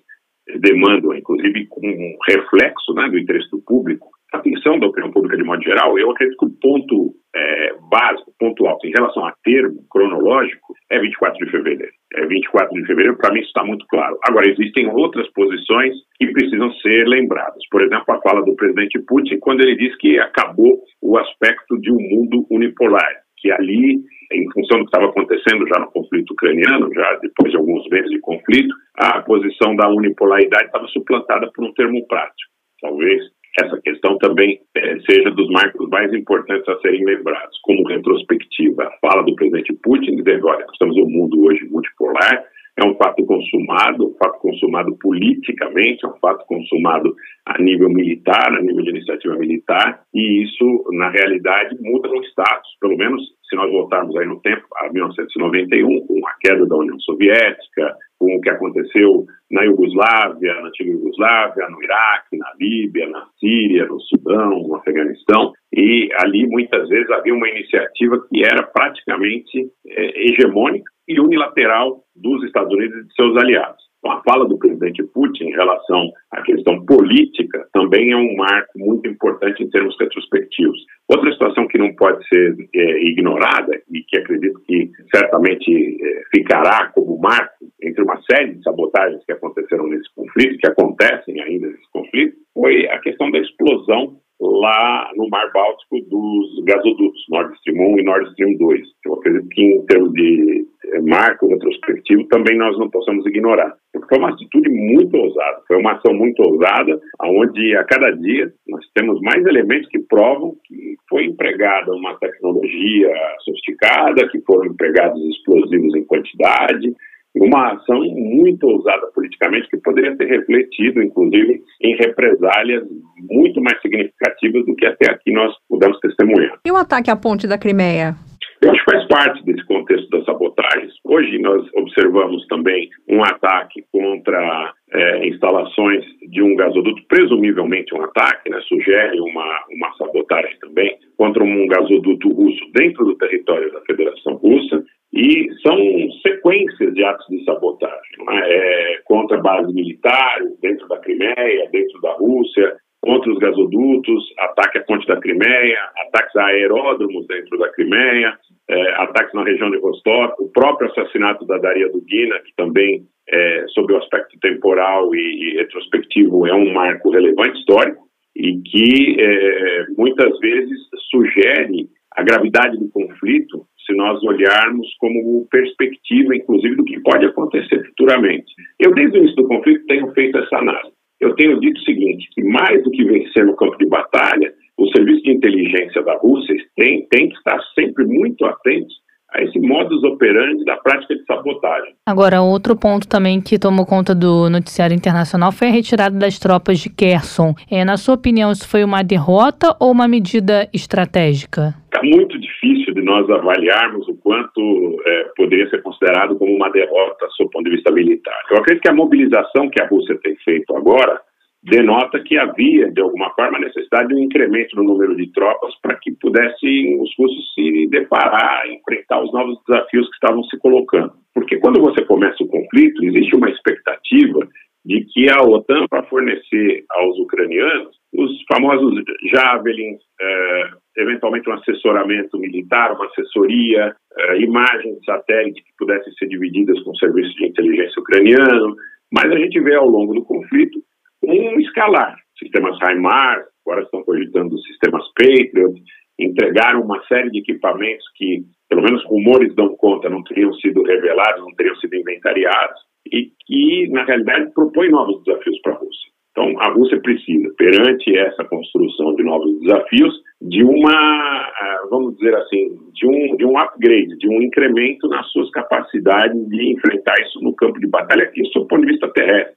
demandam, 0.59 1.13
inclusive, 1.13 1.67
um 1.83 2.17
reflexo 2.29 2.93
né, 2.93 3.09
do 3.09 3.17
interesse 3.17 3.49
do 3.51 3.61
público, 3.61 4.07
atenção 4.35 4.79
da 4.79 4.87
opinião 4.87 5.11
pública 5.11 5.37
de 5.37 5.43
modo 5.43 5.63
geral, 5.63 5.97
eu 5.97 6.11
acredito 6.11 6.37
que 6.37 6.45
o 6.45 6.59
ponto 6.61 7.13
é, 7.35 7.73
básico, 7.89 8.33
ponto 8.39 8.65
alto, 8.65 8.87
em 8.87 8.93
relação 8.95 9.25
a 9.25 9.33
termo 9.43 9.83
cronológico, 9.89 10.73
é 10.89 10.99
24 10.99 11.45
de 11.45 11.51
fevereiro. 11.51 11.91
É 12.15 12.25
24 12.25 12.73
de 12.73 12.87
fevereiro, 12.87 13.17
para 13.17 13.33
mim 13.33 13.39
isso 13.39 13.49
está 13.49 13.63
muito 13.63 13.85
claro. 13.87 14.17
Agora, 14.27 14.49
existem 14.49 14.87
outras 14.87 15.27
posições 15.33 15.93
que 16.17 16.27
precisam 16.27 16.71
ser 16.75 17.07
lembradas. 17.07 17.61
Por 17.69 17.81
exemplo, 17.81 18.05
a 18.07 18.21
fala 18.21 18.43
do 18.45 18.55
presidente 18.55 18.99
Putin, 19.05 19.37
quando 19.39 19.61
ele 19.61 19.75
diz 19.75 19.95
que 19.97 20.17
acabou 20.19 20.79
o 21.01 21.17
aspecto 21.17 21.79
de 21.79 21.91
um 21.91 21.99
mundo 21.99 22.45
unipolar, 22.49 23.25
que 23.37 23.51
ali, 23.51 23.99
em 24.31 24.51
função 24.53 24.79
do 24.79 24.85
que 24.85 24.95
estava 24.95 25.11
acontecendo 25.11 25.67
já 25.67 25.79
no 25.79 25.91
conflito 25.91 26.31
ucraniano, 26.31 26.89
já 26.93 27.15
depois 27.21 27.51
de 27.51 27.57
alguns 27.57 27.87
meses 27.89 28.09
de 28.09 28.19
conflito, 28.21 28.73
a 28.95 29.21
posição 29.21 29.75
da 29.75 29.89
unipolaridade 29.89 30.65
estava 30.65 30.87
suplantada 30.87 31.51
por 31.53 31.65
um 31.65 31.73
termo 31.73 32.05
prático. 32.07 32.55
Talvez 32.81 33.21
essa 33.61 33.79
questão 33.81 34.17
também 34.17 34.59
é, 34.75 34.99
seja 35.09 35.31
dos 35.31 35.49
marcos 35.49 35.87
mais 35.89 36.13
importantes 36.13 36.67
a 36.67 36.77
serem 36.79 37.05
lembrados, 37.05 37.57
como 37.63 37.87
retrospectiva. 37.87 38.83
A 38.83 38.91
fala 38.99 39.23
do 39.23 39.35
presidente 39.35 39.73
Putin 39.81 40.17
dizendo: 40.17 40.47
olha, 40.47 40.65
estamos 40.71 40.97
um 40.97 41.09
mundo 41.09 41.45
hoje 41.45 41.65
multipolar, 41.69 42.43
é 42.77 42.85
um 42.85 42.95
fato 42.95 43.25
consumado, 43.25 44.07
um 44.07 44.15
fato 44.15 44.39
consumado 44.39 44.97
politicamente, 44.97 46.05
é 46.05 46.09
um 46.09 46.17
fato 46.19 46.45
consumado 46.45 47.15
a 47.45 47.61
nível 47.61 47.89
militar, 47.89 48.53
a 48.53 48.61
nível 48.61 48.83
de 48.83 48.89
iniciativa 48.89 49.35
militar, 49.35 50.01
e 50.13 50.43
isso, 50.43 50.83
na 50.91 51.09
realidade, 51.09 51.77
muda 51.79 52.09
no 52.09 52.21
status. 52.25 52.75
Pelo 52.81 52.97
menos, 52.97 53.21
se 53.49 53.55
nós 53.55 53.71
voltarmos 53.71 54.17
aí 54.17 54.25
no 54.25 54.41
tempo, 54.41 54.65
a 54.77 54.91
1991, 54.91 56.05
com 56.05 56.27
a 56.27 56.33
queda 56.41 56.65
da 56.65 56.75
União 56.75 56.99
Soviética, 56.99 57.95
com 58.19 58.35
o 58.35 58.41
que 58.41 58.49
aconteceu 58.49 59.25
na 59.55 59.63
Iugoslávia, 59.63 60.53
na 60.55 60.67
antiga 60.67 60.91
Iugoslávia, 60.91 61.69
no 61.69 61.81
Iraque, 61.81 62.37
na 62.37 62.51
Líbia, 62.59 63.07
na 63.07 63.25
Síria, 63.39 63.85
no 63.85 64.01
Sudão, 64.01 64.67
no 64.67 64.75
Afeganistão, 64.75 65.53
e 65.73 66.09
ali 66.17 66.45
muitas 66.45 66.89
vezes 66.89 67.09
havia 67.09 67.33
uma 67.33 67.49
iniciativa 67.49 68.21
que 68.29 68.43
era 68.43 68.63
praticamente 68.63 69.71
é, 69.87 70.29
hegemônica 70.29 70.91
e 71.07 71.19
unilateral 71.21 72.03
dos 72.13 72.43
Estados 72.43 72.73
Unidos 72.73 72.97
e 72.97 73.07
de 73.07 73.13
seus 73.13 73.37
aliados. 73.37 73.85
Então, 73.99 74.17
a 74.17 74.21
fala 74.21 74.47
do 74.47 74.59
presidente 74.59 75.01
Putin 75.03 75.45
em 75.45 75.55
relação 75.55 76.11
à 76.31 76.41
questão 76.43 76.85
política 76.85 77.65
também 77.73 78.11
é 78.11 78.15
um 78.15 78.35
marco 78.35 78.77
muito 78.77 79.07
importante 79.09 79.63
em 79.63 79.69
termos 79.69 79.95
retrospectivos. 79.99 80.77
Outra 81.07 81.31
situação 81.31 81.67
que 81.67 81.77
não 81.77 81.95
pode 81.95 82.27
ser 82.27 82.55
é, 82.75 83.03
ignorada 83.03 83.81
e 83.91 84.03
que 84.03 84.17
acredito 84.17 84.61
que 84.67 84.91
certamente 85.13 85.71
é, 85.71 86.21
ficará 86.35 86.91
como 86.93 87.17
marco 87.17 87.54
entre 87.81 88.03
uma 88.03 88.21
série 88.29 88.55
de 88.55 88.63
sabotagens 88.63 89.23
que 89.25 89.33
aconteceram 89.33 89.87
nesse 89.87 90.13
conflito, 90.15 90.57
que 90.57 90.67
acontecem 90.67 91.41
ainda 91.41 91.67
nesse 91.67 91.91
conflito, 91.91 92.35
foi 92.53 92.87
a 92.87 92.99
questão 92.99 93.29
da 93.31 93.39
explosão 93.39 94.17
lá 94.39 95.11
no 95.15 95.29
Mar 95.29 95.49
Báltico 95.53 95.99
dos 96.09 96.63
gasodutos 96.65 97.25
Nord 97.29 97.53
Stream 97.55 97.93
1 97.93 97.99
e 97.99 98.03
Nord 98.03 98.29
Stream 98.29 98.57
2. 98.57 98.81
Eu 99.05 99.13
acredito 99.13 99.47
que 99.49 99.61
em 99.61 99.85
termos 99.85 100.11
de 100.13 100.65
eh, 100.91 101.01
marco 101.01 101.47
retrospectivo 101.47 102.27
também 102.27 102.57
nós 102.57 102.77
não 102.77 102.89
possamos 102.89 103.25
ignorar. 103.25 103.73
Porque 103.93 104.07
foi 104.09 104.17
uma 104.17 104.31
atitude 104.31 104.69
muito 104.69 105.15
ousada, 105.15 105.61
foi 105.67 105.77
uma 105.77 105.93
ação 105.93 106.13
muito 106.13 106.41
ousada, 106.41 106.99
onde 107.23 107.75
a 107.77 107.83
cada 107.85 108.11
dia 108.11 108.51
nós 108.67 108.85
temos 108.93 109.21
mais 109.21 109.45
elementos 109.45 109.87
que 109.89 109.99
provam 109.99 110.55
que 110.65 110.95
foi 111.09 111.25
empregada 111.25 111.93
uma 111.93 112.15
tecnologia 112.19 113.13
sofisticada, 113.43 114.27
que 114.29 114.41
foram 114.41 114.65
empregados 114.65 115.21
explosivos 115.29 115.95
em 115.95 116.03
quantidade, 116.03 116.93
uma 117.37 117.73
ação 117.73 117.99
muito 117.99 118.67
ousada 118.67 119.07
politicamente 119.13 119.69
que 119.69 119.77
poderia 119.77 120.15
ter 120.15 120.25
refletido, 120.25 121.01
inclusive, 121.01 121.61
em 121.81 121.95
represálias 121.95 122.83
muito 123.29 123.61
mais 123.61 123.79
significativas 123.81 124.65
do 124.65 124.75
que 124.75 124.85
até 124.85 125.11
aqui 125.11 125.31
nós 125.31 125.53
pudemos 125.69 125.99
testemunhar. 125.99 126.59
E 126.65 126.71
o 126.71 126.75
ataque 126.75 127.11
à 127.11 127.15
ponte 127.15 127.47
da 127.47 127.57
Crimeia? 127.57 128.15
Eu 128.61 128.71
acho 128.71 128.83
que 128.85 128.91
faz 128.91 129.07
parte 129.07 129.45
desse 129.45 129.63
contexto 129.65 130.09
das 130.09 130.25
sabotagens. 130.25 130.93
Hoje 131.03 131.37
nós 131.39 131.67
observamos 131.75 132.47
também 132.47 132.89
um 133.07 133.21
ataque 133.23 133.83
contra 133.91 134.73
é, 134.91 135.27
instalações 135.27 136.03
de 136.31 136.41
um 136.41 136.55
gasoduto, 136.55 137.01
presumivelmente 137.07 137.93
um 137.93 138.01
ataque, 138.01 138.49
né, 138.49 138.59
sugere 138.61 139.19
uma, 139.19 139.63
uma 139.69 139.93
sabotagem 139.97 140.57
também, 140.59 140.97
contra 141.17 141.43
um 141.43 141.67
gasoduto 141.67 142.29
russo 142.29 142.61
dentro 142.73 143.05
do 143.05 143.15
território 143.15 143.71
da 143.71 143.81
Federação 143.81 144.35
Russa, 144.35 144.83
e 145.15 145.47
são 145.65 145.77
sequências 146.21 146.93
de 146.93 147.03
atos 147.03 147.25
de 147.29 147.43
sabotagem, 147.45 148.25
é? 148.29 148.93
É, 148.93 149.01
contra 149.05 149.37
bases 149.37 149.73
militares 149.73 150.59
dentro 150.61 150.87
da 150.89 150.97
Crimeia, 150.99 151.69
dentro 151.71 152.01
da 152.01 152.11
Rússia, 152.15 152.75
contra 153.01 153.31
os 153.31 153.39
gasodutos, 153.39 154.33
ataque 154.39 154.79
à 154.79 154.83
ponte 154.83 155.07
da 155.07 155.15
Crimeia, 155.17 155.79
ataques 156.05 156.35
a 156.35 156.47
aeródromos 156.47 157.25
dentro 157.27 157.57
da 157.57 157.69
Crimeia, 157.69 158.37
é, 158.67 158.91
ataques 158.95 159.33
na 159.33 159.43
região 159.43 159.71
de 159.71 159.77
Rostov, 159.77 160.33
o 160.39 160.49
próprio 160.49 160.91
assassinato 160.91 161.45
da 161.45 161.59
Daria 161.59 161.87
Dugina, 161.89 162.39
que 162.39 162.53
também, 162.57 163.03
é, 163.29 163.65
sob 163.69 163.93
o 163.93 163.97
aspecto 163.97 164.37
temporal 164.41 165.15
e, 165.15 165.19
e, 165.19 165.57
retrospectivo, 165.57 166.45
é 166.45 166.53
um 166.53 166.73
marco 166.73 167.09
relevante 167.11 167.57
histórico 167.59 168.03
e 168.35 168.59
que 168.63 169.15
é, 169.21 169.85
muitas 169.97 170.37
vezes 170.39 170.77
sugere 171.09 171.87
a 172.17 172.23
gravidade 172.23 172.77
do 172.77 172.89
conflito 172.89 173.65
se 173.85 173.93
nós 173.95 174.21
olharmos 174.23 174.87
como 174.99 175.45
perspectiva, 175.51 176.35
inclusive, 176.35 176.75
do 176.75 176.83
que 176.83 176.99
pode 177.01 177.25
acontecer 177.25 177.85
futuramente. 177.85 178.51
Eu, 178.79 178.93
desde 178.93 179.17
o 179.17 179.19
início 179.19 179.35
do 179.35 179.47
conflito, 179.47 179.85
tenho 179.85 180.11
feito 180.13 180.37
essa 180.37 180.57
análise. 180.57 180.95
Eu 181.19 181.35
tenho 181.35 181.59
dito 181.59 181.79
o 181.79 181.83
seguinte, 181.83 182.27
que 182.33 182.43
mais 182.43 182.83
do 182.83 182.91
que 182.91 183.03
vencer 183.03 183.45
no 183.45 183.55
campo 183.55 183.77
de 183.77 183.85
batalha, 183.87 184.53
o 184.77 184.87
serviço 184.89 185.23
de 185.23 185.31
inteligência 185.31 186.01
da 186.03 186.17
Rússia 186.17 186.55
tem, 186.75 187.07
tem 187.09 187.29
que 187.29 187.37
estar 187.37 187.59
sempre 187.73 188.05
muito 188.05 188.45
atento 188.45 188.93
a 189.35 189.43
esse 189.43 189.59
modus 189.59 190.01
operandi 190.03 190.63
da 190.63 190.77
prática 190.77 191.13
de 191.13 191.23
sabotagem. 191.25 191.93
Agora, 192.05 192.41
outro 192.41 192.75
ponto 192.75 193.07
também 193.07 193.41
que 193.41 193.59
tomou 193.59 193.85
conta 193.85 194.15
do 194.15 194.49
noticiário 194.49 194.95
internacional 194.95 195.51
foi 195.51 195.67
a 195.67 195.71
retirada 195.71 196.17
das 196.17 196.39
tropas 196.39 196.79
de 196.79 196.89
Kherson. 196.89 197.53
É, 197.69 197.83
na 197.83 197.97
sua 197.97 198.15
opinião, 198.15 198.51
isso 198.51 198.67
foi 198.67 198.83
uma 198.83 199.03
derrota 199.03 199.75
ou 199.79 199.91
uma 199.91 200.07
medida 200.07 200.69
estratégica? 200.73 201.75
Está 201.85 202.01
muito 202.03 202.39
difícil 202.39 202.93
de 202.93 203.01
nós 203.01 203.29
avaliarmos 203.29 204.07
o 204.07 204.15
quanto 204.15 205.01
é, 205.05 205.23
poderia 205.35 205.69
ser 205.69 205.81
considerado 205.81 206.35
como 206.37 206.53
uma 206.55 206.69
derrota, 206.69 207.27
sob 207.35 207.47
o 207.47 207.51
ponto 207.51 207.65
de 207.65 207.75
vista 207.75 207.91
militar. 207.91 208.39
Eu 208.51 208.57
acredito 208.57 208.83
que 208.83 208.89
a 208.89 208.93
mobilização 208.93 209.69
que 209.69 209.81
a 209.81 209.87
Rússia 209.87 210.17
tem 210.23 210.35
feito 210.43 210.75
agora 210.75 211.19
denota 211.65 212.19
que 212.19 212.37
havia, 212.37 212.91
de 212.91 213.01
alguma 213.01 213.31
forma, 213.31 213.59
necessidade 213.59 214.09
de 214.09 214.15
um 214.15 214.19
incremento 214.19 214.75
no 214.75 214.83
número 214.83 215.15
de 215.15 215.31
tropas 215.31 215.73
para 215.81 215.95
que 215.95 216.11
pudessem 216.21 217.01
os 217.01 217.09
russos 217.17 217.53
se 217.53 217.87
deparar, 217.89 218.67
enfrentar 218.69 219.23
os 219.23 219.33
novos 219.33 219.59
desafios 219.67 220.07
que 220.07 220.13
estavam 220.13 220.43
se 220.43 220.57
colocando. 220.59 221.13
Porque 221.33 221.57
quando 221.57 221.81
você 221.81 222.05
começa 222.05 222.43
o 222.43 222.47
conflito, 222.47 223.03
existe 223.03 223.35
uma 223.35 223.49
expectativa 223.49 224.47
de 224.85 225.03
que 225.05 225.27
a 225.29 225.41
OTAN, 225.41 225.87
para 225.89 226.03
fornecer 226.03 226.85
aos 226.91 227.17
ucranianos 227.17 227.97
os 228.13 228.31
famosos 228.47 229.03
javelins, 229.33 229.99
eh, 230.21 230.69
eventualmente 230.97 231.49
um 231.49 231.53
assessoramento 231.53 232.37
militar, 232.37 232.93
uma 232.93 233.07
assessoria, 233.07 233.95
eh, 234.17 234.37
imagens 234.41 234.99
de 234.99 235.05
satélite 235.05 235.63
que 235.63 235.71
pudessem 235.79 236.13
ser 236.13 236.27
divididas 236.27 236.79
com 236.83 236.91
o 236.91 236.97
serviço 236.97 237.35
de 237.35 237.47
inteligência 237.47 237.99
ucraniano, 237.99 238.75
mas 239.11 239.31
a 239.31 239.37
gente 239.37 239.59
vê 239.59 239.73
ao 239.73 239.87
longo 239.87 240.13
do 240.13 240.23
conflito 240.23 240.79
um 241.27 241.59
escalar. 241.59 242.15
Sistemas 242.37 242.77
HIMARS, 242.81 243.45
agora 243.65 243.83
estão 243.83 244.03
cogitando 244.03 244.57
sistemas 244.59 245.03
Patriot, 245.17 245.81
entregaram 246.19 246.81
uma 246.81 247.03
série 247.07 247.29
de 247.29 247.39
equipamentos 247.39 248.05
que, 248.15 248.43
pelo 248.69 248.83
menos 248.83 249.03
rumores 249.05 249.53
dão 249.55 249.75
conta, 249.77 250.09
não 250.09 250.23
teriam 250.23 250.53
sido 250.55 250.83
revelados, 250.83 251.41
não 251.41 251.53
teriam 251.55 251.75
sido 251.77 251.95
inventariados, 251.95 252.79
e 253.11 253.31
que, 253.45 253.87
na 253.89 254.03
realidade, 254.03 254.53
propõe 254.53 254.89
novos 254.89 255.23
desafios 255.23 255.59
para 255.61 255.73
a 255.73 255.77
Rússia. 255.77 256.15
Então, 256.31 256.59
a 256.59 256.69
Rússia 256.73 256.99
precisa, 257.01 257.49
perante 257.57 258.17
essa 258.17 258.43
construção 258.43 259.15
de 259.15 259.23
novos 259.23 259.57
desafios, 259.61 260.13
de 260.41 260.63
uma, 260.63 260.91
ah, 260.91 261.87
vamos 261.89 262.17
dizer 262.17 262.35
assim, 262.35 262.77
de 262.93 263.07
um, 263.07 263.37
de 263.37 263.45
um 263.45 263.57
upgrade, 263.57 264.17
de 264.17 264.27
um 264.27 264.41
incremento 264.41 265.07
nas 265.07 265.25
suas 265.31 265.49
capacidades 265.51 266.37
de 266.49 266.73
enfrentar 266.73 267.15
isso 267.21 267.39
no 267.41 267.55
campo 267.55 267.79
de 267.79 267.87
batalha, 267.87 268.29
isso 268.35 268.59
do 268.59 268.67
ponto 268.67 268.81
de 268.81 268.91
vista 268.91 269.07
terrestre? 269.13 269.55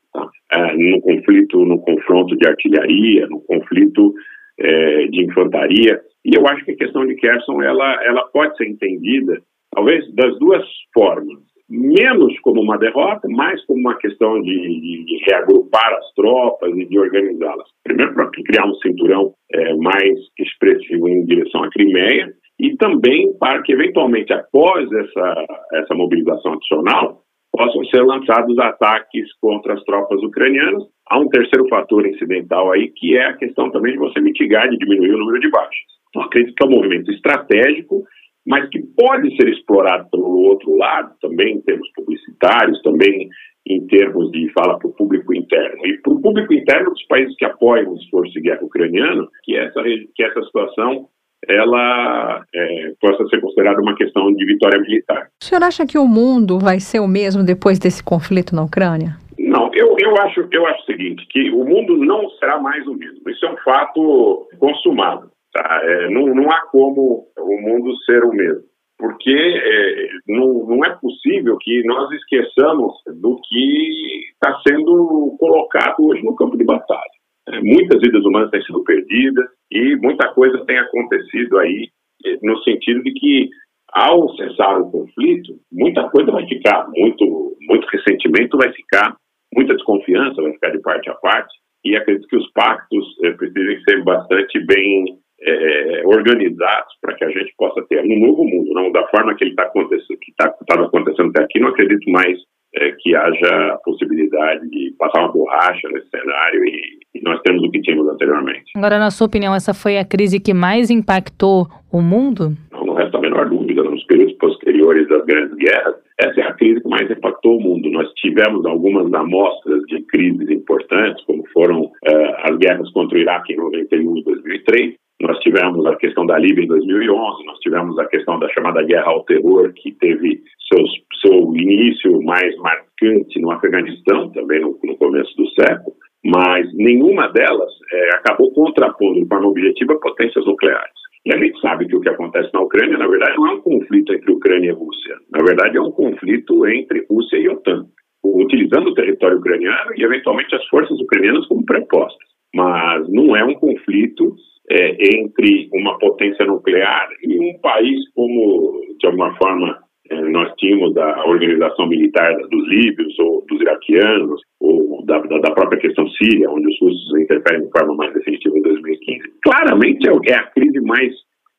Ah, 0.53 0.75
no 0.75 1.01
conflito, 1.01 1.65
no 1.65 1.79
confronto 1.81 2.37
de 2.37 2.47
artilharia, 2.47 3.27
no 3.29 3.41
conflito 3.43 4.15
é, 4.59 5.07
de 5.07 5.25
infantaria. 5.25 6.01
E 6.25 6.37
eu 6.37 6.47
acho 6.47 6.65
que 6.65 6.73
a 6.73 6.77
questão 6.77 7.07
de 7.07 7.15
Kherson 7.17 7.63
ela, 7.63 8.05
ela 8.05 8.23
pode 8.33 8.57
ser 8.57 8.69
entendida, 8.69 9.41
talvez, 9.75 10.05
das 10.15 10.39
duas 10.39 10.65
formas 10.93 11.49
menos 11.69 12.39
como 12.41 12.63
uma 12.63 12.79
derrota, 12.79 13.29
mais 13.29 13.63
como 13.67 13.81
uma 13.81 13.99
questão 13.99 14.41
de, 14.41 14.51
de, 14.51 15.05
de 15.05 15.25
reagrupar 15.29 15.93
as 15.95 16.15
tropas 16.15 16.75
e 16.75 16.87
de 16.87 16.99
organizá-las. 16.99 17.69
Primeiro, 17.85 18.15
para 18.15 18.31
criar 18.31 18.67
um 18.67 18.75
cinturão 18.77 19.35
é, 19.53 19.75
mais 19.77 20.19
expressivo 20.39 21.09
em 21.09 21.25
direção 21.27 21.63
à 21.65 21.71
Crimeia, 21.71 22.33
e 22.59 22.75
também 22.77 23.33
para 23.39 23.63
que, 23.63 23.73
eventualmente, 23.73 24.33
após 24.33 24.91
essa, 24.91 25.47
essa 25.75 25.95
mobilização 25.95 26.55
adicional, 26.55 27.23
possam 27.53 27.85
ser 27.87 28.03
lançados 28.03 28.59
ataques 28.59 29.33
contra 29.41 29.75
as 29.75 29.83
tropas 29.85 30.23
ucranianas. 30.23 30.85
Há 31.09 31.19
um 31.19 31.29
terceiro 31.29 31.69
fator 31.69 32.07
incidental 32.07 32.73
aí, 32.73 32.91
que 32.95 33.17
é 33.17 33.27
a 33.27 33.37
questão 33.37 33.71
também 33.71 33.93
de 33.93 33.99
você 33.99 34.21
mitigar, 34.21 34.69
de 34.69 34.77
diminuir 34.77 35.15
o 35.15 35.19
número 35.19 35.41
de 35.41 35.51
baixas. 35.51 35.99
Então, 36.09 36.23
acredito 36.23 36.55
que 36.55 36.65
é 36.65 36.67
um 36.67 36.71
movimento 36.71 37.11
estratégico 37.11 38.05
mas 38.49 38.67
que 38.71 38.81
pode 38.97 39.37
ser 39.37 39.47
explorado 39.51 40.09
pelo 40.11 40.25
outro 40.25 40.75
lado, 40.77 41.15
também 41.21 41.57
em 41.57 41.61
termos 41.61 41.87
publicitários, 41.95 42.81
também 42.81 43.29
em 43.67 43.87
termos 43.87 44.31
de 44.33 44.51
fala 44.55 44.79
para 44.79 44.89
o 44.89 44.95
público 44.95 45.35
interno. 45.35 45.87
E 45.87 45.99
para 45.99 46.15
o 46.15 46.23
público 46.23 46.55
interno 46.55 46.91
dos 46.91 47.07
países 47.09 47.37
que 47.37 47.45
apoiam 47.45 47.93
o 47.93 47.97
esforço 47.97 48.33
de 48.33 48.41
guerra 48.41 48.65
ucraniano, 48.65 49.29
que 49.45 49.55
essa, 49.55 49.83
que 49.83 50.25
essa 50.25 50.43
situação 50.45 51.09
ela 51.47 52.45
é, 52.55 52.93
possa 53.01 53.27
ser 53.29 53.41
considerada 53.41 53.81
uma 53.81 53.97
questão 53.97 54.33
de 54.33 54.45
vitória 54.45 54.81
militar. 54.81 55.29
O 55.43 55.45
senhor 55.45 55.63
acha 55.63 55.87
que 55.87 55.99
o 55.99 56.07
mundo 56.07 56.59
vai 56.59 56.81
ser 56.81 57.01
o 57.01 57.09
mesmo 57.09 57.45
depois 57.45 57.79
desse 57.79 58.03
conflito 58.03 58.55
na 58.55 58.65
Ucrânia? 58.65 59.17
Não, 59.39 59.71
eu, 59.75 59.95
eu, 59.99 60.17
acho, 60.23 60.47
eu 60.51 60.67
acho 60.67 60.83
o 60.83 60.87
seguinte, 60.87 61.27
que 61.31 61.51
o 61.51 61.65
mundo 61.65 61.97
não 61.97 62.29
será 62.31 62.59
mais 62.59 62.87
o 62.87 62.95
mesmo. 62.95 63.29
Isso 63.29 63.47
é 63.47 63.51
um 63.51 63.57
fato 63.59 64.49
consumado. 64.59 65.31
Tá? 65.53 65.81
É, 65.83 66.11
não, 66.11 66.27
não 66.35 66.51
há 66.51 66.61
como 66.71 67.27
o 67.39 67.61
mundo 67.61 67.97
ser 68.05 68.25
o 68.25 68.33
mesmo 68.33 68.69
porque 68.99 69.31
é, 69.31 70.09
não, 70.27 70.67
não, 70.67 70.85
é 70.85 70.91
possível 70.97 71.57
que 71.59 71.85
nós 71.85 72.11
esqueçamos 72.11 72.95
do 73.21 73.41
que 73.49 74.33
está 74.33 74.61
sendo 74.67 75.37
colocado 75.39 76.01
hoje 76.01 76.23
no 76.25 76.35
campo 76.35 76.59
de 76.59 76.65
batalha. 76.65 77.01
É, 77.49 77.61
muitas 77.61 78.01
vidas 78.01 78.25
humanas 78.25 78.51
têm 78.51 78.63
sido 78.63 78.83
perdidas 78.83 79.47
e 79.71 79.97
muita 79.97 80.29
coisa 80.33 80.65
tem 80.67 80.79
acontecido 80.79 81.59
aí 81.59 81.89
é, 82.25 82.39
no 82.43 82.59
sentido 82.63 83.03
de 83.03 83.13
que 83.13 83.51
ao 83.93 84.35
cessar 84.37 84.81
o 84.81 84.91
conflito, 84.91 85.59
muita 85.73 86.09
coisa 86.11 86.31
vai 86.31 86.47
ficar, 86.47 86.87
muito, 86.95 87.57
muito 87.63 87.87
ressentimento 87.89 88.59
vai 88.59 88.73
ficar, 88.73 89.17
muita 89.55 89.75
desconfiança 89.75 90.43
vai 90.43 90.53
ficar 90.53 90.71
de 90.71 90.81
parte 90.81 91.11
a 91.11 91.15
parte 91.15 91.55
e 91.85 91.97
acredito 91.97 92.29
que 92.29 92.37
os 92.37 92.51
pactos 92.53 93.07
é, 93.25 93.31
precisem 93.33 93.81
ser 93.83 94.05
bastante 94.05 94.59
bem 94.67 95.19
é, 95.41 96.03
organizados 96.05 96.95
para 97.01 97.15
que 97.15 97.25
a 97.25 97.31
gente 97.31 97.55
possa 97.57 97.83
ter 97.89 98.01
um 98.03 98.27
novo 98.27 98.45
mundo, 98.45 98.75
não 98.75 98.91
da 98.91 99.07
forma 99.09 99.35
que 99.37 99.45
ele 99.45 99.51
está 99.51 99.65
acontecendo, 99.65 100.19
que 100.19 100.31
está 100.33 100.55
acontecendo 100.75 101.31
até 101.31 101.45
aqui. 101.45 101.61
Não 101.61 101.69
acredito 101.69 102.11
mais 102.11 102.39
é, 102.81 102.93
que 102.99 103.15
haja 103.15 103.73
a 103.73 103.79
possibilidade 103.85 104.69
de 104.71 104.95
passar 104.99 105.21
uma 105.21 105.33
borracha 105.33 105.89
nesse 105.89 106.09
cenário 106.09 106.65
e, 106.65 106.99
e 107.15 107.23
nós 107.23 107.41
temos 107.43 107.63
o 107.63 107.71
que 107.71 107.81
tínhamos 107.81 108.09
anteriormente. 108.09 108.73
Agora, 108.77 108.99
na 108.99 109.11
sua 109.11 109.27
opinião, 109.27 109.55
essa 109.55 109.75
foi 109.75 109.99
a 109.99 110.05
crise 110.05 110.41
que 110.41 110.55
mais 110.55 110.91
impactou 110.91 111.67
o 111.93 112.01
mundo? 112.01 112.57
Não, 112.73 112.85
não 112.85 112.95
resta 112.95 113.19
a 113.19 113.21
menor 113.21 113.49
dúvida. 113.49 113.83
Nos 113.83 114.05
períodos 114.05 114.35
posteriores 114.35 115.09
das 115.09 115.25
grandes 115.25 115.57
guerras, 115.57 115.95
essa 116.19 116.41
é 116.41 116.45
a 116.45 116.55
crise 116.55 116.81
que 116.81 116.89
mais 116.89 117.11
impactou 117.11 117.59
o 117.59 117.61
mundo. 117.61 117.91
Nós 117.91 118.13
tivemos 118.15 118.65
algumas 118.67 119.13
amostras 119.13 119.83
de 119.89 120.01
crises 120.03 120.49
importantes, 120.51 121.25
como 121.25 121.45
foram 121.53 121.83
uh, 121.83 122.51
as 122.51 122.57
guerras 122.59 122.91
contra 122.93 123.17
o 123.17 123.21
Iraque 123.21 123.53
em 123.53 123.57
91 123.57 124.19
e 124.19 124.25
2003, 124.25 124.95
nós 125.21 125.37
tivemos 125.41 125.85
a 125.87 125.97
questão 125.97 126.25
da 126.25 126.39
Líbia 126.39 126.65
em 126.65 126.69
2011, 126.69 127.45
nós 127.45 127.59
tivemos 127.59 127.99
a 127.99 128.07
questão 128.07 128.39
da 128.39 128.49
chamada 128.51 128.83
guerra 128.83 129.11
ao 129.11 129.25
terror, 129.25 129.73
que 129.75 129.91
teve 129.93 130.41
seus, 130.73 130.91
seu 131.21 131.55
início 131.55 132.23
mais 132.23 132.55
marcante 132.57 133.41
no 133.41 133.51
Afeganistão, 133.51 134.31
também 134.33 134.61
no, 134.61 134.79
no 134.83 134.97
começo 134.97 135.35
do 135.37 135.49
século, 135.51 135.95
mas 136.25 136.67
nenhuma 136.75 137.29
delas 137.29 137.71
é, 137.93 138.17
acabou 138.17 138.53
contrapondo 138.53 139.21
de 139.21 139.29
forma 139.29 139.49
objetiva 139.49 139.99
potências 140.01 140.45
nucleares. 140.45 140.99
E 141.27 141.35
a 141.35 141.39
gente 141.39 141.61
sabe 141.61 141.87
que 141.87 141.97
o 141.97 142.01
que 142.01 142.09
acontece 142.09 142.51
na 142.55 142.61
Ucrânia, 142.61 142.97
na 142.97 143.07
verdade, 143.07 143.37
não 143.37 143.49
é 143.49 143.55
um 143.55 143.61
conflito 143.61 144.13
entre 144.15 144.33
Ucrânia 144.33 144.71
e 144.71 144.73
Rússia. 144.73 145.15
Na 145.31 145.45
verdade, 145.45 145.77
é 145.77 145.81
um 145.81 145.91
conflito 145.91 146.67
entre 146.67 147.05
Rússia 147.09 147.37
e 147.37 147.49
OTAN, 147.49 147.87
utilizando 148.25 148.89
o 148.89 148.95
território 148.95 149.39
ucraniano 149.39 149.93
e, 149.97 150.03
eventualmente, 150.03 150.55
as 150.55 150.67
forças 150.69 150.99
ucranianas 151.01 151.47
como 151.47 151.65
prepostas. 151.65 152.29
Mas 152.55 153.07
não 153.11 153.37
é 153.37 153.45
um 153.45 153.55
conflito 153.55 154.35
é, 154.71 155.17
entre 155.17 155.69
uma 155.75 155.99
potência 155.99 156.47
nuclear 156.47 157.09
e 157.23 157.39
um 157.39 157.59
país 157.61 157.99
como, 158.15 158.81
de 158.99 159.07
alguma 159.07 159.35
forma, 159.37 159.79
nós 160.11 160.53
tínhamos 160.57 160.97
a 160.97 161.25
organização 161.27 161.87
militar 161.87 162.35
dos 162.51 162.69
líbios 162.69 163.19
ou 163.19 163.45
dos 163.49 163.61
iraquianos, 163.61 164.41
ou 164.61 165.05
da, 165.05 165.19
da, 165.21 165.39
da, 165.39 165.51
própria 165.53 165.81
questão 165.81 166.09
síria, 166.11 166.51
onde 166.51 166.69
os 166.69 166.81
russos 166.81 167.21
interferem 167.21 167.65
de 167.65 167.71
forma 167.71 167.95
mais 167.95 168.13
definitiva 168.15 168.59
em 168.59 168.63
2015. 168.63 169.21
Claramente 169.43 170.09
é, 170.09 170.33
é 170.33 170.35
a 170.35 170.47
crise 170.51 170.81
mais 170.81 171.15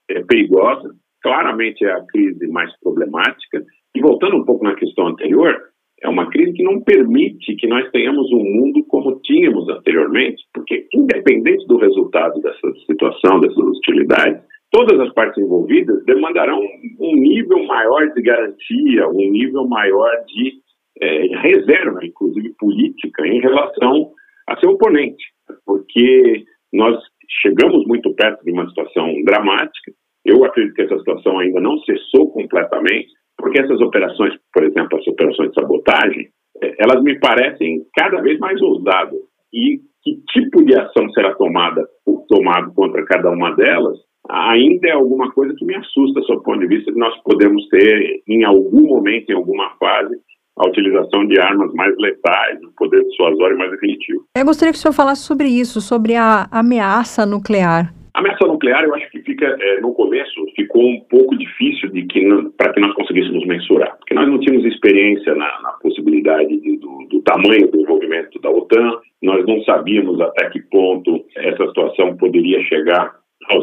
é, 0.10 0.24
perigosa, 0.24 0.89
claramente 1.22 1.86
é 1.86 1.91
a 1.91 2.04
crise 2.06 2.47
mais 2.47 2.72
problemática. 2.82 3.64
E 3.95 4.02
voltando 4.02 4.38
um 4.38 4.45
pouco 4.45 4.64
na 4.64 4.76
questão 4.76 5.08
anterior, 5.08 5.56
é 6.02 6.08
uma 6.08 6.30
crise 6.30 6.54
que 6.54 6.64
não 6.64 6.82
permite 6.82 7.56
que 7.56 7.68
nós 7.68 7.89
tenhamos 7.91 8.32
um 8.32 8.43
mundo 8.43 8.84
como 8.88 9.20
tínhamos 9.22 9.68
anteriormente, 9.70 10.41
porque, 10.54 10.88
independente 10.93 11.66
do 11.68 11.78
resultado 11.78 12.39
dessa 12.41 12.74
situação, 12.88 13.39
dessas 13.39 13.58
hostilidades, 13.58 14.41
todas 14.72 14.99
as 14.99 15.13
partes 15.13 15.43
envolvidas 15.43 16.03
demandarão 16.05 16.59
um 16.99 17.15
nível 17.15 17.65
maior 17.65 18.11
de 18.13 18.22
garantia, 18.22 19.07
um 19.09 19.32
nível 19.32 19.67
maior 19.67 20.11
de 20.26 20.53
é, 21.01 21.38
reserva, 21.38 21.99
inclusive 22.03 22.53
política, 22.57 23.26
em 23.28 23.39
relação 23.39 24.11
a 24.47 24.59
seu 24.59 24.72
oponente, 24.72 25.24
porque 25.65 26.43
nós 26.74 26.97
chegamos 27.41 27.86
muito 27.86 28.13
perto 28.15 28.43
de 28.43 28.51
uma 28.51 28.67
situação 28.70 29.13
dramática. 29.24 29.91
Eu 30.26 30.43
acredito 30.43 30.76
que 30.76 30.82
essa 30.82 30.97
situação 30.99 31.39
ainda 31.39 31.59
não 31.61 31.78
cessou 31.80 32.32
completamente, 32.32 33.07
porque 33.38 33.61
essas 33.61 33.80
operações, 33.82 34.34
por 34.53 34.63
exemplo, 34.63 34.99
as 34.99 35.07
operações 35.07 35.49
de 35.49 35.61
sabotagem, 35.61 36.28
é, 36.61 36.76
elas 36.80 37.01
me 37.03 37.17
parecem 37.20 37.84
cada 37.95 38.22
vez 38.22 38.38
mais 38.39 38.61
ousadas. 38.61 39.20
E 39.53 39.80
que 40.03 40.22
tipo 40.32 40.63
de 40.63 40.76
ação 40.76 41.09
será 41.11 41.34
tomada 41.36 41.86
tomado 42.30 42.72
contra 42.74 43.03
cada 43.05 43.32
uma 43.32 43.55
delas, 43.55 43.97
ainda 44.30 44.88
é 44.88 44.91
alguma 44.91 45.32
coisa 45.32 45.53
que 45.55 45.65
me 45.65 45.75
assusta, 45.75 46.21
sob 46.21 46.39
o 46.39 46.43
ponto 46.43 46.59
de 46.59 46.67
vista 46.67 46.91
de 46.91 46.99
nós 46.99 47.15
podemos 47.23 47.67
ter, 47.69 48.21
em 48.27 48.43
algum 48.43 48.88
momento, 48.88 49.32
em 49.32 49.36
alguma 49.36 49.71
fase, 49.80 50.15
a 50.57 50.67
utilização 50.67 51.25
de 51.25 51.39
armas 51.39 51.73
mais 51.73 51.95
letais, 51.97 52.61
o 52.63 52.71
poder 52.75 53.03
dissuasório 53.05 53.57
mais 53.57 53.71
definitivo. 53.71 54.25
Eu 54.38 54.45
gostaria 54.45 54.73
que 54.73 54.77
o 54.77 54.82
senhor 54.82 54.93
falasse 54.93 55.23
sobre 55.23 55.47
isso, 55.47 55.82
sobre 55.82 56.15
a 56.15 56.47
ameaça 56.51 57.25
nuclear. 57.25 57.93
A 58.13 58.19
ameaça 58.19 58.45
nuclear, 58.45 58.84
eu 58.84 58.93
acho 58.93 59.09
que 59.11 59.21
fica, 59.21 59.45
é, 59.45 59.80
no 59.80 59.93
começo, 59.93 60.34
ficou 60.55 60.84
um 60.86 60.99
pouco 61.09 61.38
difícil 61.38 61.89
de 61.89 62.03
que 62.03 62.21
para 62.57 62.73
que 62.73 62.82
nós 62.82 62.93
conseguíssemos 62.93 63.45
mensurar, 63.45 63.95
porque 63.97 64.13
nós 64.13 64.27
não 64.27 64.39
tínhamos 64.39 64.65
experiência 64.65 65.34
na, 65.36 65.61
na 65.61 65.71
possibilidade 65.82 66.59
de, 66.59 66.77
do, 66.77 67.07
do, 67.09 67.21
tamanho 67.21 67.71
do 67.71 67.80
envolvimento 67.80 68.38
da 68.41 68.49
OTAN, 68.49 68.99
nós 69.23 69.45
não 69.45 69.63
sabíamos 69.63 70.19
até 70.19 70.49
que 70.49 70.59
ponto 70.63 71.23
essa 71.38 71.67
situação 71.67 72.17
poderia 72.17 72.61
chegar 72.63 73.15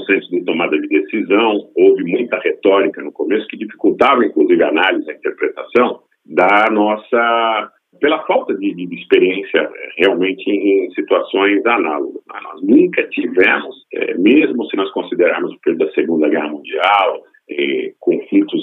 centro 0.05 0.29
de 0.31 0.45
tomada 0.45 0.79
de 0.79 0.89
decisão. 0.89 1.69
Houve 1.77 2.05
muita 2.05 2.39
retórica 2.39 3.03
no 3.03 3.13
começo 3.13 3.47
que 3.47 3.57
dificultava, 3.57 4.25
inclusive, 4.25 4.63
a 4.63 4.69
análise, 4.69 5.11
a 5.11 5.15
interpretação 5.15 6.01
da 6.25 6.67
nossa 6.71 7.73
pela 8.01 8.23
falta 8.27 8.55
de, 8.55 8.75
de, 8.75 8.95
experiência 8.95 9.59
é, 9.59 9.89
realmente 9.97 10.51
em 10.51 10.91
situações 10.91 11.65
análogas. 11.65 12.23
Nós 12.43 12.63
nunca 12.63 13.03
tivemos, 13.09 13.75
é, 13.95 14.15
mesmo 14.19 14.67
se 14.67 14.77
nós 14.77 14.91
considerarmos 14.93 15.53
o 15.55 15.61
período 15.61 15.87
da 15.87 15.93
Segunda 15.93 16.29
Guerra 16.29 16.49
Mundial, 16.49 17.23
é, 17.49 17.93
conflitos 18.01 18.63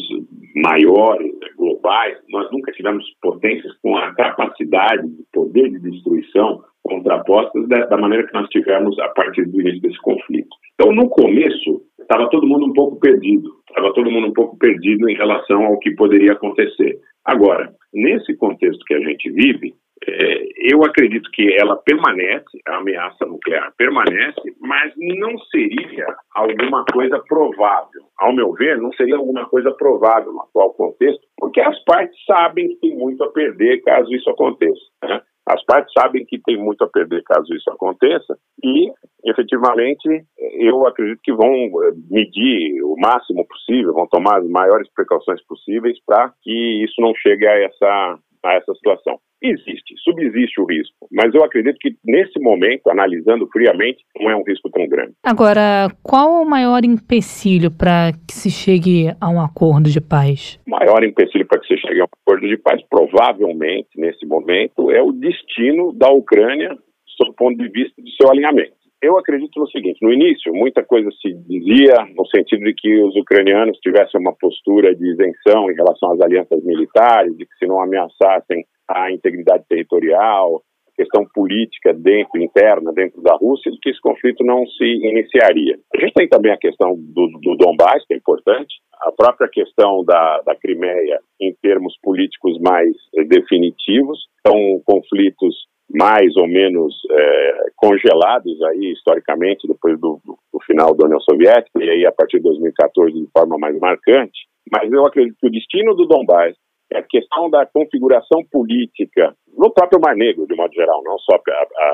maiores, 0.56 1.34
né, 1.40 1.48
globais, 1.58 2.18
nós 2.30 2.52
nunca 2.52 2.72
tivemos 2.74 3.06
potências 3.22 3.74
com 3.82 3.98
a 3.98 4.14
capacidade 4.14 5.08
de 5.08 5.24
poder 5.32 5.70
de 5.70 5.80
destruição 5.80 6.62
contrapostas 6.84 7.68
da, 7.70 7.86
da 7.86 7.98
maneira 7.98 8.28
que 8.28 8.34
nós 8.34 8.48
tivemos 8.50 8.98
a 9.00 9.08
partir 9.10 9.46
do 9.46 9.62
início 9.62 9.82
desse 9.82 10.00
conflito. 10.02 10.50
Então, 10.84 10.94
no 10.94 11.08
começo, 11.08 11.82
estava 11.98 12.30
todo 12.30 12.46
mundo 12.46 12.66
um 12.66 12.74
pouco 12.74 13.00
perdido, 13.00 13.50
estava 13.70 13.94
todo 13.94 14.12
mundo 14.12 14.28
um 14.28 14.34
pouco 14.34 14.58
perdido 14.58 15.10
em 15.10 15.16
relação 15.16 15.64
ao 15.64 15.80
que 15.80 15.96
poderia 15.96 16.34
acontecer. 16.34 17.00
Agora, 17.24 17.74
nesse 17.94 18.36
contexto 18.36 18.84
que 18.84 18.94
a 18.94 19.00
gente 19.00 19.32
vive, 19.32 19.74
é, 20.06 20.44
eu 20.74 20.84
acredito 20.84 21.32
que 21.32 21.54
ela 21.54 21.78
permanece, 21.78 22.60
a 22.68 22.80
ameaça 22.80 23.26
nuclear 23.26 23.74
permanece, 23.78 24.42
mas 24.60 24.92
não 24.98 25.40
seria 25.56 26.06
alguma 26.36 26.84
coisa 26.92 27.18
provável. 27.30 28.02
Ao 28.20 28.36
meu 28.36 28.52
ver, 28.52 28.78
não 28.78 28.92
seria 28.92 29.16
alguma 29.16 29.46
coisa 29.46 29.72
provável 29.72 30.34
no 30.34 30.42
atual 30.42 30.74
contexto, 30.74 31.26
porque 31.38 31.62
as 31.62 31.82
partes 31.86 32.18
sabem 32.26 32.68
que 32.68 32.76
tem 32.82 32.98
muito 32.98 33.24
a 33.24 33.32
perder 33.32 33.82
caso 33.84 34.14
isso 34.14 34.30
aconteça. 34.30 34.82
Né? 35.06 35.22
As 35.46 35.64
partes 35.66 35.91
sabem 35.94 36.26
que 36.26 36.39
tem 36.39 36.58
muito 36.58 36.84
a 36.84 36.88
perder 36.88 37.22
caso 37.24 37.54
isso 37.54 37.70
aconteça 37.70 38.38
e, 38.64 38.91
efetivamente, 39.26 40.26
eu 40.38 40.88
acredito 40.88 41.20
que 41.22 41.34
vão 41.34 41.54
eh, 41.54 41.91
medir 42.10 42.82
o 42.84 42.96
máximo 42.98 43.46
possível, 43.46 43.94
vão 43.94 44.08
tomar 44.08 44.39
as 44.39 44.48
maiores 44.48 44.89
precauções 44.94 45.44
possíveis 45.46 45.98
para 46.06 46.32
que 46.41 46.84
isso 46.84 47.02
não 47.02 47.14
chegue 47.16 47.46
a 47.46 47.60
essa, 47.60 48.20
a 48.46 48.56
essa 48.56 48.74
situação. 48.76 49.20
Existe, 49.41 49.96
subsiste 50.04 50.62
o 50.62 50.66
risco, 50.66 51.08
mas 51.12 51.34
eu 51.34 51.44
acredito 51.44 51.78
que 51.80 51.96
nesse 52.06 52.39
momento, 52.39 52.89
analisando 52.89 53.48
friamente, 53.52 54.04
não 54.18 54.32
é 54.32 54.36
um 54.36 54.44
risco 54.44 54.70
tão 54.70 54.88
grande. 54.88 55.14
Agora, 55.24 55.89
qual 56.02 56.41
o 56.41 56.50
maior 56.50 56.86
empecilho 56.86 57.70
para 57.70 58.14
que 58.26 58.34
se 58.34 58.50
chegue 58.50 59.08
a 59.20 59.30
um 59.30 59.41
acordo 59.41 59.89
de 59.89 60.00
paz? 60.00 60.60
O 60.66 60.72
maior 60.72 61.04
empecilho 61.04 61.46
para 61.46 61.60
que 61.60 61.68
se 61.68 61.78
chegue 61.78 62.00
a 62.00 62.04
um 62.04 62.08
acordo 62.24 62.48
de 62.48 62.58
paz, 62.58 62.82
provavelmente, 62.89 63.89
nesse 63.98 64.26
momento, 64.26 64.89
é 64.91 65.02
o 65.02 65.12
destino 65.12 65.91
da 65.94 66.10
Ucrânia 66.10 66.78
sob 67.18 67.32
o 67.32 67.34
ponto 67.34 67.58
de 67.58 67.70
vista 67.70 68.02
do 68.02 68.10
seu 68.12 68.32
alinhamento. 68.32 68.83
Eu 69.04 69.18
acredito 69.20 69.60
no 69.60 69.68
seguinte: 69.68 69.99
no 70.01 70.14
início, 70.14 70.54
muita 70.54 70.82
coisa 70.82 71.10
se 71.22 71.34
dizia 71.34 71.93
no 72.16 72.26
sentido 72.28 72.64
de 72.64 72.74
que 72.74 73.04
os 73.04 73.14
ucranianos 73.18 73.78
tivessem 73.80 74.20
uma 74.20 74.34
postura 74.34 74.95
de 74.95 75.12
isenção 75.12 75.70
em 75.70 75.76
relação 75.76 76.14
às 76.14 76.22
alianças 76.22 76.64
militares, 76.64 77.36
de 77.36 77.45
que 77.45 77.54
se 77.60 77.68
não 77.68 77.82
ameaçassem 77.82 78.64
a 78.88 79.12
integridade 79.12 79.66
territorial, 79.68 80.62
questão 80.95 81.26
política 81.34 81.93
dentro, 81.93 82.41
interna, 82.41 82.93
dentro 82.93 83.22
da 83.22 83.36
Rússia, 83.36 83.72
de 83.74 83.80
que 83.80 83.89
esse 83.89 83.99
conflito 83.99 84.41
não 84.45 84.66
se 84.68 84.86
iniciaria. 84.86 85.78
A 85.93 85.99
gente 85.99 86.14
tem 86.14 86.30
também 86.30 86.54
a 86.54 86.58
questão 86.58 86.95
do, 86.95 87.28
do 87.41 87.76
que 88.08 88.14
é 88.14 88.18
importante, 88.18 88.76
a 89.01 89.12
própria 89.12 89.49
questão 89.49 90.06
da, 90.06 90.41
da 90.45 90.56
Crimeia 90.56 91.20
em 91.41 91.54
termos 91.62 91.93
políticos 92.01 92.58
mais 92.62 92.93
definitivos, 93.28 94.18
são 94.47 94.82
conflitos 94.86 95.56
mais 95.94 96.36
ou 96.36 96.48
menos 96.48 96.96
é, 97.10 97.66
congelados 97.76 98.62
aí 98.64 98.91
historicamente 98.94 99.68
depois 99.68 100.00
do, 100.00 100.20
do, 100.26 100.38
do, 100.52 100.60
final 100.66 100.96
da 100.96 101.06
União 101.06 101.20
Soviética 101.20 101.84
e 101.84 101.89
aí 101.89 102.06
a 102.06 102.12
partir 102.12 102.38
de 102.38 102.44
2014 102.44 103.14
de 103.14 103.30
forma 103.32 103.58
mais 103.60 103.78
marcante. 103.80 104.48
Mas 104.72 104.91
eu 104.91 105.06
acredito 105.06 105.38
que 105.39 105.48
o 105.48 105.52
destino 105.52 105.94
do 105.94 106.06
Donbass 106.06 106.56
é 106.91 107.00
a 107.00 107.04
questão 107.04 107.50
da 107.50 107.66
configuração 107.66 108.44
política 108.52 109.36
no 109.56 109.72
próprio 109.72 110.00
Mar 110.00 110.16
Negro, 110.16 110.48
de 110.48 110.56
modo 110.56 110.74
geral, 110.74 111.02
não 111.04 111.18
só 111.20 111.36
a, 111.36 111.52
a, 111.52 111.86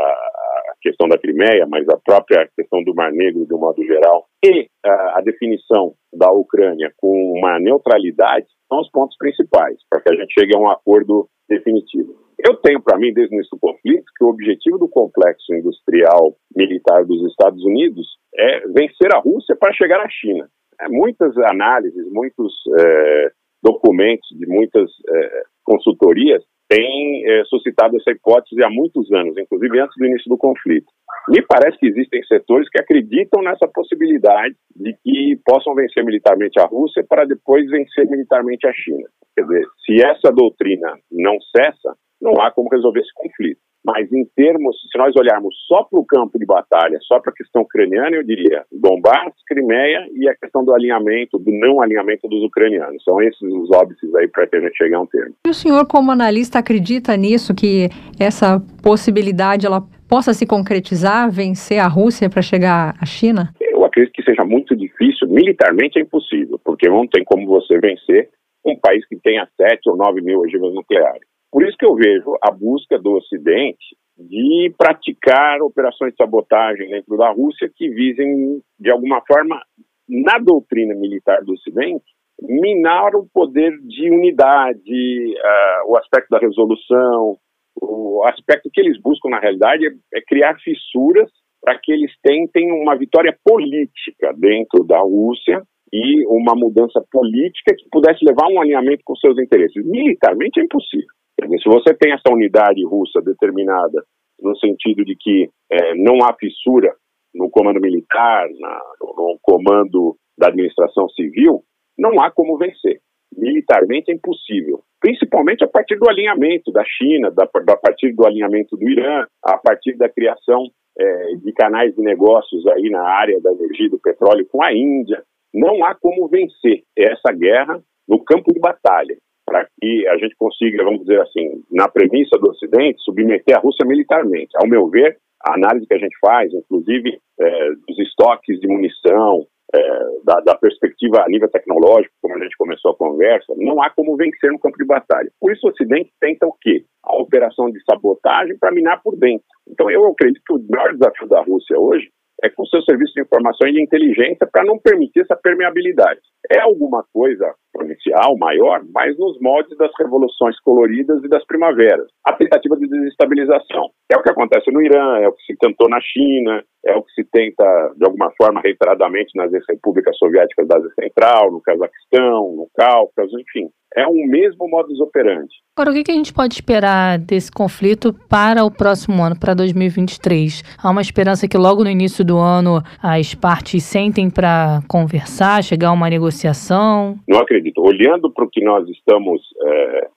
a 0.72 0.74
questão 0.82 1.08
da 1.08 1.18
Crimeia, 1.18 1.66
mas 1.68 1.88
a 1.90 1.98
própria 1.98 2.48
questão 2.56 2.84
do 2.84 2.94
Mar 2.96 3.12
Negro, 3.12 3.46
de 3.46 3.54
um 3.54 3.60
modo 3.60 3.84
geral, 3.84 4.26
e 4.44 4.68
a, 4.86 5.20
a 5.20 5.22
definição 5.22 5.94
da 6.14 6.32
Ucrânia 6.32 6.92
com 6.98 7.34
uma 7.38 7.60
neutralidade 7.60 8.48
são 8.68 8.80
os 8.80 8.90
pontos 8.92 9.18
principais 9.18 9.78
para 9.90 10.02
que 10.02 10.10
a 10.10 10.16
gente 10.16 10.34
chegue 10.34 10.56
a 10.56 10.60
um 10.60 10.70
acordo 10.70 11.28
definitivo. 11.50 12.29
Eu 12.46 12.56
tenho 12.56 12.82
para 12.82 12.98
mim, 12.98 13.14
desde 13.14 13.34
o 13.34 13.38
início 13.38 13.58
do 13.58 13.60
conflito, 13.60 14.06
que 14.18 14.24
o 14.24 14.30
objetivo 14.30 14.78
do 14.78 14.88
complexo 14.88 15.54
industrial 15.54 16.36
militar 16.56 17.04
dos 17.06 17.30
Estados 17.30 17.64
Unidos 17.64 18.08
é 18.34 18.62
vencer 18.68 19.14
a 19.14 19.20
Rússia 19.20 19.56
para 19.60 19.74
chegar 19.74 20.00
à 20.00 20.10
China. 20.10 20.48
É, 20.80 20.88
muitas 20.88 21.38
análises, 21.38 22.10
muitos 22.12 22.54
é, 22.80 23.32
documentos 23.62 24.30
de 24.32 24.48
muitas 24.48 24.90
é, 25.10 25.44
consultorias 25.66 26.42
tem 26.70 27.24
é, 27.26 27.44
suscitado 27.46 27.98
essa 27.98 28.12
hipótese 28.12 28.64
há 28.64 28.70
muitos 28.70 29.12
anos, 29.12 29.36
inclusive 29.38 29.80
antes 29.82 29.96
do 29.98 30.06
início 30.06 30.30
do 30.30 30.38
conflito. 30.38 30.86
Me 31.28 31.42
parece 31.42 31.78
que 31.80 31.88
existem 31.88 32.24
setores 32.24 32.70
que 32.70 32.80
acreditam 32.80 33.42
nessa 33.42 33.68
possibilidade 33.68 34.56
de 34.76 34.96
que 35.04 35.40
possam 35.44 35.74
vencer 35.74 36.06
militarmente 36.06 36.60
a 36.60 36.66
Rússia 36.66 37.04
para 37.08 37.26
depois 37.26 37.68
vencer 37.70 38.08
militarmente 38.08 38.68
a 38.68 38.74
China. 38.74 39.10
Quer 39.36 39.42
dizer, 39.44 39.66
se 39.86 40.06
essa 40.06 40.32
doutrina 40.32 40.96
não 41.12 41.38
cessa, 41.56 41.96
não 42.22 42.34
há 42.42 42.52
como 42.52 42.70
resolver 42.70 43.00
esse 43.00 43.14
conflito. 43.14 43.60
Mas 43.84 44.12
em 44.12 44.26
termos, 44.36 44.76
se 44.92 44.98
nós 44.98 45.16
olharmos 45.16 45.56
só 45.68 45.84
para 45.84 46.00
o 46.00 46.06
campo 46.06 46.38
de 46.38 46.46
batalha, 46.46 46.98
só 47.02 47.20
para 47.20 47.32
a 47.32 47.36
questão 47.36 47.62
ucraniana, 47.62 48.18
eu 48.18 48.24
diria 48.24 48.66
Donbass, 48.72 49.34
Crimeia 49.48 50.06
e 50.14 50.28
a 50.28 50.36
questão 50.36 50.66
do 50.66 50.74
alinhamento, 50.74 51.40
do 51.40 51.52
não 51.52 51.82
alinhamento 51.82 52.28
dos 52.28 52.44
ucranianos. 52.44 53.02
São 53.04 53.22
esses 53.22 53.42
os 53.42 53.72
óbices 53.72 54.14
aí 54.16 54.28
para 54.28 54.48
que 54.48 54.58
a 54.58 54.62
gente 54.62 54.78
chegue 54.78 54.96
a 54.96 55.00
um 55.00 55.06
termo. 55.06 55.34
E 55.48 55.50
o 55.50 55.54
senhor, 55.54 55.88
como 55.88 56.12
analista, 56.12 56.60
acredita 56.60 57.16
nisso, 57.16 57.56
que 57.56 57.88
essa 58.20 58.62
possibilidade 58.84 59.66
ela 59.66 59.82
possa 60.10 60.34
se 60.34 60.46
concretizar, 60.46 61.32
vencer 61.32 61.80
a 61.80 61.88
Rússia 61.88 62.30
para 62.30 62.42
chegar 62.42 62.96
à 63.00 63.06
China? 63.06 63.54
Eu 63.62 63.86
acredito 63.86 64.14
que 64.14 64.24
seja 64.24 64.44
muito 64.44 64.76
difícil, 64.76 65.28
militarmente 65.30 66.00
é 66.00 66.02
impossível, 66.02 66.60
porque 66.66 66.90
não 66.90 67.08
tem 67.08 67.24
como 67.24 67.48
você 67.48 67.80
vencer 67.80 68.30
um 68.66 68.78
país 68.78 69.08
que 69.08 69.16
tenha 69.18 69.48
7 69.56 69.90
ou 69.90 69.96
9 69.96 70.22
mil 70.22 70.42
ogivas 70.42 70.74
nucleares. 70.74 71.29
Por 71.52 71.64
isso 71.68 71.78
que 71.78 71.86
eu 71.86 71.96
vejo 71.96 72.38
a 72.42 72.52
busca 72.52 73.00
do 73.00 73.14
Ocidente 73.14 73.98
de 74.18 74.74
praticar 74.78 75.62
operações 75.62 76.12
de 76.12 76.18
sabotagem 76.18 76.90
dentro 76.90 77.18
da 77.18 77.32
Rússia 77.32 77.72
que 77.74 77.90
visem, 77.90 78.62
de 78.80 78.92
alguma 78.92 79.22
forma, 79.26 79.62
na 80.08 80.38
doutrina 80.40 80.94
militar 80.96 81.42
do 81.44 81.54
Ocidente, 81.54 82.06
minar 82.42 83.16
o 83.16 83.28
poder 83.34 83.72
de 83.82 84.12
unidade, 84.12 85.34
uh, 85.38 85.92
o 85.92 85.98
aspecto 85.98 86.30
da 86.30 86.40
resolução, 86.40 87.38
o 87.82 88.24
aspecto 88.26 88.70
que 88.72 88.82
eles 88.82 89.00
buscam, 89.02 89.30
na 89.30 89.40
realidade, 89.40 89.88
é, 89.88 90.20
é 90.20 90.22
criar 90.22 90.58
fissuras 90.60 91.30
para 91.62 91.78
que 91.80 91.92
eles 91.92 92.12
tentem 92.22 92.72
uma 92.72 92.96
vitória 92.96 93.36
política 93.44 94.34
dentro 94.38 94.84
da 94.84 95.00
Rússia 95.00 95.62
e 95.92 96.26
uma 96.28 96.56
mudança 96.56 97.04
política 97.12 97.76
que 97.76 97.90
pudesse 97.92 98.24
levar 98.24 98.46
a 98.46 98.50
um 98.50 98.62
alinhamento 98.62 99.02
com 99.04 99.16
seus 99.16 99.38
interesses. 99.38 99.86
Militarmente 99.86 100.60
é 100.60 100.64
impossível. 100.64 101.19
Se 101.42 101.70
você 101.70 101.94
tem 101.94 102.14
essa 102.14 102.32
unidade 102.32 102.84
russa 102.86 103.22
determinada 103.22 104.04
no 104.42 104.58
sentido 104.58 105.04
de 105.04 105.16
que 105.16 105.50
é, 105.72 105.96
não 105.96 106.24
há 106.24 106.34
fissura 106.34 106.94
no 107.34 107.50
comando 107.50 107.80
militar, 107.80 108.48
na, 108.60 108.82
no 109.02 109.38
comando 109.42 110.16
da 110.38 110.48
administração 110.48 111.08
civil, 111.10 111.62
não 111.98 112.22
há 112.22 112.32
como 112.32 112.58
vencer. 112.58 113.00
Militarmente 113.38 114.12
é 114.12 114.16
impossível, 114.16 114.82
principalmente 115.00 115.64
a 115.64 115.68
partir 115.68 115.98
do 115.98 116.10
alinhamento 116.10 116.72
da 116.72 116.84
China, 116.84 117.30
da, 117.30 117.44
a 117.44 117.78
partir 117.78 118.14
do 118.14 118.26
alinhamento 118.26 118.76
do 118.76 118.90
Irã, 118.90 119.26
a 119.44 119.58
partir 119.58 119.96
da 119.98 120.10
criação 120.10 120.64
é, 120.98 121.36
de 121.36 121.54
canais 121.54 121.96
de 121.96 122.02
negócios 122.02 122.66
aí 122.68 122.90
na 122.90 123.04
área 123.04 123.40
da 123.42 123.52
energia 123.52 123.86
e 123.86 123.90
do 123.90 124.00
petróleo 124.00 124.48
com 124.52 124.64
a 124.64 124.74
Índia. 124.74 125.22
Não 125.54 125.84
há 125.86 125.94
como 125.96 126.28
vencer 126.28 126.84
essa 126.98 127.32
guerra 127.32 127.82
no 128.08 128.24
campo 128.24 128.52
de 128.52 128.60
batalha 128.60 129.16
para 129.50 129.68
que 129.82 130.08
a 130.08 130.18
gente 130.18 130.36
consiga, 130.36 130.84
vamos 130.84 131.02
dizer 131.02 131.20
assim, 131.22 131.64
na 131.72 131.88
premissa 131.88 132.38
do 132.38 132.52
Ocidente, 132.52 133.02
submeter 133.02 133.58
a 133.58 133.60
Rússia 133.60 133.84
militarmente. 133.84 134.52
Ao 134.56 134.70
meu 134.70 134.88
ver, 134.88 135.18
a 135.44 135.56
análise 135.56 135.88
que 135.88 135.96
a 135.96 135.98
gente 135.98 136.16
faz, 136.22 136.54
inclusive 136.54 137.18
é, 137.40 137.70
dos 137.88 137.98
estoques 137.98 138.60
de 138.60 138.68
munição, 138.68 139.48
é, 139.74 139.80
da, 140.24 140.36
da, 140.42 140.56
perspectiva 140.56 141.24
a 141.24 141.30
nível 141.30 141.50
tecnológico, 141.50 142.14
como 142.22 142.36
a 142.36 142.44
gente 142.44 142.56
começou 142.58 142.92
a 142.92 142.96
conversa, 142.96 143.54
não 143.58 143.82
há 143.82 143.90
como 143.90 144.16
vencer 144.16 144.52
no 144.52 144.60
campo 144.60 144.78
de 144.78 144.86
batalha. 144.86 145.30
Por 145.40 145.52
isso 145.52 145.66
o 145.66 145.72
Ocidente 145.72 146.12
tenta 146.20 146.46
o 146.46 146.54
quê? 146.62 146.84
A 147.04 147.16
operação 147.18 147.72
de 147.72 147.80
sabotagem 147.84 148.58
para 148.60 148.72
minar 148.72 149.02
por 149.02 149.16
dentro. 149.18 149.46
Então 149.68 149.90
eu 149.90 150.06
acredito 150.06 150.42
que 150.46 150.54
o 150.54 150.66
maior 150.70 150.94
desafio 150.94 151.28
da 151.28 151.42
Rússia 151.42 151.80
hoje 151.80 152.10
é 152.44 152.50
com 152.50 152.66
seu 152.66 152.82
serviço 152.84 153.14
de 153.14 153.22
informação 153.22 153.68
e 153.68 153.74
de 153.74 153.82
inteligência 153.82 154.48
para 154.52 154.64
não 154.64 154.78
permitir 154.80 155.22
essa 155.22 155.36
permeabilidade. 155.36 156.20
É 156.52 156.60
alguma 156.60 157.04
coisa 157.14 157.54
provincial, 157.74 158.38
maior, 158.38 158.82
mas 158.94 159.18
nos 159.18 159.40
moldes 159.40 159.78
das 159.78 159.92
revoluções 160.00 160.60
coloridas 160.62 161.24
e 161.24 161.30
das 161.30 161.46
primaveras. 161.46 162.08
A 162.26 162.34
tentativa 162.34 162.76
de 162.78 162.88
desestabilização. 162.88 163.90
É 164.12 164.18
o 164.18 164.24
que 164.24 164.30
acontece 164.30 164.72
no 164.72 164.82
Irã, 164.82 165.20
é 165.20 165.28
o 165.28 165.34
que 165.34 165.44
se 165.44 165.58
tentou 165.58 165.88
na 165.90 166.00
China, 166.02 166.64
é 166.86 166.96
o 166.96 167.04
que 167.04 167.12
se 167.14 167.24
tenta, 167.30 167.94
de 167.96 168.06
alguma 168.06 168.32
forma, 168.38 168.62
reiteradamente 168.62 169.32
nas 169.36 169.52
repúblicas 169.70 170.18
soviéticas 170.18 170.68
da 170.68 170.78
Ásia 170.78 170.92
Central, 171.00 171.52
no 171.52 171.62
Cazaquistão, 171.62 172.56
no 172.56 172.68
Cáucaso, 172.76 173.40
enfim. 173.40 173.70
É 173.96 174.08
um 174.08 174.28
mesmo 174.28 174.68
modus 174.70 175.00
operandi. 175.00 175.54
Agora, 175.76 175.92
o 175.92 176.04
que 176.04 176.12
a 176.12 176.14
gente 176.14 176.34
pode 176.34 176.54
esperar 176.54 177.18
desse 177.18 177.52
conflito 177.52 178.14
para 178.30 178.64
o 178.64 178.70
próximo 178.70 179.24
ano, 179.24 179.40
para 179.40 179.54
2023? 179.54 180.64
Há 180.78 180.90
uma 180.90 181.02
esperança 181.02 181.48
que 181.48 181.58
logo 181.58 181.84
no 181.84 181.90
início 181.90 182.24
do 182.24 182.38
ano 182.38 182.84
as 183.02 183.34
partes 183.34 183.84
sentem 183.84 184.30
para 184.30 184.82
conversar, 184.88 185.64
chegar 185.64 185.90
a 185.90 185.94
uma 185.94 186.10
negociação? 186.10 187.18
Não 187.28 187.40
acredito. 187.40 187.82
Olhando 187.82 188.32
para 188.32 188.46
o 188.46 188.50
que 188.50 188.64
nós 188.64 188.88
estamos 188.90 189.42
é, 189.62 190.08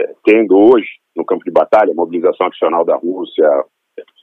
é, 0.00 0.14
tendo 0.24 0.56
hoje 0.56 0.88
no 1.14 1.24
campo 1.24 1.44
de 1.44 1.50
batalha, 1.50 1.92
mobilização 1.92 2.46
adicional 2.46 2.84
da 2.84 2.96
Rússia, 2.96 3.46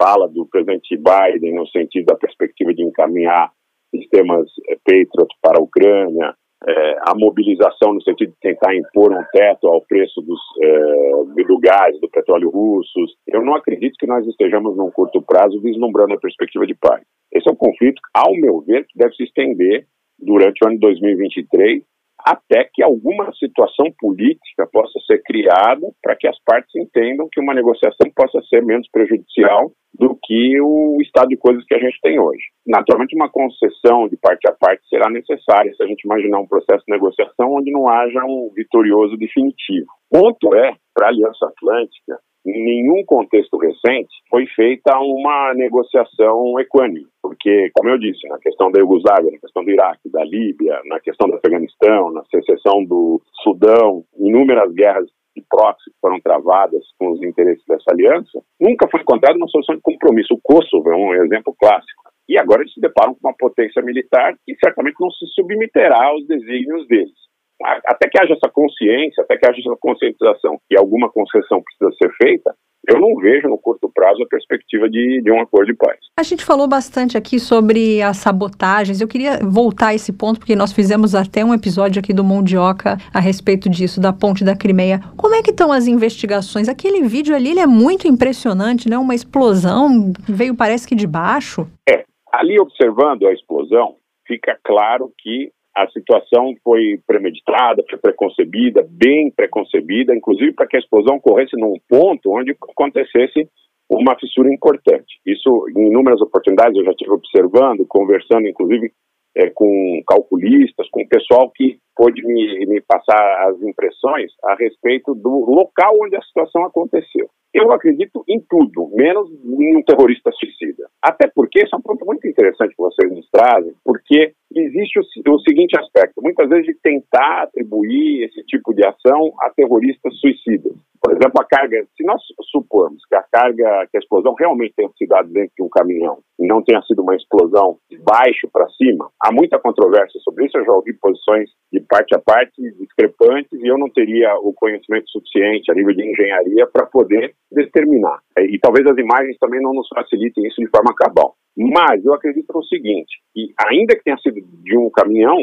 fala 0.01 0.27
do 0.27 0.45
presidente 0.45 0.97
Biden 0.97 1.53
no 1.53 1.67
sentido 1.67 2.05
da 2.05 2.15
perspectiva 2.15 2.73
de 2.73 2.83
encaminhar 2.83 3.51
sistemas 3.93 4.47
é, 4.69 4.75
Patriot 4.75 5.35
para 5.41 5.59
a 5.59 5.61
Ucrânia, 5.61 6.33
é, 6.65 6.95
a 7.07 7.13
mobilização 7.15 7.93
no 7.93 8.01
sentido 8.01 8.29
de 8.29 8.39
tentar 8.39 8.75
impor 8.75 9.11
um 9.11 9.23
teto 9.31 9.67
ao 9.67 9.81
preço 9.81 10.21
dos, 10.21 10.39
é, 10.61 11.43
do 11.43 11.59
gás, 11.59 11.99
do 11.99 12.09
petróleo 12.09 12.49
russos. 12.49 13.15
Eu 13.27 13.43
não 13.43 13.55
acredito 13.55 13.97
que 13.99 14.07
nós 14.07 14.25
estejamos 14.25 14.75
num 14.75 14.91
curto 14.91 15.21
prazo 15.21 15.61
vislumbrando 15.61 16.13
a 16.13 16.19
perspectiva 16.19 16.65
de 16.65 16.75
paz. 16.75 17.01
Esse 17.31 17.47
é 17.47 17.51
um 17.51 17.55
conflito, 17.55 18.01
ao 18.13 18.33
meu 18.33 18.61
ver, 18.61 18.85
que 18.87 18.97
deve 18.97 19.13
se 19.13 19.23
estender 19.23 19.85
durante 20.19 20.63
o 20.63 20.67
ano 20.67 20.75
de 20.75 20.81
2023 20.81 21.83
até 22.27 22.69
que 22.73 22.83
alguma 22.83 23.31
situação 23.33 23.85
política 23.97 24.67
possa 24.71 24.99
ser 25.07 25.21
criada 25.23 25.87
para 26.03 26.13
que 26.13 26.27
as 26.27 26.37
partes 26.43 26.75
entendam 26.75 27.29
que 27.31 27.39
uma 27.39 27.53
negociação 27.53 28.11
possa 28.13 28.41
ser 28.49 28.61
menos 28.65 28.85
prejudicial 28.91 29.71
do 29.93 30.17
que 30.21 30.59
o 30.59 30.97
estado 31.01 31.29
de 31.29 31.37
coisas 31.37 31.63
que 31.65 31.73
a 31.73 31.79
gente 31.79 31.97
tem 32.01 32.19
hoje. 32.19 32.43
Naturalmente, 32.67 33.15
uma 33.15 33.29
concessão 33.29 34.09
de 34.09 34.17
parte 34.17 34.45
a 34.47 34.51
parte 34.51 34.85
será 34.89 35.09
necessária 35.09 35.73
se 35.73 35.81
a 35.81 35.87
gente 35.87 36.03
imaginar 36.03 36.39
um 36.39 36.47
processo 36.47 36.83
de 36.85 36.93
negociação 36.93 37.53
onde 37.53 37.71
não 37.71 37.87
haja 37.87 38.21
um 38.25 38.51
vitorioso 38.53 39.15
definitivo. 39.15 39.87
Ponto 40.11 40.53
é, 40.53 40.73
para 40.93 41.07
a 41.07 41.09
Aliança 41.09 41.45
Atlântica, 41.45 42.19
em 42.47 42.63
nenhum 42.63 43.03
contexto 43.05 43.57
recente 43.57 44.15
foi 44.29 44.45
feita 44.47 44.97
uma 44.99 45.53
negociação 45.53 46.57
equânime, 46.59 47.05
porque, 47.21 47.69
como 47.73 47.89
eu 47.89 47.97
disse, 47.97 48.25
na 48.29 48.39
questão 48.39 48.71
da 48.71 48.79
Iugoslávia, 48.79 49.31
na 49.31 49.39
questão 49.39 49.65
do 49.65 49.71
Iraque, 49.71 50.09
da 50.09 50.23
Líbia, 50.23 50.79
na 50.85 50.99
questão 51.01 51.27
do 51.27 51.35
Afeganistão, 51.35 52.11
na 52.11 52.23
secessão 52.25 52.85
do 52.85 53.21
Sudão, 53.43 54.03
inúmeras 54.17 54.71
guerras 54.73 55.05
de 55.35 55.43
proxy 55.49 55.91
foram 56.01 56.19
travadas 56.21 56.83
com 56.97 57.11
os 57.11 57.21
interesses 57.21 57.63
dessa 57.67 57.91
aliança, 57.91 58.41
nunca 58.59 58.87
foi 58.89 59.01
encontrada 59.01 59.37
uma 59.37 59.49
solução 59.49 59.75
de 59.75 59.81
compromisso. 59.81 60.33
O 60.33 60.41
Kosovo 60.41 60.89
é 60.89 60.95
um 60.95 61.13
exemplo 61.13 61.53
clássico. 61.59 62.07
E 62.29 62.37
agora 62.37 62.61
eles 62.61 62.73
se 62.73 62.81
deparam 62.81 63.13
com 63.13 63.27
uma 63.27 63.35
potência 63.37 63.81
militar 63.81 64.33
que 64.45 64.55
certamente 64.55 64.95
não 64.99 65.09
se 65.11 65.25
submeterá 65.27 66.05
aos 66.05 66.25
desígnios 66.27 66.87
deles 66.87 67.26
até 67.63 68.07
que 68.09 68.19
haja 68.19 68.33
essa 68.33 68.49
consciência, 68.51 69.23
até 69.23 69.37
que 69.37 69.47
haja 69.47 69.59
essa 69.59 69.77
conscientização 69.79 70.59
que 70.69 70.77
alguma 70.77 71.09
concessão 71.09 71.61
precisa 71.61 71.91
ser 71.97 72.11
feita, 72.21 72.53
eu 72.87 73.01
não 73.01 73.15
vejo 73.15 73.49
no 73.49 73.57
curto 73.57 73.91
prazo 73.93 74.23
a 74.23 74.27
perspectiva 74.27 74.89
de, 74.89 75.21
de 75.21 75.29
um 75.29 75.41
acordo 75.41 75.67
de 75.67 75.75
paz. 75.75 75.97
A 76.17 76.23
gente 76.23 76.45
falou 76.45 76.67
bastante 76.67 77.17
aqui 77.17 77.37
sobre 77.37 78.01
as 78.01 78.17
sabotagens. 78.17 79.01
Eu 79.01 79.07
queria 79.09 79.39
voltar 79.43 79.87
a 79.87 79.95
esse 79.95 80.13
ponto, 80.13 80.39
porque 80.39 80.55
nós 80.55 80.71
fizemos 80.71 81.13
até 81.13 81.43
um 81.43 81.53
episódio 81.53 81.99
aqui 81.99 82.13
do 82.13 82.23
Mundioca 82.23 82.97
a 83.13 83.19
respeito 83.19 83.69
disso, 83.69 83.99
da 83.99 84.13
ponte 84.13 84.43
da 84.43 84.55
Crimeia. 84.55 85.01
Como 85.17 85.35
é 85.35 85.43
que 85.43 85.51
estão 85.51 85.71
as 85.71 85.85
investigações? 85.85 86.69
Aquele 86.69 87.03
vídeo 87.03 87.35
ali 87.35 87.51
ele 87.51 87.59
é 87.59 87.67
muito 87.67 88.07
impressionante, 88.07 88.87
né? 88.87 88.97
Uma 88.97 89.15
explosão 89.15 90.13
veio, 90.27 90.55
parece 90.55 90.87
que 90.87 90.95
de 90.95 91.07
baixo. 91.07 91.67
É, 91.89 92.05
ali 92.31 92.57
observando 92.57 93.27
a 93.27 93.33
explosão, 93.33 93.95
fica 94.25 94.57
claro 94.63 95.11
que 95.17 95.51
a 95.77 95.87
situação 95.89 96.55
foi 96.63 96.99
premeditada, 97.05 97.83
foi 97.87 97.99
preconcebida, 97.99 98.83
bem 98.89 99.29
preconcebida, 99.29 100.15
inclusive 100.15 100.53
para 100.53 100.67
que 100.67 100.75
a 100.75 100.79
explosão 100.79 101.17
ocorresse 101.17 101.55
num 101.55 101.75
ponto 101.87 102.35
onde 102.35 102.51
acontecesse 102.51 103.47
uma 103.87 104.17
fissura 104.19 104.51
importante. 104.51 105.19
Isso, 105.25 105.65
em 105.77 105.87
inúmeras 105.87 106.19
oportunidades, 106.19 106.75
eu 106.75 106.83
já 106.83 106.91
estive 106.91 107.11
observando, 107.11 107.85
conversando, 107.87 108.47
inclusive, 108.47 108.91
é, 109.35 109.51
com 109.51 110.01
calculistas, 110.07 110.89
com 110.89 111.07
pessoal 111.07 111.51
que 111.55 111.77
pôde 111.97 112.23
me, 112.25 112.65
me 112.67 112.79
passar 112.81 113.49
as 113.49 113.61
impressões 113.61 114.31
a 114.43 114.55
respeito 114.55 115.15
do 115.15 115.45
local 115.49 115.93
onde 115.99 116.15
a 116.15 116.21
situação 116.21 116.63
aconteceu. 116.63 117.27
Eu 117.53 117.71
acredito 117.71 118.23
em 118.27 118.39
tudo, 118.47 118.91
menos 118.93 119.31
em 119.31 119.77
um 119.77 119.81
terrorista 119.81 120.31
suicida. 120.31 120.87
Até 121.01 121.27
porque, 121.33 121.63
isso 121.63 121.75
é 121.75 121.77
um 121.77 121.81
ponto 121.81 122.05
muito 122.05 122.27
interessante 122.27 122.75
que 122.75 122.81
vocês 122.81 123.11
nos 123.11 123.27
trazem, 123.31 123.73
porque 123.83 124.33
existe 124.53 124.99
o, 124.99 125.33
o, 125.33 125.39
seguinte 125.39 125.79
aspecto, 125.79 126.21
muitas 126.21 126.47
vezes 126.49 126.65
de 126.65 126.75
tentar 126.75 127.43
atribuir 127.43 128.25
esse 128.25 128.43
tipo 128.43 128.73
de 128.73 128.85
ação 128.85 129.33
a 129.41 129.49
terroristas 129.49 130.15
suicidas. 130.19 130.73
Por 131.01 131.13
exemplo, 131.13 131.41
a 131.41 131.45
carga, 131.45 131.85
se 131.95 132.03
nós 132.03 132.21
supormos 132.51 133.03
que 133.05 133.15
a 133.15 133.23
carga, 133.31 133.87
que 133.91 133.97
a 133.97 133.99
explosão 133.99 134.33
realmente 134.33 134.73
tenha 134.75 134.89
sido 134.97 135.15
dentro 135.31 135.53
de 135.57 135.63
um 135.63 135.69
caminhão 135.69 136.19
e 136.39 136.47
não 136.47 136.61
tenha 136.61 136.81
sido 136.83 137.01
uma 137.01 137.15
explosão 137.15 137.77
de 137.89 137.97
baixo 137.99 138.49
para 138.51 138.67
cima, 138.69 139.09
há 139.21 139.31
muita 139.31 139.59
controvérsia 139.59 140.19
sobre 140.21 140.45
isso. 140.45 140.57
Eu 140.57 140.65
já 140.65 140.71
ouvi 140.73 140.93
posições 140.93 141.49
de 141.71 141.79
parte 141.87 142.15
a 142.15 142.19
parte 142.19 142.61
discrepantes 142.79 143.59
e 143.59 143.67
eu 143.67 143.77
não 143.77 143.89
teria 143.89 144.35
o 144.35 144.53
conhecimento 144.53 145.09
suficiente 145.09 145.71
a 145.71 145.75
nível 145.75 145.93
de 145.93 146.09
engenharia 146.09 146.67
para 146.67 146.85
poder 146.85 147.33
determinar. 147.51 148.19
E 148.37 148.59
talvez 148.59 148.85
as 148.85 148.97
imagens 148.97 149.37
também 149.39 149.61
não 149.61 149.73
nos 149.73 149.87
facilitem 149.87 150.45
isso 150.47 150.61
de 150.61 150.69
forma 150.69 150.93
cabal. 150.95 151.35
Mas 151.57 152.05
eu 152.05 152.13
acredito 152.13 152.53
no 152.53 152.63
seguinte, 152.65 153.17
que 153.33 153.53
ainda 153.67 153.95
que 153.95 154.03
tenha 154.03 154.17
sido 154.17 154.39
de 154.63 154.77
um 154.77 154.89
caminhão, 154.91 155.37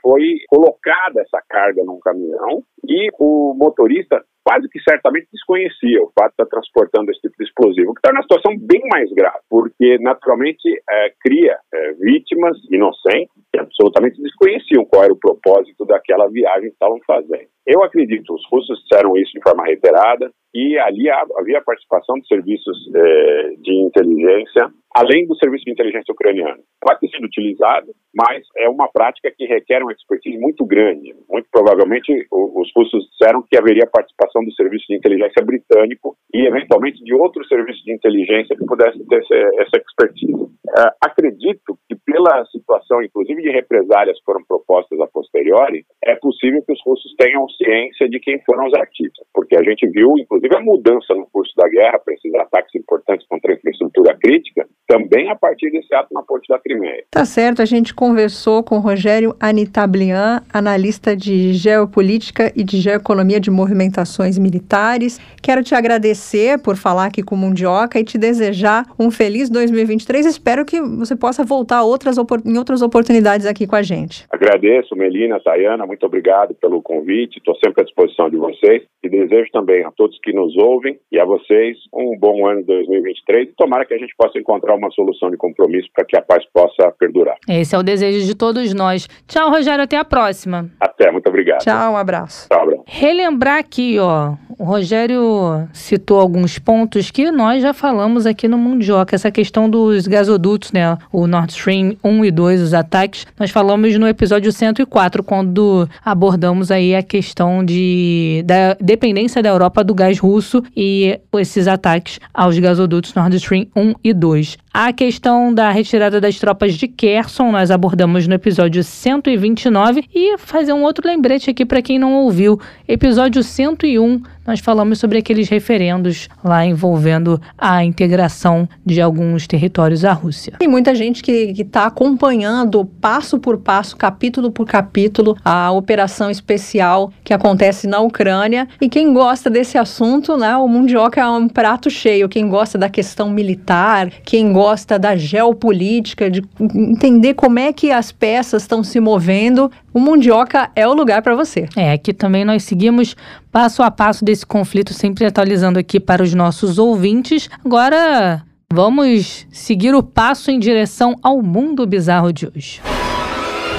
foi 0.00 0.22
colocada 0.48 1.20
essa 1.20 1.42
carga 1.48 1.82
num 1.84 1.98
caminhão 1.98 2.62
e 2.86 3.08
o 3.18 3.54
motorista 3.54 4.24
quase 4.48 4.66
que 4.70 4.80
certamente 4.80 5.28
desconhecia 5.30 6.00
o 6.00 6.10
fato 6.18 6.32
de 6.32 6.42
estar 6.42 6.46
transportando 6.46 7.10
esse 7.10 7.20
tipo 7.20 7.34
de 7.38 7.44
explosivo, 7.44 7.92
que 7.92 8.00
está 8.00 8.14
numa 8.14 8.22
situação 8.22 8.56
bem 8.56 8.80
mais 8.90 9.12
grave, 9.12 9.44
porque 9.50 9.98
naturalmente 10.00 10.64
é, 10.88 11.12
cria 11.20 11.58
é, 11.70 11.92
vítimas 12.00 12.56
inocentes 12.70 13.36
que 13.52 13.60
absolutamente 13.60 14.22
desconheciam 14.22 14.86
qual 14.86 15.04
era 15.04 15.12
o 15.12 15.18
propósito 15.18 15.84
daquela 15.84 16.30
viagem 16.30 16.70
que 16.70 16.76
estavam 16.80 16.98
fazendo. 17.06 17.48
Eu 17.68 17.84
acredito, 17.84 18.32
os 18.32 18.42
russos 18.50 18.80
disseram 18.82 19.14
isso 19.18 19.30
de 19.32 19.42
forma 19.42 19.62
reiterada, 19.62 20.32
e 20.54 20.78
ali 20.78 21.10
havia 21.10 21.60
participação 21.60 22.16
de 22.18 22.26
serviços 22.26 22.78
é, 22.96 23.50
de 23.60 23.74
inteligência, 23.84 24.72
além 24.96 25.26
do 25.26 25.36
serviço 25.36 25.66
de 25.66 25.72
inteligência 25.72 26.10
ucraniano. 26.10 26.62
Pode 26.80 27.00
ter 27.00 27.08
sido 27.10 27.26
utilizado, 27.26 27.88
mas 28.16 28.42
é 28.56 28.70
uma 28.70 28.88
prática 28.90 29.30
que 29.36 29.44
requer 29.44 29.82
uma 29.82 29.92
expertise 29.92 30.38
muito 30.38 30.64
grande. 30.64 31.14
Muito 31.28 31.46
provavelmente, 31.52 32.10
os 32.32 32.72
russos 32.74 33.06
disseram 33.10 33.42
que 33.42 33.58
haveria 33.58 33.86
participação 33.86 34.42
do 34.42 34.52
serviço 34.54 34.86
de 34.88 34.96
inteligência 34.96 35.44
britânico 35.44 36.16
e, 36.32 36.46
eventualmente, 36.46 37.04
de 37.04 37.14
outros 37.14 37.46
serviços 37.48 37.82
de 37.84 37.92
inteligência 37.92 38.56
que 38.56 38.64
pudessem 38.64 39.04
ter 39.04 39.20
essa 39.58 39.76
expertise. 39.76 40.48
É, 40.78 40.90
acredito 41.04 41.78
pela 42.08 42.42
situação, 42.46 43.02
inclusive 43.02 43.42
de 43.42 43.50
represálias 43.50 44.18
que 44.18 44.24
foram 44.24 44.42
propostas 44.42 44.98
a 44.98 45.06
posteriori, 45.08 45.84
é 46.02 46.14
possível 46.16 46.62
que 46.64 46.72
os 46.72 46.80
russos 46.82 47.14
tenham 47.18 47.46
ciência 47.50 48.08
de 48.08 48.18
quem 48.18 48.40
foram 48.46 48.66
os 48.66 48.74
artistas, 48.74 49.26
porque 49.34 49.54
a 49.54 49.62
gente 49.62 49.86
viu, 49.90 50.14
inclusive, 50.18 50.56
a 50.56 50.60
mudança 50.60 51.14
no 51.14 51.26
curso 51.26 51.52
da 51.54 51.68
guerra 51.68 51.98
para 51.98 52.14
esses 52.14 52.34
ataques 52.34 52.74
importantes 52.74 53.26
contra 53.28 53.52
a 53.52 53.56
infraestrutura 53.56 54.16
crítica, 54.16 54.66
também 54.88 55.30
a 55.30 55.36
partir 55.36 55.70
desse 55.70 55.94
ato 55.94 56.12
na 56.14 56.22
ponte 56.22 56.48
da 56.48 56.58
Crimeia. 56.58 57.04
Tá 57.10 57.24
certo, 57.26 57.60
a 57.60 57.66
gente 57.66 57.94
conversou 57.94 58.64
com 58.64 58.78
Rogério 58.78 59.36
Anitablian, 59.38 60.42
analista 60.52 61.14
de 61.14 61.52
geopolítica 61.52 62.50
e 62.56 62.64
de 62.64 62.80
geoeconomia 62.80 63.38
de 63.38 63.50
movimentações 63.50 64.38
militares. 64.38 65.20
Quero 65.42 65.62
te 65.62 65.74
agradecer 65.74 66.58
por 66.62 66.74
falar 66.74 67.04
aqui 67.04 67.22
com 67.22 67.34
o 67.34 67.38
Mundioca 67.38 68.00
e 68.00 68.04
te 68.04 68.16
desejar 68.16 68.86
um 68.98 69.10
feliz 69.10 69.50
2023. 69.50 70.24
Espero 70.24 70.64
que 70.64 70.80
você 70.80 71.14
possa 71.14 71.44
voltar 71.44 71.82
outras 71.82 72.16
em 72.46 72.56
outras 72.56 72.80
oportunidades 72.80 73.46
aqui 73.46 73.66
com 73.66 73.76
a 73.76 73.82
gente. 73.82 74.24
Agradeço, 74.30 74.96
Melina, 74.96 75.38
Tayana, 75.38 75.84
muito 75.86 76.06
obrigado 76.06 76.54
pelo 76.54 76.80
convite. 76.80 77.36
Estou 77.36 77.54
sempre 77.56 77.82
à 77.82 77.84
disposição 77.84 78.30
de 78.30 78.38
vocês 78.38 78.82
e 79.02 79.08
desejo 79.08 79.50
também 79.52 79.84
a 79.84 79.90
todos 79.90 80.18
que 80.22 80.32
nos 80.32 80.56
ouvem 80.56 80.98
e 81.12 81.20
a 81.20 81.26
vocês 81.26 81.76
um 81.92 82.16
bom 82.18 82.46
ano 82.46 82.64
2023 82.64 83.50
e 83.50 83.52
tomara 83.52 83.84
que 83.84 83.92
a 83.92 83.98
gente 83.98 84.14
possa 84.16 84.38
encontrar 84.38 84.77
uma 84.78 84.90
solução 84.90 85.30
de 85.30 85.36
compromisso 85.36 85.88
para 85.94 86.04
que 86.04 86.16
a 86.16 86.22
paz 86.22 86.44
possa 86.52 86.90
perdurar. 86.98 87.36
Esse 87.48 87.74
é 87.74 87.78
o 87.78 87.82
desejo 87.82 88.26
de 88.26 88.34
todos 88.34 88.72
nós. 88.74 89.08
Tchau, 89.26 89.50
Rogério, 89.50 89.84
até 89.84 89.96
a 89.96 90.04
próxima. 90.04 90.70
Até, 90.80 91.10
muito 91.10 91.28
obrigado. 91.28 91.60
Tchau, 91.60 91.92
um 91.92 91.96
abraço. 91.96 92.48
Tchau, 92.48 92.62
abraço. 92.62 92.84
Relembrar 92.86 93.58
aqui, 93.58 93.98
ó, 93.98 94.34
o 94.58 94.64
Rogério 94.64 95.68
citou 95.72 96.18
alguns 96.18 96.58
pontos 96.58 97.12
que 97.12 97.30
nós 97.30 97.62
já 97.62 97.72
falamos 97.72 98.26
aqui 98.26 98.48
no 98.48 98.58
Mundioca, 98.58 99.14
essa 99.14 99.30
questão 99.30 99.70
dos 99.70 100.08
gasodutos, 100.08 100.72
né, 100.72 100.98
o 101.12 101.28
Nord 101.28 101.52
Stream 101.52 101.96
1 102.02 102.24
e 102.24 102.30
2, 102.30 102.62
os 102.62 102.74
ataques. 102.74 103.24
Nós 103.38 103.50
falamos 103.50 103.96
no 103.96 104.08
episódio 104.08 104.52
104, 104.52 105.22
quando 105.22 105.88
abordamos 106.04 106.72
aí 106.72 106.94
a 106.94 107.02
questão 107.02 107.64
de, 107.64 108.42
da 108.44 108.76
dependência 108.80 109.40
da 109.42 109.48
Europa 109.48 109.84
do 109.84 109.94
gás 109.94 110.18
russo 110.18 110.62
e 110.76 111.20
esses 111.34 111.68
ataques 111.68 112.18
aos 112.34 112.58
gasodutos 112.58 113.14
Nord 113.14 113.36
Stream 113.36 113.66
1 113.76 113.94
e 114.02 114.12
2. 114.12 114.58
A 114.80 114.92
questão 114.92 115.52
da 115.52 115.70
retirada 115.70 116.20
das 116.20 116.38
tropas 116.38 116.74
de 116.74 116.86
Kherson 116.86 117.50
nós 117.50 117.70
abordamos 117.70 118.26
no 118.26 118.34
episódio 118.34 118.84
129 118.84 120.04
e 120.14 120.38
fazer 120.38 120.72
um 120.72 120.82
outro 120.82 121.06
lembrete 121.06 121.50
aqui 121.50 121.64
para 121.64 121.82
quem 121.82 121.98
não 121.98 122.14
ouviu. 122.14 122.60
Episódio 122.86 123.42
101 123.42 124.22
nós 124.48 124.60
falamos 124.60 124.98
sobre 124.98 125.18
aqueles 125.18 125.50
referendos 125.50 126.26
lá 126.42 126.64
envolvendo 126.64 127.38
a 127.58 127.84
integração 127.84 128.66
de 128.84 128.98
alguns 128.98 129.46
territórios 129.46 130.06
à 130.06 130.14
Rússia. 130.14 130.54
Tem 130.58 130.66
muita 130.66 130.94
gente 130.94 131.22
que 131.22 131.52
está 131.54 131.84
acompanhando 131.84 132.82
passo 132.86 133.38
por 133.38 133.58
passo, 133.58 133.94
capítulo 133.94 134.50
por 134.50 134.66
capítulo, 134.66 135.36
a 135.44 135.70
operação 135.70 136.30
especial 136.30 137.12
que 137.22 137.34
acontece 137.34 137.86
na 137.86 138.00
Ucrânia. 138.00 138.66
E 138.80 138.88
quem 138.88 139.12
gosta 139.12 139.50
desse 139.50 139.76
assunto, 139.76 140.34
né, 140.38 140.56
o 140.56 140.66
Mundioca 140.66 141.20
é 141.20 141.28
um 141.28 141.46
prato 141.46 141.90
cheio. 141.90 142.26
Quem 142.26 142.48
gosta 142.48 142.78
da 142.78 142.88
questão 142.88 143.28
militar, 143.28 144.10
quem 144.24 144.50
gosta 144.50 144.98
da 144.98 145.14
geopolítica, 145.14 146.30
de 146.30 146.42
entender 146.58 147.34
como 147.34 147.58
é 147.58 147.70
que 147.70 147.92
as 147.92 148.10
peças 148.10 148.62
estão 148.62 148.82
se 148.82 148.98
movendo, 148.98 149.70
o 149.92 150.00
Mundioca 150.00 150.70
é 150.76 150.86
o 150.86 150.94
lugar 150.94 151.22
para 151.22 151.34
você. 151.34 151.68
É, 151.76 151.92
aqui 151.92 152.12
também 152.12 152.44
nós 152.44 152.62
seguimos 152.62 153.16
passo 153.50 153.82
a 153.82 153.90
passo 153.90 154.24
desse 154.24 154.37
conflito, 154.46 154.92
sempre 154.92 155.24
atualizando 155.24 155.78
aqui 155.78 155.98
para 155.98 156.22
os 156.22 156.34
nossos 156.34 156.78
ouvintes. 156.78 157.48
Agora, 157.64 158.42
vamos 158.72 159.46
seguir 159.50 159.94
o 159.94 160.02
passo 160.02 160.50
em 160.50 160.58
direção 160.58 161.16
ao 161.22 161.42
mundo 161.42 161.86
bizarro 161.86 162.32
de 162.32 162.46
hoje. 162.46 162.80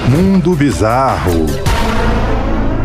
Mundo 0.08 0.56
Bizarro. 0.56 1.46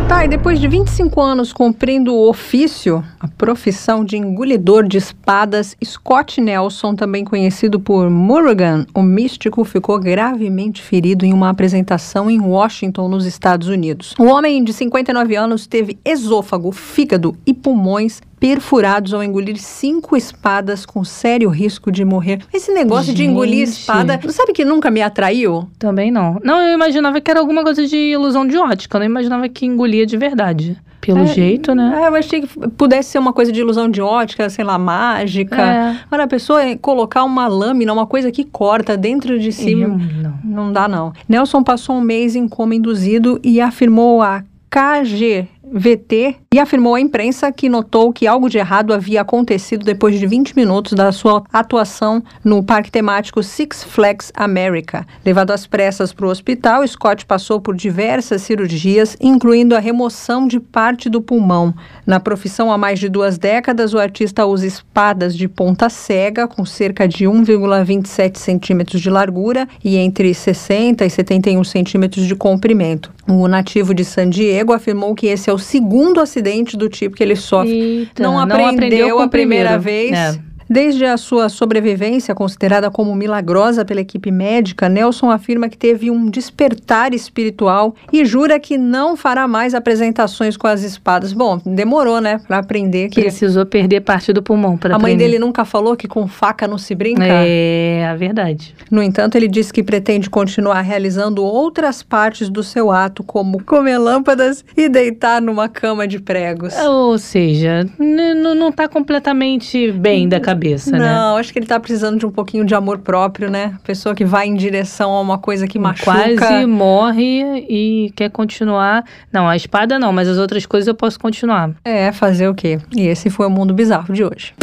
Tá, 0.08 0.24
e 0.24 0.28
depois 0.28 0.60
de 0.60 0.68
25 0.68 1.20
anos 1.20 1.52
cumprindo 1.52 2.14
o 2.14 2.28
ofício, 2.28 3.02
a 3.18 3.26
profissão 3.26 4.04
de 4.04 4.16
engolidor 4.16 4.86
de 4.86 4.98
espadas, 4.98 5.76
Scott 5.84 6.40
Nelson, 6.40 6.94
também 6.94 7.24
conhecido 7.24 7.80
por 7.80 8.08
Murrigan, 8.08 8.86
o 8.94 9.02
místico, 9.02 9.64
ficou 9.64 9.98
gravemente 9.98 10.80
ferido 10.80 11.24
em 11.24 11.32
uma 11.32 11.50
apresentação 11.50 12.30
em 12.30 12.40
Washington, 12.40 13.08
nos 13.08 13.26
Estados 13.26 13.66
Unidos. 13.66 14.14
O 14.16 14.26
homem 14.26 14.62
de 14.62 14.72
59 14.72 15.34
anos 15.34 15.66
teve 15.66 15.98
esôfago, 16.04 16.70
fígado 16.70 17.36
e 17.44 17.52
pulmões 17.52 18.22
perfurados 18.38 19.14
ao 19.14 19.22
engolir 19.22 19.56
cinco 19.58 20.16
espadas 20.16 20.84
com 20.84 21.02
sério 21.04 21.48
risco 21.48 21.90
de 21.90 22.04
morrer. 22.04 22.40
Esse 22.52 22.72
negócio 22.72 23.06
Gente. 23.06 23.16
de 23.16 23.24
engolir 23.24 23.62
espada, 23.62 24.20
sabe 24.28 24.52
que 24.52 24.64
nunca 24.64 24.90
me 24.90 25.02
atraiu? 25.02 25.68
Também 25.78 26.10
não. 26.10 26.38
Não, 26.44 26.60
eu 26.60 26.74
imaginava 26.74 27.20
que 27.20 27.30
era 27.30 27.40
alguma 27.40 27.62
coisa 27.62 27.86
de 27.86 27.96
ilusão 27.96 28.46
de 28.46 28.56
ótica, 28.56 28.96
eu 28.96 29.00
não 29.00 29.06
imaginava 29.06 29.48
que 29.48 29.66
engolia 29.66 30.06
de 30.06 30.16
verdade. 30.16 30.76
Pelo 31.00 31.20
é, 31.20 31.26
jeito, 31.26 31.72
né? 31.72 32.00
É, 32.02 32.08
eu 32.08 32.14
achei 32.16 32.40
que 32.40 32.48
pudesse 32.70 33.10
ser 33.10 33.18
uma 33.20 33.32
coisa 33.32 33.52
de 33.52 33.60
ilusão 33.60 33.88
de 33.88 34.02
ótica, 34.02 34.50
sei 34.50 34.64
lá, 34.64 34.76
mágica. 34.76 35.62
É. 35.62 35.96
Olha, 36.10 36.24
a 36.24 36.26
pessoa 36.26 36.60
colocar 36.78 37.22
uma 37.22 37.46
lâmina, 37.46 37.92
uma 37.92 38.06
coisa 38.06 38.32
que 38.32 38.42
corta 38.42 38.96
dentro 38.96 39.38
de 39.38 39.52
si. 39.52 39.72
Eu, 39.72 39.88
não. 39.88 40.38
não 40.42 40.72
dá, 40.72 40.88
não. 40.88 41.12
Nelson 41.28 41.62
passou 41.62 41.94
um 41.94 42.00
mês 42.00 42.34
em 42.34 42.48
coma 42.48 42.74
induzido 42.74 43.38
e 43.44 43.60
afirmou 43.60 44.20
a 44.20 44.42
KG 44.68 45.46
VT 45.72 46.36
e 46.54 46.58
afirmou 46.58 46.94
à 46.94 47.00
imprensa 47.00 47.50
que 47.50 47.68
notou 47.68 48.12
que 48.12 48.26
algo 48.26 48.48
de 48.48 48.58
errado 48.58 48.94
havia 48.94 49.20
acontecido 49.20 49.84
depois 49.84 50.18
de 50.18 50.26
20 50.26 50.54
minutos 50.54 50.92
da 50.92 51.10
sua 51.12 51.42
atuação 51.52 52.22
no 52.44 52.62
parque 52.62 52.90
temático 52.90 53.42
Six 53.42 53.84
Flags 53.84 54.32
America. 54.34 55.06
Levado 55.24 55.50
às 55.50 55.66
pressas 55.66 56.12
para 56.12 56.26
o 56.26 56.30
hospital, 56.30 56.86
Scott 56.86 57.26
passou 57.26 57.60
por 57.60 57.74
diversas 57.74 58.42
cirurgias, 58.42 59.16
incluindo 59.20 59.74
a 59.74 59.80
remoção 59.80 60.46
de 60.46 60.60
parte 60.60 61.08
do 61.08 61.20
pulmão. 61.20 61.74
Na 62.06 62.20
profissão 62.20 62.70
há 62.70 62.78
mais 62.78 63.00
de 63.00 63.08
duas 63.08 63.36
décadas, 63.36 63.92
o 63.92 63.98
artista 63.98 64.46
usa 64.46 64.66
espadas 64.66 65.36
de 65.36 65.48
ponta 65.48 65.88
cega, 65.88 66.46
com 66.46 66.64
cerca 66.64 67.08
de 67.08 67.24
1,27 67.24 68.36
centímetros 68.36 69.00
de 69.00 69.10
largura 69.10 69.66
e 69.84 69.96
entre 69.96 70.32
60 70.32 71.04
e 71.04 71.10
71 71.10 71.64
centímetros 71.64 72.26
de 72.26 72.36
comprimento. 72.36 73.12
O 73.26 73.48
nativo 73.48 73.92
de 73.92 74.04
San 74.04 74.30
Diego 74.30 74.72
afirmou 74.72 75.16
que 75.16 75.26
esse 75.26 75.50
é 75.50 75.52
o 75.52 75.58
segundo 75.58 76.20
acidente 76.20 76.76
do 76.76 76.88
tipo 76.88 77.16
que 77.16 77.24
ele 77.24 77.34
sofre. 77.34 77.72
Eita, 77.72 78.22
não, 78.22 78.38
aprendeu 78.38 78.58
não 78.58 78.74
aprendeu 78.74 79.20
a 79.20 79.28
primeira 79.28 79.76
vez. 79.76 80.12
É 80.12 80.55
Desde 80.68 81.04
a 81.04 81.16
sua 81.16 81.48
sobrevivência, 81.48 82.34
considerada 82.34 82.90
como 82.90 83.14
milagrosa 83.14 83.84
pela 83.84 84.00
equipe 84.00 84.30
médica, 84.30 84.88
Nelson 84.88 85.30
afirma 85.30 85.68
que 85.68 85.78
teve 85.78 86.10
um 86.10 86.28
despertar 86.28 87.14
espiritual 87.14 87.94
e 88.12 88.24
jura 88.24 88.58
que 88.58 88.76
não 88.76 89.16
fará 89.16 89.46
mais 89.46 89.74
apresentações 89.74 90.56
com 90.56 90.66
as 90.66 90.82
espadas. 90.82 91.32
Bom, 91.32 91.60
demorou, 91.64 92.20
né, 92.20 92.40
para 92.46 92.58
aprender 92.58 93.08
que 93.08 93.20
precisou 93.20 93.64
perder 93.64 94.00
parte 94.00 94.32
do 94.32 94.42
pulmão 94.42 94.76
para 94.76 94.96
A 94.96 94.98
mãe 94.98 95.12
aprender. 95.12 95.24
dele 95.30 95.38
nunca 95.38 95.64
falou 95.64 95.96
que 95.96 96.08
com 96.08 96.26
faca 96.26 96.66
não 96.66 96.78
se 96.78 96.94
brinca? 96.94 97.22
É, 97.24 98.06
a 98.10 98.16
verdade. 98.16 98.74
No 98.90 99.02
entanto, 99.02 99.36
ele 99.36 99.48
disse 99.48 99.72
que 99.72 99.82
pretende 99.82 100.28
continuar 100.28 100.80
realizando 100.80 101.44
outras 101.44 102.02
partes 102.02 102.48
do 102.48 102.62
seu 102.62 102.90
ato, 102.90 103.22
como 103.22 103.62
comer 103.62 103.98
lâmpadas 103.98 104.64
e 104.76 104.88
deitar 104.88 105.40
numa 105.40 105.68
cama 105.68 106.08
de 106.08 106.18
pregos. 106.18 106.74
Ou 106.76 107.18
seja, 107.18 107.86
não 107.98 108.72
tá 108.72 108.88
completamente 108.88 109.92
bem 109.92 110.28
da 110.28 110.40
cabeça, 110.40 110.55
né? 110.90 110.98
Não, 110.98 111.36
acho 111.36 111.52
que 111.52 111.58
ele 111.58 111.66
tá 111.66 111.78
precisando 111.78 112.18
de 112.18 112.26
um 112.26 112.30
pouquinho 112.30 112.64
de 112.64 112.74
amor 112.74 112.98
próprio, 112.98 113.50
né? 113.50 113.74
Pessoa 113.84 114.14
que 114.14 114.24
vai 114.24 114.46
em 114.46 114.54
direção 114.54 115.12
a 115.12 115.20
uma 115.20 115.38
coisa 115.38 115.66
que 115.66 115.78
machuca. 115.78 116.12
Quase 116.12 116.66
morre 116.66 117.66
e 117.68 118.12
quer 118.16 118.30
continuar. 118.30 119.04
Não, 119.32 119.48
a 119.48 119.56
espada 119.56 119.98
não, 119.98 120.12
mas 120.12 120.28
as 120.28 120.38
outras 120.38 120.66
coisas 120.66 120.88
eu 120.88 120.94
posso 120.94 121.18
continuar. 121.18 121.70
É, 121.84 122.10
fazer 122.12 122.48
o 122.48 122.54
quê? 122.54 122.78
E 122.94 123.06
esse 123.06 123.30
foi 123.30 123.46
o 123.46 123.50
mundo 123.50 123.74
bizarro 123.74 124.12
de 124.12 124.24
hoje. 124.24 124.54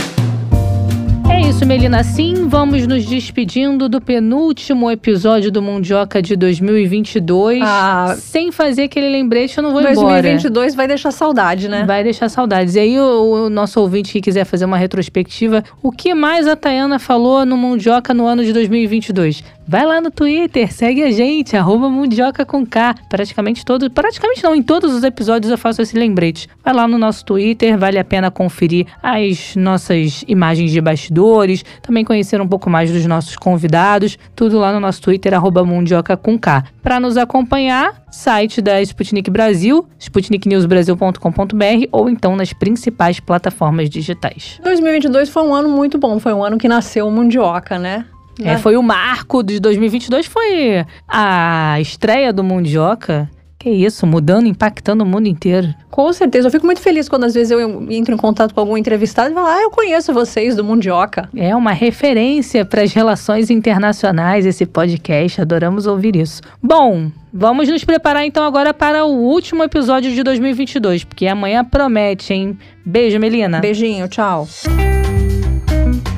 É 1.30 1.42
isso, 1.42 1.66
Melina. 1.66 2.00
Assim, 2.00 2.48
vamos 2.48 2.86
nos 2.86 3.06
despedindo 3.06 3.88
do 3.88 4.02
penúltimo 4.02 4.90
episódio 4.92 5.52
do 5.52 5.62
Mundioca 5.62 6.22
de 6.22 6.36
2022. 6.36 7.62
Ah. 7.64 8.16
Sem 8.18 8.52
fazer 8.52 8.84
aquele 8.84 9.10
lembrete, 9.10 9.58
eu 9.58 9.64
não 9.64 9.72
vou 9.72 9.82
embora. 9.82 10.22
2022 10.22 10.76
vai 10.76 10.88
deixar 10.88 11.12
saudade, 11.12 11.70
né? 11.70 11.86
Vai 11.86 12.04
deixar 12.04 12.30
saudades. 12.30 12.76
E 12.76 12.80
aí, 12.80 13.00
o, 13.00 13.46
o 13.46 13.50
nosso 13.50 13.80
ouvinte 13.80 14.12
que 14.12 14.22
quiser 14.22 14.46
fazer 14.46 14.66
uma 14.66 14.78
retrospectiva, 14.78 15.64
o 15.82 15.92
que 15.92 16.14
mais 16.14 16.48
a 16.48 16.56
Tayana 16.56 17.00
falou 17.00 17.46
no 17.46 17.58
Mundioca 17.58 18.14
no 18.14 18.26
ano 18.26 18.44
de 18.44 18.52
2022? 18.54 19.44
Vai 19.66 19.86
lá 19.86 20.02
no 20.02 20.12
Twitter, 20.12 20.72
segue 20.74 21.02
a 21.04 21.12
gente, 21.12 21.56
arroba 21.56 21.90
Mundioca 21.90 22.46
com 22.46 22.66
K. 22.66 22.96
Praticamente 23.08 23.64
todos, 23.64 23.88
praticamente 23.88 24.44
não, 24.44 24.54
em 24.54 24.62
todos 24.62 24.94
os 24.94 25.04
episódios 25.04 25.50
eu 25.50 25.58
faço 25.58 25.82
esse 25.82 25.98
lembrete. 25.98 26.50
Vai 26.64 26.74
lá 26.74 26.86
no 26.86 26.98
nosso 26.98 27.24
Twitter, 27.24 27.78
vale 27.78 27.98
a 27.98 28.04
pena 28.04 28.30
conferir 28.30 28.88
as 29.02 29.56
nossas 29.56 30.26
imagens 30.28 30.70
de 30.70 30.82
bastidores, 30.82 31.64
também 31.82 32.04
conhecer 32.04 32.42
um 32.42 32.48
pouco 32.48 32.70
mais 32.70 32.92
dos 32.92 33.06
nossos 33.06 33.38
convidados, 33.38 34.18
tudo 34.36 34.60
lá 34.60 34.74
no 34.74 34.82
nosso 34.82 35.02
Twitter, 35.02 35.34
arroba 35.34 35.64
Mundioca 35.64 36.18
com 36.18 36.38
K. 36.38 36.66
Para 36.82 37.00
nos 37.00 37.16
acompanhar, 37.16 38.04
site 38.12 38.62
da 38.62 38.82
Sputnik 38.82 39.32
Brasil, 39.32 39.88
sputniknewsbrasil.com.br 39.98 41.88
ou 41.90 42.10
então 42.10 42.36
nas 42.36 42.52
principais 42.52 43.22
plataformas 43.22 43.90
digitais. 43.90 44.60
2022 44.62 45.30
foi 45.30 45.44
um 45.44 45.56
ano 45.56 45.70
muito 45.70 45.98
bom, 45.98 46.20
foi 46.20 46.34
um 46.34 46.44
ano 46.44 46.58
que 46.58 46.68
nasceu 46.68 47.08
o 47.08 47.12
Mundioca, 47.12 47.80
né? 47.80 48.06
É, 48.42 48.58
foi 48.58 48.76
o 48.76 48.84
marco 48.84 49.44
de 49.44 49.60
2022, 49.60 50.26
foi 50.26 50.86
a 51.08 51.78
estreia 51.80 52.34
do 52.34 52.44
Mundioca. 52.44 53.30
Que 53.64 53.70
isso, 53.70 54.06
mudando, 54.06 54.46
impactando 54.46 55.06
o 55.06 55.08
mundo 55.08 55.28
inteiro. 55.28 55.74
Com 55.90 56.12
certeza, 56.12 56.48
eu 56.48 56.52
fico 56.52 56.66
muito 56.66 56.82
feliz 56.82 57.08
quando 57.08 57.24
às 57.24 57.34
vezes 57.34 57.50
eu 57.50 57.90
entro 57.90 58.14
em 58.14 58.18
contato 58.18 58.54
com 58.54 58.60
algum 58.60 58.76
entrevistado 58.76 59.32
e 59.32 59.34
falo, 59.34 59.48
ah, 59.48 59.62
eu 59.62 59.70
conheço 59.70 60.14
vocês 60.14 60.54
do 60.54 60.66
Mundioca. 60.66 61.30
É 61.34 61.56
uma 61.56 61.72
referência 61.72 62.66
para 62.66 62.82
as 62.82 62.92
relações 62.92 63.50
internacionais 63.50 64.46
esse 64.46 64.66
podcast, 64.66 65.40
adoramos 65.40 65.88
ouvir 65.88 66.18
isso. 66.18 66.42
Bom, 66.62 67.10
vamos 67.34 67.70
nos 67.70 67.86
preparar 67.86 68.26
então 68.26 68.44
agora 68.44 68.74
para 68.74 69.06
o 69.06 69.16
último 69.16 69.64
episódio 69.64 70.12
de 70.12 70.24
2022, 70.24 71.06
porque 71.06 71.26
amanhã 71.26 71.64
promete, 71.64 72.34
hein? 72.34 72.60
Beijo, 72.86 73.18
Melina. 73.18 73.62
Beijinho, 73.62 74.10
tchau. 74.10 74.46